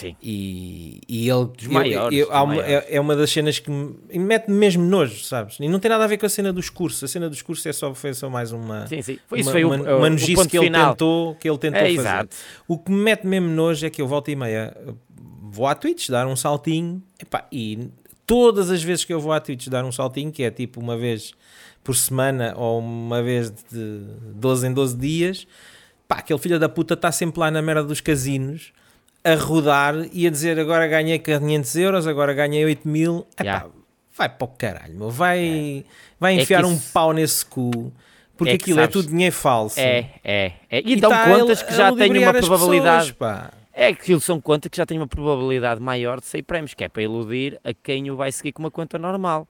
Sim. 0.00 0.16
E, 0.22 1.00
e 1.08 1.28
ele 1.28 1.44
dos 1.46 1.66
maiores, 1.66 2.18
eu, 2.18 2.28
eu, 2.28 2.42
uma, 2.42 2.56
é, 2.56 2.86
é, 2.96 3.00
uma 3.00 3.14
das 3.14 3.30
cenas 3.30 3.58
que 3.58 3.70
me, 3.70 3.94
mete 4.14 4.50
mesmo 4.50 4.84
nojo, 4.84 5.22
sabes? 5.22 5.58
E 5.60 5.68
não 5.68 5.78
tem 5.78 5.90
nada 5.90 6.04
a 6.04 6.06
ver 6.06 6.16
com 6.16 6.26
a 6.26 6.28
cena 6.28 6.52
dos 6.52 6.70
cursos. 6.70 7.04
A 7.04 7.08
cena 7.08 7.28
dos 7.28 7.42
cursos 7.42 7.64
é 7.66 7.72
só, 7.72 7.94
foi 7.94 8.14
só 8.14 8.30
mais 8.30 8.52
uma. 8.52 8.86
Sim, 8.86 9.02
sim. 9.02 9.18
Foi, 9.26 9.40
isso 9.40 9.48
uma, 9.48 9.52
foi 9.52 9.64
uma, 9.64 9.76
o, 9.76 9.98
uma 9.98 10.10
nojice 10.10 10.48
que, 10.48 10.58
ele 10.58 10.70
tentou, 10.70 11.34
que 11.34 11.48
ele 11.48 11.58
tentou 11.58 11.80
é, 11.80 11.94
fazer. 11.94 11.98
Exato. 12.00 12.36
O 12.66 12.78
que 12.78 12.90
me 12.90 12.98
mete 12.98 13.26
mesmo 13.26 13.48
nojo 13.48 13.86
é 13.86 13.90
que 13.90 14.00
eu 14.00 14.08
volto 14.08 14.30
e 14.30 14.36
meia 14.36 14.74
vou 15.50 15.66
à 15.66 15.74
Twitch 15.74 16.08
dar 16.08 16.26
um 16.26 16.36
saltinho 16.36 17.02
epá, 17.18 17.46
e 17.50 17.90
todas 18.24 18.70
as 18.70 18.82
vezes 18.82 19.04
que 19.04 19.12
eu 19.12 19.20
vou 19.20 19.32
à 19.32 19.40
Twitch 19.40 19.68
dar 19.68 19.84
um 19.84 19.90
saltinho, 19.90 20.30
que 20.30 20.42
é 20.42 20.50
tipo 20.50 20.80
uma 20.80 20.96
vez 20.96 21.32
por 21.82 21.96
semana 21.96 22.54
ou 22.56 22.78
uma 22.78 23.22
vez 23.22 23.50
de 23.50 24.00
12 24.34 24.68
em 24.68 24.72
12 24.72 24.96
dias, 24.96 25.46
pá, 26.06 26.16
aquele 26.16 26.38
filho 26.38 26.58
da 26.58 26.68
puta 26.68 26.94
está 26.94 27.10
sempre 27.10 27.40
lá 27.40 27.50
na 27.50 27.60
merda 27.60 27.82
dos 27.82 28.00
casinos 28.00 28.72
a 29.24 29.34
rodar 29.34 29.94
e 30.12 30.26
a 30.26 30.30
dizer 30.30 30.58
agora 30.58 30.86
ganhei 30.86 31.18
500 31.18 31.76
euros, 31.76 32.06
agora 32.06 32.32
ganhei 32.32 32.64
8 32.64 32.88
mil. 32.88 33.26
Epá, 33.34 33.44
yeah. 33.44 33.66
Vai 34.16 34.28
para 34.28 34.44
o 34.44 34.48
caralho, 34.48 34.94
meu. 34.94 35.10
Vai, 35.10 35.84
é. 35.86 35.90
vai 36.18 36.38
é 36.38 36.42
enfiar 36.42 36.64
é 36.64 36.66
isso... 36.66 36.72
um 36.72 36.78
pau 36.92 37.12
nesse 37.12 37.44
cu. 37.44 37.92
Porque 38.36 38.52
é 38.52 38.54
aquilo 38.54 38.76
sabes, 38.76 38.88
é 38.88 38.92
tudo 38.92 39.08
dinheiro 39.08 39.34
falso. 39.34 39.78
É, 39.78 40.10
é. 40.24 40.52
é. 40.70 40.80
E, 40.80 40.92
e 40.92 40.96
dão 40.96 41.10
tá 41.10 41.26
contas 41.26 41.62
que 41.62 41.74
já 41.74 41.94
têm 41.94 42.18
uma 42.18 42.32
probabilidade. 42.32 43.12
Pessoas, 43.12 43.50
é 43.72 43.94
que 43.94 44.12
eles 44.12 44.24
são 44.24 44.40
conta 44.40 44.68
que 44.68 44.76
já 44.76 44.84
têm 44.84 44.98
uma 44.98 45.06
probabilidade 45.06 45.80
maior 45.80 46.20
de 46.20 46.26
sair 46.26 46.42
prémios, 46.42 46.74
que 46.74 46.84
é 46.84 46.88
para 46.88 47.02
iludir 47.02 47.60
a 47.62 47.72
quem 47.72 48.10
o 48.10 48.16
vai 48.16 48.32
seguir 48.32 48.52
com 48.52 48.62
uma 48.62 48.70
conta 48.70 48.98
normal. 48.98 49.46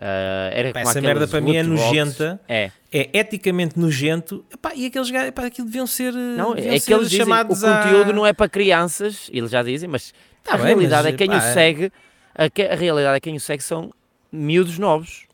Uh, 0.00 0.48
era 0.52 0.72
pá, 0.72 0.80
essa 0.80 0.98
merda 0.98 1.28
para 1.28 1.42
mim 1.42 1.56
é 1.56 1.62
nojenta, 1.62 2.40
é. 2.48 2.70
é 2.90 3.10
eticamente 3.12 3.78
nojento, 3.78 4.42
epá, 4.50 4.72
e 4.74 4.86
aqueles 4.86 5.10
gajos, 5.10 5.28
epá, 5.28 5.44
aquilo 5.44 5.66
deviam 5.66 5.86
ser, 5.86 6.14
não, 6.14 6.54
é 6.54 6.80
que 6.80 6.94
eles 6.94 7.12
chamados 7.12 7.58
dizem, 7.58 7.70
o 7.70 7.76
conteúdo 7.76 8.12
não 8.14 8.26
é 8.26 8.32
para 8.32 8.48
crianças, 8.48 9.28
eles 9.30 9.50
já 9.50 9.62
dizem, 9.62 9.90
mas 9.90 10.14
tá 10.42 10.54
a 10.54 10.56
bem, 10.56 10.68
realidade 10.68 11.04
mas, 11.04 11.12
é 11.12 11.16
quem 11.18 11.28
pá, 11.28 11.34
o 11.34 11.36
é. 11.36 11.52
segue, 11.52 11.92
a, 12.34 12.44
a, 12.44 12.76
realidade 12.76 13.18
é 13.18 13.20
quem 13.20 13.36
o 13.36 13.40
segue 13.40 13.62
são 13.62 13.92
miúdos 14.32 14.78
novos. 14.78 15.28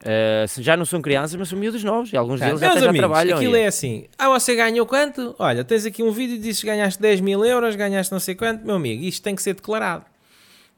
Uh, 0.00 0.62
já 0.62 0.76
não 0.76 0.84
são 0.84 1.02
crianças, 1.02 1.34
mas 1.34 1.48
são 1.48 1.58
miúdos 1.58 1.82
novos, 1.82 2.12
e 2.12 2.16
alguns 2.16 2.38
deles 2.38 2.62
até 2.62 2.78
já 2.78 2.92
trabalham. 2.92 3.36
Aquilo 3.36 3.56
é 3.56 3.66
assim: 3.66 4.06
ah, 4.16 4.28
você 4.28 4.54
ganhou 4.54 4.86
quanto? 4.86 5.34
Olha, 5.40 5.64
tens 5.64 5.84
aqui 5.84 6.04
um 6.04 6.12
vídeo 6.12 6.36
e 6.36 6.38
dizes 6.38 6.60
que 6.60 6.68
ganhaste 6.68 7.02
10 7.02 7.20
mil 7.20 7.44
euros, 7.44 7.74
ganhaste 7.74 8.12
não 8.12 8.20
sei 8.20 8.36
quanto, 8.36 8.64
meu 8.64 8.76
amigo, 8.76 9.02
isto 9.02 9.24
tem 9.24 9.34
que 9.34 9.42
ser 9.42 9.54
declarado. 9.54 10.04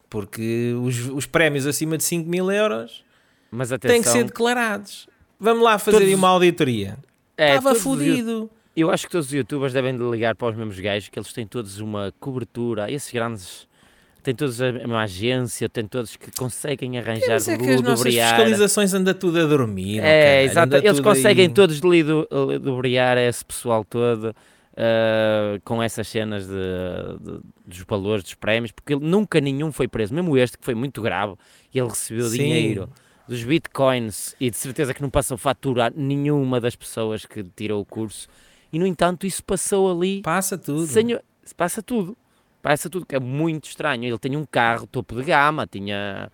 Porque 0.08 0.74
os, 0.82 1.06
os 1.10 1.26
prémios 1.26 1.66
acima 1.66 1.98
de 1.98 2.04
5 2.04 2.26
mil 2.26 2.50
euros 2.50 3.04
mas 3.50 3.72
atenção, 3.72 3.94
têm 3.94 4.02
que 4.02 4.08
ser 4.08 4.24
declarados. 4.24 5.08
Vamos 5.38 5.62
lá 5.62 5.78
fazer 5.78 5.98
todos, 5.98 6.14
uma 6.14 6.28
auditoria. 6.28 6.98
É, 7.36 7.56
Estava 7.56 7.74
fodido. 7.74 8.50
Eu 8.76 8.90
acho 8.90 9.06
que 9.06 9.12
todos 9.12 9.26
os 9.26 9.32
youtubers 9.32 9.72
devem 9.72 9.96
de 9.96 10.04
ligar 10.04 10.36
para 10.36 10.48
os 10.48 10.56
mesmos 10.56 10.78
gajos, 10.78 11.08
que 11.08 11.18
eles 11.18 11.32
têm 11.32 11.46
todos 11.46 11.80
uma 11.80 12.12
cobertura. 12.20 12.90
Esses 12.90 13.10
grandes 13.10 13.66
têm 14.22 14.34
todos 14.34 14.60
uma 14.60 15.02
agência, 15.02 15.68
têm 15.68 15.86
todos 15.86 16.16
que 16.16 16.30
conseguem 16.32 16.98
arranjar 16.98 17.32
é, 17.32 17.52
é 17.52 17.58
que 17.58 17.70
as 17.70 17.80
nossas 17.80 18.14
fiscalizações 18.14 18.94
anda 18.94 19.14
tudo 19.14 19.40
a 19.40 19.44
dormir. 19.44 20.00
É, 20.00 20.44
exato. 20.44 20.76
Eles 20.76 21.00
conseguem 21.00 21.46
aí... 21.46 21.52
todos 21.52 21.80
lubriar 21.80 23.18
esse 23.18 23.44
pessoal 23.44 23.84
todo. 23.84 24.34
Uh, 24.72 25.60
com 25.62 25.82
essas 25.82 26.08
cenas 26.08 26.46
de, 26.46 26.54
de, 27.20 27.40
dos 27.66 27.84
valores 27.86 28.22
dos 28.22 28.34
prémios, 28.34 28.70
porque 28.70 28.94
ele, 28.94 29.04
nunca 29.04 29.38
nenhum 29.38 29.70
foi 29.72 29.86
preso, 29.86 30.14
mesmo 30.14 30.38
este 30.38 30.56
que 30.56 30.64
foi 30.64 30.74
muito 30.74 31.02
grave, 31.02 31.34
e 31.74 31.78
ele 31.78 31.88
recebeu 31.88 32.24
Sim. 32.26 32.38
dinheiro 32.38 32.88
dos 33.28 33.42
bitcoins 33.44 34.34
e 34.40 34.50
de 34.50 34.56
certeza 34.56 34.92
que 34.92 35.02
não 35.02 35.10
passou 35.10 35.36
fatura 35.36 35.86
a 35.86 35.90
nenhuma 35.90 36.60
das 36.60 36.74
pessoas 36.74 37.24
que 37.24 37.42
tirou 37.42 37.80
o 37.80 37.84
curso. 37.84 38.28
E 38.72 38.78
no 38.78 38.86
entanto, 38.86 39.26
isso 39.26 39.42
passou 39.42 39.90
ali. 39.90 40.22
Passa 40.22 40.56
tudo. 40.56 40.86
Sem, 40.86 41.18
passa 41.56 41.82
tudo. 41.82 42.16
Passa 42.62 42.90
tudo, 42.90 43.06
que 43.06 43.16
é 43.16 43.20
muito 43.20 43.64
estranho. 43.64 44.04
Ele 44.04 44.18
tinha 44.18 44.38
um 44.38 44.44
carro 44.44 44.86
topo 44.86 45.16
de 45.16 45.22
gama, 45.22 45.66
tinha. 45.66 46.30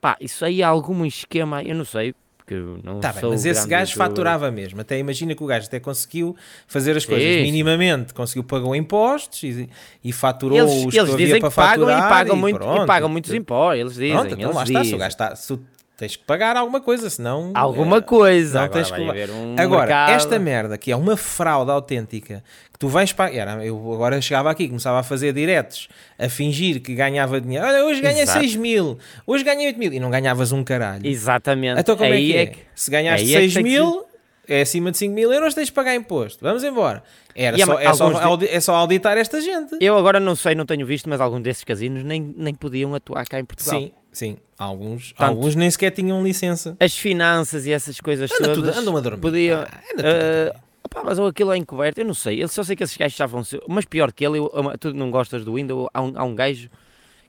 Pá, 0.00 0.16
isso 0.20 0.44
aí 0.44 0.60
é 0.60 0.64
algum 0.64 1.04
esquema, 1.04 1.62
eu 1.62 1.74
não 1.74 1.84
sei, 1.84 2.14
porque 2.48 2.54
não 2.82 2.98
tá 2.98 3.12
bem, 3.12 3.30
mas 3.30 3.44
esse 3.44 3.66
gajo 3.68 3.94
faturava 3.94 4.50
mesmo. 4.50 4.80
Até 4.80 4.98
imagina 4.98 5.34
que 5.34 5.42
o 5.42 5.46
gajo 5.46 5.66
até 5.66 5.78
conseguiu 5.78 6.34
fazer 6.66 6.96
as 6.96 7.04
coisas 7.04 7.28
Isso. 7.28 7.42
minimamente, 7.42 8.14
conseguiu 8.14 8.42
pagar 8.42 8.74
impostos 8.74 9.42
e, 9.42 9.68
e 10.02 10.12
faturou 10.12 10.56
eles, 10.56 10.86
os 10.86 10.94
eles 10.94 11.10
que 11.10 11.16
dizem 11.16 11.42
que 11.42 11.50
pagam 11.50 11.90
e 11.90 11.94
pagam, 11.94 12.36
e 12.36 12.38
muito, 12.38 12.64
e 12.64 12.86
pagam 12.86 13.08
muitos 13.08 13.34
impostos. 13.34 13.80
Eles 13.80 13.92
dizem. 13.94 14.12
Pronto, 14.12 14.34
então 14.34 14.44
eles 14.44 14.56
lá 14.56 14.64
dizem. 14.64 14.82
está. 14.82 14.84
Se 14.84 14.94
o 14.94 14.98
gajo 14.98 15.08
está, 15.08 15.36
se 15.36 15.52
Tens 15.98 16.14
que 16.14 16.22
pagar 16.22 16.56
alguma 16.56 16.80
coisa, 16.80 17.10
senão. 17.10 17.50
Alguma 17.54 17.96
é, 17.96 18.00
coisa. 18.00 18.60
Não 18.60 18.68
tens 18.68 18.88
que... 18.88 19.00
um 19.00 19.56
agora, 19.58 19.80
mercado... 19.80 20.10
esta 20.10 20.38
merda 20.38 20.78
que 20.78 20.92
é 20.92 20.96
uma 20.96 21.16
fraude 21.16 21.72
autêntica 21.72 22.44
que 22.72 22.78
tu 22.78 22.86
vais 22.86 23.12
pagar. 23.12 23.66
Eu 23.66 23.76
agora 23.92 24.20
chegava 24.20 24.48
aqui, 24.48 24.68
começava 24.68 25.00
a 25.00 25.02
fazer 25.02 25.32
diretos, 25.32 25.88
a 26.16 26.28
fingir 26.28 26.80
que 26.80 26.94
ganhava 26.94 27.40
dinheiro. 27.40 27.66
Olha, 27.66 27.84
hoje 27.84 28.00
ganhei 28.00 28.22
Exato. 28.22 28.38
6 28.38 28.54
mil, 28.54 28.96
hoje 29.26 29.42
ganhei 29.42 29.66
8 29.66 29.76
mil 29.76 29.92
e 29.92 29.98
não 29.98 30.08
ganhavas 30.08 30.52
um 30.52 30.62
caralho. 30.62 31.04
Exatamente. 31.04 31.80
Então 31.80 31.96
como 31.96 32.12
Aí 32.12 32.36
é 32.36 32.46
que 32.46 32.60
é? 32.60 32.62
é? 32.62 32.66
Se 32.76 32.90
ganhaste 32.92 33.26
6 33.26 33.56
é 33.56 33.62
mil. 33.62 34.02
Que... 34.02 34.08
É 34.50 34.62
acima 34.62 34.92
de 34.92 34.98
5 34.98 35.12
mil 35.12 35.30
euros, 35.32 35.52
tens 35.52 35.66
de 35.66 35.72
pagar 35.72 35.94
imposto. 35.96 36.42
Vamos 36.42 36.62
embora. 36.62 37.02
Era 37.34 37.58
só, 37.58 37.78
é, 37.78 37.92
só, 37.92 38.36
de... 38.36 38.48
é 38.48 38.60
só 38.60 38.74
auditar 38.76 39.18
esta 39.18 39.40
gente. 39.40 39.76
Eu 39.78 39.98
agora 39.98 40.18
não 40.18 40.34
sei, 40.34 40.54
não 40.54 40.64
tenho 40.64 40.86
visto, 40.86 41.08
mas 41.08 41.20
alguns 41.20 41.42
desses 41.42 41.64
casinos 41.64 42.02
nem, 42.02 42.34
nem 42.36 42.54
podiam 42.54 42.94
atuar 42.94 43.26
cá 43.26 43.38
em 43.38 43.44
Portugal. 43.44 43.78
Sim, 43.78 43.92
Sim, 44.12 44.36
alguns, 44.58 45.12
Portanto, 45.12 45.28
alguns 45.28 45.54
nem 45.54 45.70
sequer 45.70 45.90
tinham 45.90 46.22
licença. 46.22 46.76
As 46.80 46.96
finanças 46.96 47.66
e 47.66 47.72
essas 47.72 48.00
coisas 48.00 48.30
anda 48.32 48.54
todas. 48.54 48.74
Tudo, 48.74 48.80
andam 48.80 48.96
a 48.96 49.00
dormir. 49.00 49.20
Podiam, 49.20 49.60
ah, 49.60 50.54
uh, 50.54 50.60
opa, 50.82 51.02
mas 51.04 51.18
aquilo 51.18 51.52
é 51.52 51.56
encoberto, 51.56 51.98
eu 51.98 52.04
não 52.04 52.14
sei. 52.14 52.42
Eu 52.42 52.48
só 52.48 52.64
sei 52.64 52.74
que 52.74 52.82
esses 52.82 52.96
gajos 52.96 53.14
estavam. 53.14 53.42
Mas 53.68 53.84
pior 53.84 54.12
que 54.12 54.24
ele, 54.24 54.38
eu, 54.38 54.50
tu 54.80 54.92
não 54.94 55.10
gostas 55.10 55.44
do 55.44 55.54
Windows, 55.54 55.88
há 55.92 56.02
um, 56.02 56.12
há 56.16 56.24
um 56.24 56.34
gajo 56.34 56.68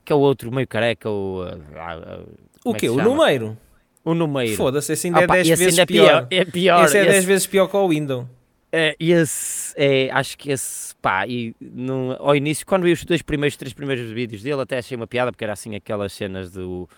que 0.04 0.12
é 0.12 0.16
o 0.16 0.18
outro 0.18 0.50
meio 0.50 0.66
careca. 0.66 1.08
O, 1.08 1.44
uh, 1.44 2.24
uh, 2.24 2.28
o 2.64 2.74
quê? 2.74 2.88
O 2.88 2.96
número? 2.96 3.56
O 4.04 4.14
número. 4.14 4.56
Foda-se, 4.56 4.92
esse 4.92 5.06
ainda 5.06 5.20
é 5.20 5.26
10 5.26 5.48
vezes 5.58 5.78
é 5.78 5.86
pior. 5.86 6.26
É 6.30 6.44
pior. 6.44 6.84
Esse 6.84 6.98
é 6.98 7.04
10 7.04 7.24
vezes 7.24 7.46
pior 7.46 7.68
que 7.68 7.76
o 7.76 7.88
Windows. 7.88 8.26
É, 8.72 8.94
esse, 9.00 9.74
é, 9.76 10.10
acho 10.12 10.38
que 10.38 10.50
esse, 10.50 10.94
pá, 10.96 11.26
e 11.26 11.54
no, 11.60 12.16
ao 12.20 12.36
início, 12.36 12.64
quando 12.64 12.84
vi 12.84 12.92
os 12.92 13.04
dois 13.04 13.20
primeiros, 13.20 13.56
três 13.56 13.72
primeiros 13.72 14.10
vídeos 14.10 14.42
dele, 14.42 14.60
até 14.60 14.78
achei 14.78 14.96
uma 14.96 15.06
piada, 15.06 15.32
porque 15.32 15.44
era 15.44 15.52
assim 15.52 15.74
aquelas 15.74 16.12
cenas 16.12 16.52
do 16.52 16.88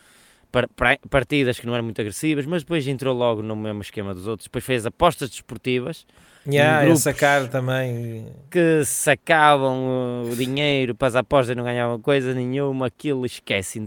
partidas 1.08 1.58
que 1.58 1.66
não 1.66 1.74
eram 1.74 1.84
muito 1.84 2.00
agressivas, 2.00 2.44
mas 2.44 2.62
depois 2.62 2.86
entrou 2.86 3.16
logo 3.16 3.42
no 3.42 3.56
mesmo 3.56 3.80
esquema 3.80 4.12
dos 4.12 4.26
outros. 4.26 4.46
Depois 4.46 4.62
fez 4.62 4.84
apostas 4.84 5.30
desportivas. 5.30 6.06
Yeah, 6.46 6.84
grupos 6.84 7.02
sacar 7.02 7.48
também. 7.48 8.26
Que 8.50 8.84
sacavam 8.84 10.24
o 10.30 10.36
dinheiro 10.36 10.94
para 10.94 11.08
as 11.08 11.16
apostas 11.16 11.50
e 11.50 11.54
não 11.54 11.64
ganhavam 11.64 11.98
coisa 12.00 12.34
nenhuma. 12.34 12.86
Aquilo 12.86 13.24
esquece. 13.24 13.80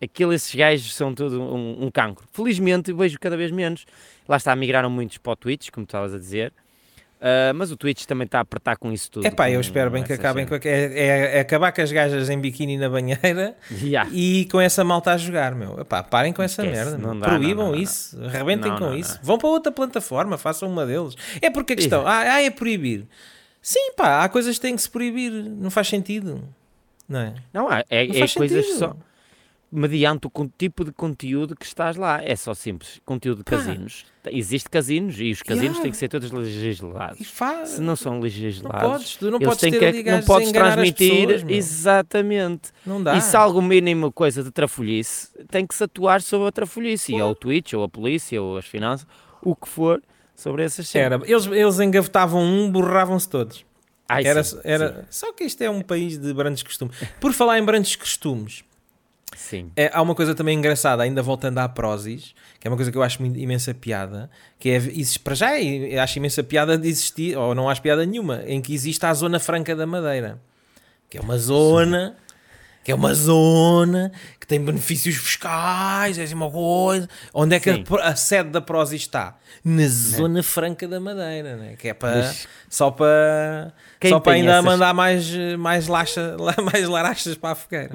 Aquilo, 0.00 0.32
esses 0.32 0.54
gajos 0.54 0.94
são 0.94 1.14
tudo 1.14 1.40
um, 1.40 1.84
um 1.84 1.90
cancro. 1.90 2.26
Felizmente 2.32 2.92
vejo 2.92 3.18
cada 3.18 3.36
vez 3.36 3.50
menos. 3.50 3.84
Lá 4.28 4.36
está, 4.36 4.54
migraram 4.54 4.90
muitos 4.90 5.18
para 5.18 5.32
o 5.32 5.36
Twitch, 5.36 5.70
como 5.70 5.84
estavas 5.84 6.14
a 6.14 6.18
dizer. 6.18 6.52
Uh, 7.20 7.52
mas 7.54 7.70
o 7.70 7.76
Twitch 7.76 8.06
também 8.06 8.24
está 8.24 8.38
a 8.38 8.40
apertar 8.40 8.78
com 8.78 8.90
isso 8.90 9.10
tudo. 9.10 9.26
É 9.26 9.30
pá, 9.30 9.50
eu 9.50 9.60
espero 9.60 9.90
bem 9.90 10.02
que 10.02 10.10
acabem 10.10 10.46
com. 10.46 10.54
É, 10.54 10.58
é, 10.64 11.36
é, 11.36 11.40
acabar 11.40 11.70
com 11.70 11.82
as 11.82 11.92
gajas 11.92 12.30
em 12.30 12.40
biquíni 12.40 12.78
na 12.78 12.88
banheira 12.88 13.54
yeah. 13.70 14.08
e 14.10 14.48
com 14.50 14.58
essa 14.58 14.82
malta 14.82 15.12
a 15.12 15.18
jogar, 15.18 15.54
meu. 15.54 15.78
Epá, 15.78 16.02
parem 16.02 16.32
com 16.32 16.42
essa 16.42 16.64
Esquece, 16.64 16.96
merda. 16.96 17.14
Dá, 17.14 17.26
Proíbam 17.26 17.64
não, 17.66 17.72
não, 17.72 17.78
isso, 17.78 18.18
não. 18.18 18.26
arrebentem 18.26 18.74
com 18.74 18.94
isso. 18.94 19.20
Vão 19.22 19.36
para 19.36 19.50
outra 19.50 19.70
plataforma, 19.70 20.38
façam 20.38 20.66
uma 20.66 20.86
deles. 20.86 21.14
É 21.42 21.50
porque 21.50 21.74
a 21.74 21.76
questão, 21.76 22.06
ah, 22.06 22.20
ah, 22.20 22.42
é 22.42 22.48
proibir. 22.48 23.06
Sim, 23.60 23.92
pá, 23.94 24.24
há 24.24 24.28
coisas 24.30 24.56
que 24.56 24.62
têm 24.62 24.74
que 24.74 24.80
se 24.80 24.88
proibir, 24.88 25.30
não 25.30 25.70
faz 25.70 25.88
sentido. 25.88 26.42
Não 27.06 27.20
é? 27.20 27.34
Não, 27.52 27.70
é, 27.70 27.84
é, 27.90 28.18
é 28.18 28.28
coisas 28.28 28.78
só 28.78 28.96
mediante 29.72 30.26
o 30.26 30.50
tipo 30.58 30.84
de 30.84 30.92
conteúdo 30.92 31.54
que 31.54 31.64
estás 31.64 31.96
lá. 31.96 32.22
É 32.22 32.34
só 32.34 32.54
simples. 32.54 33.00
Conteúdo 33.04 33.38
de 33.38 33.44
casinos. 33.44 34.04
Existe 34.26 34.68
casinos 34.68 35.18
e 35.18 35.30
os 35.30 35.42
casinos 35.42 35.76
yeah. 35.76 35.82
têm 35.82 35.90
que 35.90 35.96
ser 35.96 36.08
todos 36.08 36.30
legislados. 36.30 37.26
Se 37.66 37.80
não 37.80 37.96
são 37.96 38.20
legislados, 38.20 38.82
não 38.82 38.90
podes, 38.90 39.16
tu 39.16 39.30
não 39.30 39.38
podes, 39.38 39.60
ter 39.60 40.02
que, 40.02 40.10
não 40.10 40.22
podes 40.22 40.52
transmitir. 40.52 41.26
Pessoas, 41.26 41.50
exatamente. 41.50 42.70
Não 42.84 43.02
dá. 43.02 43.16
E 43.16 43.20
se 43.20 43.36
algo 43.36 43.62
mínimo 43.62 44.12
coisa 44.12 44.42
de 44.42 44.50
trafolhice, 44.50 45.28
tem 45.48 45.66
que 45.66 45.74
se 45.74 45.84
atuar 45.84 46.20
sobre 46.20 46.48
a 46.48 46.52
trafolhice. 46.52 47.14
Ou 47.20 47.30
o 47.30 47.34
Twitch, 47.34 47.72
ou 47.72 47.84
a 47.84 47.88
polícia, 47.88 48.42
ou 48.42 48.58
as 48.58 48.66
finanças, 48.66 49.06
o 49.42 49.54
que 49.54 49.68
for 49.68 50.02
sobre 50.34 50.64
essas. 50.64 50.94
Era, 50.94 51.20
eles, 51.24 51.46
eles 51.46 51.78
engavetavam 51.80 52.42
um, 52.42 52.70
borravam-se 52.70 53.28
todos. 53.28 53.64
Ai, 54.08 54.26
era, 54.26 54.42
sim, 54.42 54.58
era, 54.64 54.94
sim. 54.94 55.06
Só 55.08 55.32
que 55.32 55.44
isto 55.44 55.62
é 55.62 55.70
um 55.70 55.82
país 55.82 56.18
de 56.18 56.34
grandes 56.34 56.64
costumes. 56.64 56.96
Por 57.20 57.32
falar 57.32 57.60
em 57.60 57.64
grandes 57.64 57.94
costumes, 57.94 58.64
Sim. 59.36 59.70
É, 59.76 59.90
há 59.92 60.02
uma 60.02 60.14
coisa 60.14 60.34
também 60.34 60.58
engraçada, 60.58 61.02
ainda 61.02 61.22
voltando 61.22 61.58
à 61.58 61.68
Prozis, 61.68 62.34
que 62.58 62.66
é 62.66 62.70
uma 62.70 62.76
coisa 62.76 62.90
que 62.90 62.98
eu 62.98 63.02
acho 63.02 63.22
imensa 63.24 63.72
piada, 63.72 64.30
que 64.58 64.70
é, 64.70 64.80
para 65.22 65.34
já 65.34 65.50
acho 66.02 66.18
imensa 66.18 66.42
piada 66.42 66.76
de 66.76 66.88
existir, 66.88 67.36
ou 67.36 67.54
não 67.54 67.68
acho 67.68 67.80
piada 67.80 68.04
nenhuma, 68.04 68.42
em 68.46 68.60
que 68.60 68.74
existe 68.74 69.04
a 69.06 69.14
Zona 69.14 69.38
Franca 69.38 69.74
da 69.74 69.86
Madeira, 69.86 70.40
que 71.08 71.18
é 71.18 71.20
uma 71.20 71.38
zona... 71.38 72.16
Sim. 72.16 72.30
Que 72.82 72.92
é 72.92 72.94
uma 72.94 73.12
zona 73.12 74.10
que 74.40 74.46
tem 74.46 74.58
benefícios 74.58 75.14
fiscais, 75.14 76.18
é 76.18 76.22
assim 76.22 76.32
uma 76.32 76.50
coisa. 76.50 77.06
Onde 77.34 77.56
é 77.56 77.60
que 77.60 77.68
a, 77.68 78.08
a, 78.08 78.16
sede 78.16 78.48
da 78.48 78.60
Prozis 78.62 79.02
está? 79.02 79.36
Na 79.62 79.86
Zona 79.86 80.42
Franca 80.42 80.88
da 80.88 80.98
Madeira, 80.98 81.56
né? 81.56 81.76
que 81.78 81.88
é 81.88 81.94
para 81.94 82.34
só 82.70 82.90
para 82.90 83.74
só 84.08 84.18
para 84.18 84.32
ainda 84.32 84.52
essas... 84.52 84.64
mandar 84.64 84.94
mais, 84.94 85.30
mais, 85.58 85.88
laxa, 85.88 86.38
mais 86.72 86.88
larachas 86.88 87.36
para 87.36 87.50
a 87.50 87.54
fogueira. 87.54 87.90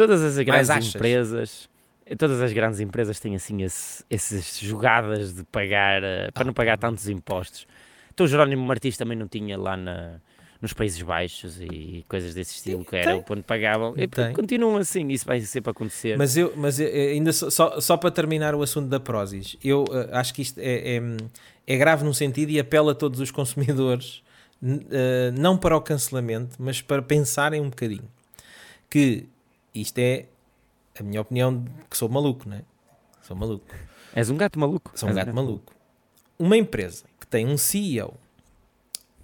Todas 0.00 0.22
as 0.22 0.38
grandes 0.42 0.94
empresas, 0.94 1.68
todas 2.16 2.40
as 2.40 2.52
grandes 2.54 2.80
empresas 2.80 3.20
têm 3.20 3.34
assim 3.34 3.62
esse, 3.62 4.02
essas 4.08 4.58
jogadas 4.58 5.34
de 5.34 5.44
pagar, 5.44 6.02
uh, 6.02 6.32
para 6.32 6.42
ah. 6.42 6.46
não 6.46 6.54
pagar 6.54 6.78
tantos 6.78 7.06
impostos. 7.06 7.66
Então 8.14 8.24
o 8.24 8.28
Jerónimo 8.28 8.64
Martins 8.64 8.96
também 8.96 9.14
não 9.14 9.28
tinha 9.28 9.58
lá 9.58 9.76
na, 9.76 10.14
nos 10.58 10.72
Países 10.72 11.02
Baixos 11.02 11.60
e 11.60 12.02
coisas 12.08 12.32
desse 12.32 12.54
estilo 12.54 12.82
que 12.82 12.96
era 12.96 13.20
quando 13.20 13.42
pagavam. 13.42 13.94
E, 13.94 14.08
continuam 14.32 14.78
assim, 14.78 15.06
isso 15.08 15.26
vai 15.26 15.38
sempre 15.42 15.70
acontecer. 15.70 16.16
Mas 16.16 16.34
eu, 16.34 16.50
mas 16.56 16.80
eu, 16.80 16.88
ainda 16.88 17.30
só, 17.30 17.50
só, 17.50 17.78
só, 17.78 17.96
para 17.98 18.10
terminar 18.10 18.54
o 18.54 18.62
assunto 18.62 18.88
da 18.88 18.98
Prozis, 18.98 19.58
eu 19.62 19.84
uh, 19.84 20.08
acho 20.12 20.32
que 20.32 20.40
isto 20.40 20.58
é, 20.58 20.96
é, 20.96 21.02
é, 21.66 21.76
grave 21.76 22.04
num 22.04 22.14
sentido 22.14 22.48
e 22.48 22.58
apela 22.58 22.92
a 22.92 22.94
todos 22.94 23.20
os 23.20 23.30
consumidores, 23.30 24.22
uh, 24.62 25.38
não 25.38 25.58
para 25.58 25.76
o 25.76 25.80
cancelamento, 25.82 26.56
mas 26.58 26.80
para 26.80 27.02
pensarem 27.02 27.60
um 27.60 27.68
bocadinho. 27.68 28.08
Que 28.88 29.28
isto 29.74 29.98
é 29.98 30.26
a 30.98 31.02
minha 31.02 31.20
opinião 31.20 31.64
que 31.88 31.96
sou 31.96 32.08
maluco, 32.08 32.48
não 32.48 32.56
é? 32.56 32.62
Sou 33.22 33.36
maluco. 33.36 33.66
És 34.14 34.28
um 34.30 34.36
gato 34.36 34.58
maluco. 34.58 34.92
Sou 34.94 35.08
um 35.08 35.14
gato, 35.14 35.26
gato 35.26 35.34
maluco. 35.34 35.72
Uma 36.38 36.56
empresa 36.56 37.04
que 37.18 37.26
tem 37.26 37.46
um 37.46 37.56
CEO 37.56 38.14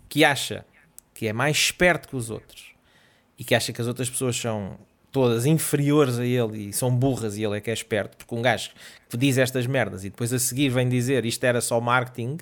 que 0.08 0.24
acha 0.24 0.64
que 1.12 1.26
é 1.26 1.32
mais 1.32 1.56
esperto 1.56 2.08
que 2.08 2.16
os 2.16 2.30
outros 2.30 2.74
e 3.38 3.44
que 3.44 3.54
acha 3.54 3.72
que 3.72 3.80
as 3.80 3.86
outras 3.86 4.08
pessoas 4.08 4.36
são 4.36 4.78
todas 5.10 5.46
inferiores 5.46 6.18
a 6.18 6.26
ele 6.26 6.68
e 6.68 6.72
são 6.72 6.94
burras 6.94 7.36
e 7.36 7.42
ele 7.42 7.56
é 7.56 7.60
que 7.60 7.70
é 7.70 7.72
esperto, 7.72 8.18
porque 8.18 8.34
um 8.34 8.42
gajo 8.42 8.70
que 9.08 9.16
diz 9.16 9.38
estas 9.38 9.66
merdas 9.66 10.04
e 10.04 10.10
depois 10.10 10.30
a 10.32 10.38
seguir 10.38 10.68
vem 10.68 10.88
dizer 10.88 11.24
isto 11.24 11.42
era 11.42 11.60
só 11.60 11.80
marketing, 11.80 12.36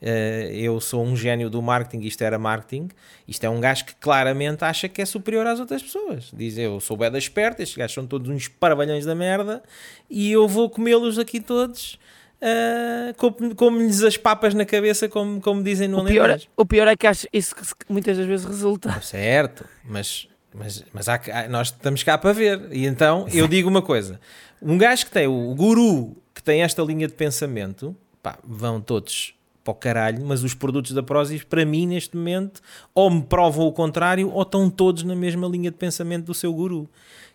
eu 0.00 0.80
sou 0.80 1.04
um 1.04 1.16
gênio 1.16 1.50
do 1.50 1.60
marketing, 1.60 2.06
isto 2.06 2.22
era 2.22 2.38
marketing. 2.38 2.88
Isto 3.26 3.44
é 3.44 3.50
um 3.50 3.60
gajo 3.60 3.84
que 3.84 3.94
claramente 3.96 4.64
acha 4.64 4.88
que 4.88 5.02
é 5.02 5.04
superior 5.04 5.46
às 5.46 5.58
outras 5.58 5.82
pessoas. 5.82 6.30
Diz 6.32 6.56
eu 6.56 6.80
sou 6.80 6.96
bem 6.96 7.10
da 7.10 7.18
esperta, 7.18 7.62
estes 7.62 7.76
gajos 7.76 7.94
são 7.94 8.06
todos 8.06 8.30
uns 8.30 8.48
parvalhões 8.48 9.04
da 9.04 9.14
merda 9.14 9.62
e 10.08 10.30
eu 10.30 10.46
vou 10.46 10.70
comê-los 10.70 11.18
aqui 11.18 11.40
todos. 11.40 11.98
Uh, 12.40 13.12
como, 13.16 13.54
como 13.56 13.78
lhes 13.78 14.04
as 14.04 14.16
papas 14.16 14.54
na 14.54 14.64
cabeça, 14.64 15.08
como, 15.08 15.40
como 15.40 15.60
dizem 15.60 15.88
no 15.88 16.02
o 16.02 16.04
pior, 16.04 16.30
é, 16.30 16.38
o 16.56 16.64
pior 16.64 16.86
é 16.86 16.96
que 16.96 17.04
acho 17.04 17.26
isso 17.32 17.52
que 17.52 17.92
muitas 17.92 18.16
das 18.16 18.26
vezes 18.26 18.46
resulta. 18.46 19.00
Certo, 19.02 19.64
mas, 19.84 20.28
mas, 20.54 20.84
mas 20.92 21.08
há, 21.08 21.20
nós 21.50 21.66
estamos 21.68 22.04
cá 22.04 22.16
para 22.16 22.32
ver. 22.32 22.68
E 22.70 22.86
então 22.86 23.26
eu 23.32 23.48
digo 23.48 23.68
uma 23.68 23.82
coisa: 23.82 24.20
um 24.62 24.78
gajo 24.78 25.06
que 25.06 25.10
tem 25.10 25.26
o 25.26 25.52
guru 25.56 26.16
que 26.32 26.40
tem 26.40 26.62
esta 26.62 26.80
linha 26.80 27.08
de 27.08 27.14
pensamento, 27.14 27.96
pá, 28.22 28.38
vão 28.44 28.80
todos 28.80 29.34
para 29.68 29.72
o 29.72 29.74
caralho, 29.74 30.24
mas 30.24 30.42
os 30.42 30.54
produtos 30.54 30.92
da 30.92 31.02
Prozis, 31.02 31.42
para 31.42 31.64
mim, 31.64 31.86
neste 31.86 32.16
momento, 32.16 32.60
ou 32.94 33.10
me 33.10 33.22
provam 33.22 33.66
o 33.66 33.72
contrário, 33.72 34.30
ou 34.30 34.42
estão 34.42 34.70
todos 34.70 35.02
na 35.02 35.14
mesma 35.14 35.46
linha 35.46 35.70
de 35.70 35.76
pensamento 35.76 36.26
do 36.26 36.34
seu 36.34 36.52
guru. 36.52 36.88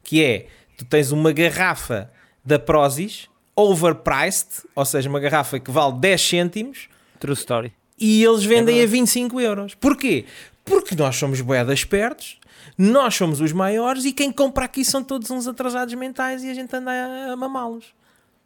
Que 0.03 0.23
é, 0.23 0.47
tu 0.77 0.85
tens 0.85 1.11
uma 1.11 1.31
garrafa 1.31 2.11
da 2.43 2.57
Prozis, 2.57 3.29
overpriced, 3.55 4.63
ou 4.75 4.85
seja, 4.85 5.07
uma 5.07 5.19
garrafa 5.19 5.59
que 5.59 5.69
vale 5.69 5.93
10 5.99 6.21
cêntimos. 6.21 6.89
True 7.19 7.33
story. 7.33 7.73
E 7.99 8.23
eles 8.23 8.43
vendem 8.43 8.79
é 8.79 8.83
a 8.83 8.87
25 8.87 9.39
euros. 9.39 9.75
Porquê? 9.75 10.25
Porque 10.65 10.95
nós 10.95 11.15
somos 11.15 11.39
boedas 11.41 11.79
espertos, 11.79 12.39
nós 12.77 13.13
somos 13.13 13.41
os 13.41 13.51
maiores 13.51 14.05
e 14.05 14.11
quem 14.11 14.31
compra 14.31 14.65
aqui 14.65 14.83
são 14.83 15.03
todos 15.03 15.29
uns 15.29 15.47
atrasados 15.47 15.93
mentais 15.93 16.43
e 16.43 16.49
a 16.49 16.53
gente 16.53 16.75
anda 16.75 16.91
a, 17.31 17.35
mamá-los. 17.35 17.93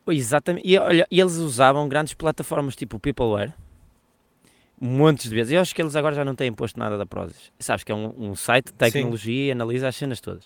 Exatamente. 0.08 0.68
E 0.68 0.78
olha, 0.78 1.08
eles 1.10 1.36
usavam 1.36 1.88
grandes 1.88 2.14
plataformas 2.14 2.76
tipo 2.76 2.98
o 2.98 3.00
Peopleware 3.00 3.54
montes 4.80 5.30
de 5.30 5.36
vezes. 5.36 5.54
Eu 5.54 5.62
acho 5.62 5.74
que 5.74 5.82
eles 5.82 5.96
agora 5.96 6.16
já 6.16 6.24
não 6.24 6.36
têm 6.36 6.52
posto 6.54 6.80
nada 6.80 6.98
da 6.98 7.06
Prozis. 7.06 7.52
Sabes 7.60 7.84
que 7.84 7.92
é 7.92 7.96
um, 7.96 8.14
um 8.18 8.36
site 8.36 8.68
de 8.68 8.74
tecnologia 8.74 9.44
Sim. 9.44 9.48
e 9.48 9.52
analisa 9.52 9.88
as 9.88 9.96
cenas 9.96 10.22
todas. 10.22 10.44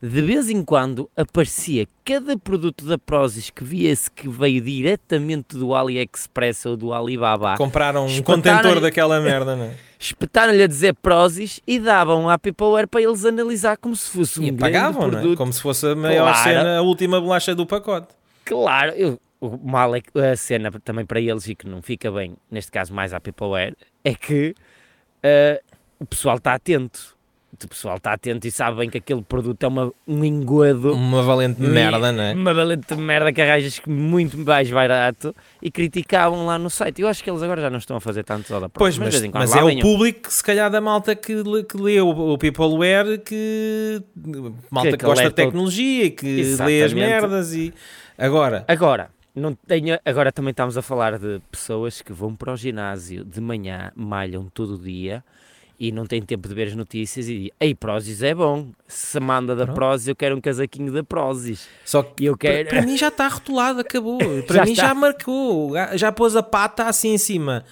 De 0.00 0.22
vez 0.22 0.48
em 0.48 0.64
quando 0.64 1.10
aparecia 1.16 1.84
cada 2.04 2.38
produto 2.38 2.84
da 2.84 2.96
Prozis 2.96 3.50
que 3.50 3.64
via-se 3.64 4.08
que 4.08 4.28
veio 4.28 4.60
diretamente 4.60 5.56
do 5.56 5.74
AliExpress 5.74 6.66
ou 6.66 6.76
do 6.76 6.92
Alibaba. 6.92 7.56
Compraram 7.56 8.06
um 8.06 8.22
contentor 8.22 8.80
daquela 8.80 9.20
merda, 9.20 9.56
não 9.56 9.64
é? 9.64 9.74
Espetaram-lhe 9.98 10.62
a 10.62 10.68
dizer 10.68 10.94
Prozis 10.94 11.60
e 11.66 11.80
davam 11.80 12.30
à 12.30 12.38
Peopleware 12.38 12.86
para 12.86 13.02
eles 13.02 13.24
analisar 13.24 13.76
como 13.76 13.96
se 13.96 14.08
fosse 14.08 14.38
um 14.38 14.44
e 14.44 14.52
pagavam, 14.52 15.10
produto. 15.10 15.24
Não 15.24 15.32
é? 15.32 15.36
Como 15.36 15.52
se 15.52 15.60
fosse 15.60 15.88
a 15.88 15.96
maior 15.96 16.32
claro. 16.32 16.48
cena, 16.48 16.78
a 16.78 16.82
última 16.82 17.20
bolacha 17.20 17.52
do 17.52 17.66
pacote. 17.66 18.14
Claro, 18.44 18.92
eu, 18.92 19.18
o 19.40 19.56
mal 19.56 19.94
é 19.94 20.00
que 20.00 20.18
a 20.18 20.36
cena 20.36 20.70
também 20.84 21.04
para 21.04 21.20
eles 21.20 21.46
e 21.48 21.54
que 21.54 21.66
não 21.66 21.80
fica 21.80 22.10
bem, 22.10 22.36
neste 22.50 22.72
caso 22.72 22.92
mais 22.92 23.14
à 23.14 23.20
Peopleware, 23.20 23.76
é 24.04 24.14
que 24.14 24.54
uh, 25.24 25.76
o 25.98 26.06
pessoal 26.06 26.36
está 26.36 26.54
atento. 26.54 27.16
O 27.50 27.66
pessoal 27.66 27.96
está 27.96 28.12
atento 28.12 28.46
e 28.46 28.50
sabe 28.50 28.76
bem 28.76 28.90
que 28.90 28.98
aquele 28.98 29.22
produto 29.22 29.60
é 29.64 29.66
uma, 29.66 29.92
um 30.06 30.22
engodo. 30.22 30.92
Uma 30.92 31.22
valente 31.22 31.60
merda, 31.60 32.12
não 32.12 32.22
é? 32.22 32.32
Uma 32.34 32.54
valente 32.54 32.94
merda 32.94 33.32
que 33.32 33.40
arranjas 33.40 33.80
muito 33.86 34.38
mais 34.38 34.70
barato 34.70 35.34
e 35.60 35.70
criticavam 35.70 36.44
lá 36.46 36.58
no 36.58 36.68
site. 36.68 37.00
Eu 37.00 37.08
acho 37.08 37.24
que 37.24 37.28
eles 37.28 37.42
agora 37.42 37.62
já 37.62 37.70
não 37.70 37.78
estão 37.78 37.96
a 37.96 38.00
fazer 38.00 38.22
tanto 38.22 38.48
da 38.60 38.68
Pois, 38.68 38.98
mas, 38.98 39.20
mas, 39.20 39.32
mas 39.32 39.56
é 39.56 39.64
o 39.64 39.80
público, 39.80 40.30
se 40.30 40.44
calhar, 40.44 40.70
da 40.70 40.80
malta 40.80 41.16
que, 41.16 41.42
que 41.64 41.76
lê 41.78 42.00
o, 42.00 42.10
o 42.10 42.38
Peopleware, 42.38 43.18
que 43.24 44.02
malta 44.70 44.90
que, 44.90 44.96
que 44.98 45.06
gosta 45.06 45.28
de 45.28 45.34
tecnologia 45.34 46.04
e 46.04 46.10
que 46.10 46.40
Exatamente. 46.40 46.78
lê 46.78 46.84
as 46.84 46.92
merdas 46.92 47.54
e... 47.54 47.72
Agora... 48.16 48.64
Agora, 48.68 49.10
não 49.38 49.54
tenho, 49.54 49.98
agora 50.04 50.32
também 50.32 50.50
estamos 50.50 50.76
a 50.76 50.82
falar 50.82 51.18
de 51.18 51.40
pessoas 51.50 52.02
que 52.02 52.12
vão 52.12 52.34
para 52.34 52.52
o 52.52 52.56
ginásio 52.56 53.24
de 53.24 53.40
manhã, 53.40 53.92
malham 53.94 54.48
todo 54.52 54.74
o 54.74 54.78
dia 54.78 55.24
e 55.78 55.92
não 55.92 56.04
têm 56.06 56.20
tempo 56.20 56.48
de 56.48 56.54
ver 56.54 56.68
as 56.68 56.74
notícias 56.74 57.28
e 57.28 57.52
ei, 57.60 57.74
Prozis 57.74 58.22
é 58.22 58.34
bom. 58.34 58.68
Se 58.86 59.20
manda 59.20 59.54
da 59.54 59.66
Prozis, 59.66 60.08
eu 60.08 60.16
quero 60.16 60.36
um 60.36 60.40
casaquinho 60.40 60.92
da 60.92 61.04
Prozis. 61.04 61.68
Só 61.84 62.02
que 62.02 62.24
eu 62.24 62.36
quero... 62.36 62.68
para, 62.68 62.82
mim 62.82 62.96
já 62.96 63.08
está 63.08 63.28
rotulado, 63.28 63.80
acabou. 63.80 64.18
Para 64.46 64.64
mim 64.64 64.72
está. 64.72 64.88
já 64.88 64.94
marcou, 64.94 65.72
já 65.94 66.10
pôs 66.10 66.34
a 66.34 66.42
pata 66.42 66.84
assim 66.84 67.10
em 67.10 67.18
cima. 67.18 67.64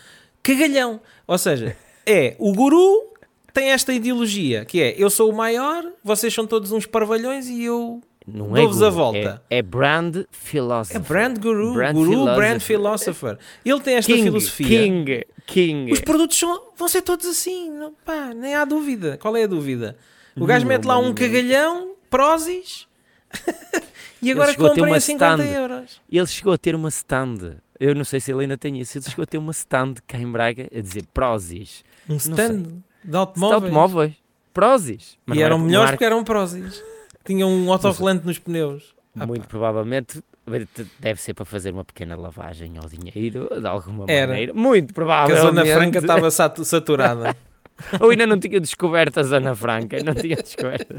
Cagalhão. 0.43 1.01
Ou 1.27 1.37
seja, 1.37 1.77
é 2.07 2.37
o 2.39 2.53
guru 2.53 3.13
tem 3.53 3.71
esta 3.71 3.93
ideologia 3.93 4.65
que 4.65 4.81
é 4.81 4.95
eu 4.97 5.11
sou 5.11 5.31
o 5.31 5.37
maior, 5.37 5.85
vocês 6.05 6.33
são 6.33 6.47
todos 6.47 6.71
uns 6.71 6.87
parvalhões 6.87 7.49
e 7.49 7.65
eu 7.65 8.01
não 8.27 8.57
é 8.57 8.65
a 8.65 8.91
volta. 8.91 9.43
É, 9.49 9.59
é, 9.59 9.63
brand 9.63 10.25
philosopher. 10.31 10.97
É 10.97 10.99
brand 10.99 11.39
guru, 11.39 11.75
brand 11.75 11.95
guru 11.95 12.11
philosopher. 12.11 12.37
brand 12.37 12.61
philosopher. 12.61 13.39
Ele 13.65 13.81
tem 13.81 13.95
esta 13.95 14.13
king, 14.13 14.23
filosofia. 14.25 14.67
King, 14.67 15.27
king. 15.47 15.93
Os 15.93 16.01
produtos 16.01 16.37
são, 16.37 16.73
vão 16.77 16.89
ser 16.89 17.03
todos 17.03 17.25
assim, 17.27 17.71
não, 17.71 17.95
pá, 18.05 18.35
nem 18.35 18.55
há 18.55 18.65
dúvida. 18.65 19.17
Qual 19.19 19.37
é 19.37 19.45
a 19.45 19.47
dúvida? 19.47 19.97
O 20.37 20.45
gajo 20.45 20.65
não, 20.65 20.69
mete 20.69 20.85
lá 20.85 20.99
um 20.99 21.15
cagalhão, 21.15 21.93
prósis, 22.11 22.89
e 24.21 24.33
agora 24.33 24.55
comprem 24.55 24.95
a 24.95 25.01
50 25.01 25.43
stand. 25.45 25.57
euros. 25.57 26.01
Ele 26.11 26.27
chegou 26.27 26.53
a 26.53 26.59
ter 26.59 26.75
uma 26.75 26.89
stand 26.89 27.59
Eu 27.79 27.95
não 27.95 28.05
sei 28.05 28.21
se 28.21 28.33
ele 28.33 28.43
ainda 28.43 28.57
tem 28.57 28.79
isso. 28.81 28.99
Ele 28.99 29.05
chegou 29.05 29.23
a 29.23 29.27
ter 29.27 29.39
uma 29.39 29.53
stand 29.53 29.95
cá 30.07 30.19
em 30.19 30.31
Braga 30.31 30.69
a 30.75 30.81
dizer 30.81 31.05
Prozis. 31.13 31.85
Um 32.09 32.17
stand 32.17 32.83
de 33.05 33.17
automóveis? 33.17 33.61
De 33.61 33.67
automóveis. 33.67 34.13
Prozis. 34.53 35.19
Mas 35.27 35.39
e 35.39 35.43
eram 35.43 35.59
melhores 35.59 35.91
porque 35.93 36.05
eram 36.05 36.25
Prozis. 36.25 36.83
Tinham 37.27 37.51
um 37.51 37.73
autocolante 37.73 38.25
nos 38.25 38.39
pneus. 38.39 38.95
Muito 39.15 39.45
ah, 39.45 39.49
provavelmente 39.49 40.23
deve 41.01 41.21
ser 41.21 41.35
para 41.35 41.45
fazer 41.45 41.73
uma 41.73 41.85
pequena 41.85 42.17
lavagem 42.17 42.73
ao 42.77 42.89
dinheiro, 42.89 43.49
de 43.59 43.67
alguma 43.67 44.05
Era. 44.09 44.29
maneira. 44.29 44.55
Muito 44.55 44.95
provavelmente. 44.95 45.41
Porque 45.41 45.59
a 45.59 45.65
Zona 45.65 45.77
Franca 45.79 45.99
estava 45.99 46.31
saturada. 46.65 47.37
Ou 48.01 48.11
ainda 48.11 48.27
não 48.27 48.39
tinha 48.39 48.59
descoberto 48.59 49.19
a 49.21 49.23
Zona 49.23 49.55
Franca, 49.55 49.99
não 50.03 50.15
tinha 50.15 50.37
descoberto. 50.37 50.99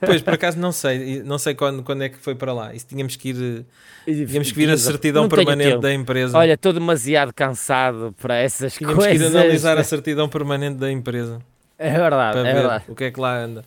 Pois, 0.00 0.22
por 0.22 0.34
acaso 0.34 0.58
não 0.58 0.72
sei, 0.72 1.22
não 1.22 1.38
sei 1.38 1.54
quando, 1.54 1.82
quando 1.82 2.02
é 2.02 2.08
que 2.08 2.16
foi 2.16 2.34
para 2.34 2.52
lá. 2.52 2.74
Isso 2.74 2.86
tínhamos 2.86 3.16
que 3.16 3.30
ir, 3.30 3.66
tínhamos 4.06 4.50
que 4.50 4.56
vir 4.56 4.70
a 4.70 4.76
certidão 4.76 5.28
permanente 5.28 5.78
da 5.78 5.92
empresa. 5.92 6.38
Olha, 6.38 6.54
estou 6.54 6.72
demasiado 6.72 7.32
cansado 7.34 8.14
para 8.20 8.36
essas 8.36 8.74
tínhamos 8.74 8.96
coisas. 8.96 9.16
Tínhamos 9.16 9.32
que 9.32 9.38
ir 9.38 9.44
analisar 9.44 9.78
a 9.78 9.84
certidão 9.84 10.28
permanente 10.28 10.76
da 10.76 10.90
empresa. 10.90 11.40
É 11.78 11.90
verdade, 11.90 12.38
é 12.38 12.54
verdade. 12.54 12.84
O 12.88 12.94
que 12.94 13.04
é 13.04 13.10
que 13.10 13.20
lá 13.20 13.36
anda. 13.36 13.64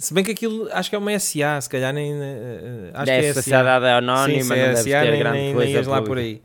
Se 0.00 0.12
bem 0.14 0.24
que 0.24 0.30
aquilo 0.30 0.66
acho 0.72 0.88
que 0.88 0.96
é 0.96 0.98
uma 0.98 1.18
SA, 1.18 1.60
se 1.60 1.68
calhar 1.68 1.92
nem. 1.92 2.14
Uh, 2.14 2.90
acho 2.94 3.04
deve 3.04 3.20
que 3.20 3.26
é 3.26 3.34
sociedade 3.34 3.84
SA. 3.84 3.98
anónima, 3.98 4.42
Sim, 4.42 4.48
não 4.48 4.56
é 4.56 4.72
deve 4.72 4.76
SA, 4.76 4.84
ter 4.84 5.10
nem, 5.10 5.18
grande 5.18 5.38
nem, 5.38 5.54
coisa. 5.54 5.80
Nem 5.80 5.90
lá 5.90 6.02
por 6.02 6.16
aí. 6.16 6.40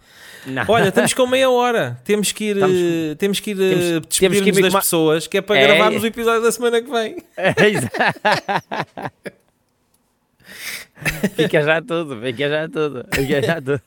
Não. 0.46 0.66
Olha, 0.68 0.90
estamos 0.90 1.14
com 1.14 1.26
meia 1.26 1.50
hora. 1.50 1.98
Temos 2.04 2.34
que 2.34 2.50
ir, 2.50 2.58
Estamos... 2.58 2.76
uh, 2.76 3.16
temos 3.16 3.40
que 3.40 3.52
ir 3.52 3.56
uh, 3.56 4.02
despedir-nos 4.02 4.62
das 4.62 4.76
pessoas, 4.76 5.26
que 5.26 5.38
é 5.38 5.42
para 5.42 5.58
é... 5.58 5.68
gravarmos 5.68 6.04
o 6.04 6.06
episódio 6.06 6.42
da 6.42 6.52
semana 6.52 6.82
que 6.82 6.92
vem. 6.92 7.24
É, 7.38 7.54
fica 11.36 11.64
já 11.64 11.82
tudo, 11.82 12.20
fica 12.20 12.50
já 12.50 12.68
tudo, 12.68 13.06
fica 13.14 13.42
já 13.42 13.56
tudo. 13.56 13.82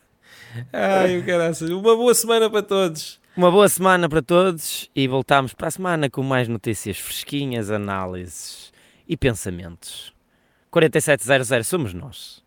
Ai, 0.72 1.18
o 1.18 1.26
caraças. 1.26 1.68
Uma 1.68 1.94
boa 1.94 2.14
semana 2.14 2.48
para 2.48 2.62
todos. 2.62 3.20
Uma 3.36 3.50
boa 3.50 3.68
semana 3.68 4.08
para 4.08 4.22
todos 4.22 4.88
e 4.96 5.06
voltamos 5.06 5.52
para 5.52 5.68
a 5.68 5.70
semana 5.70 6.08
com 6.08 6.22
mais 6.22 6.48
notícias 6.48 6.96
fresquinhas, 6.96 7.70
análises 7.70 8.72
e 9.09 9.16
pensamentos. 9.16 10.12
4700 10.70 11.66
somos 11.66 11.94
nós. 11.94 12.44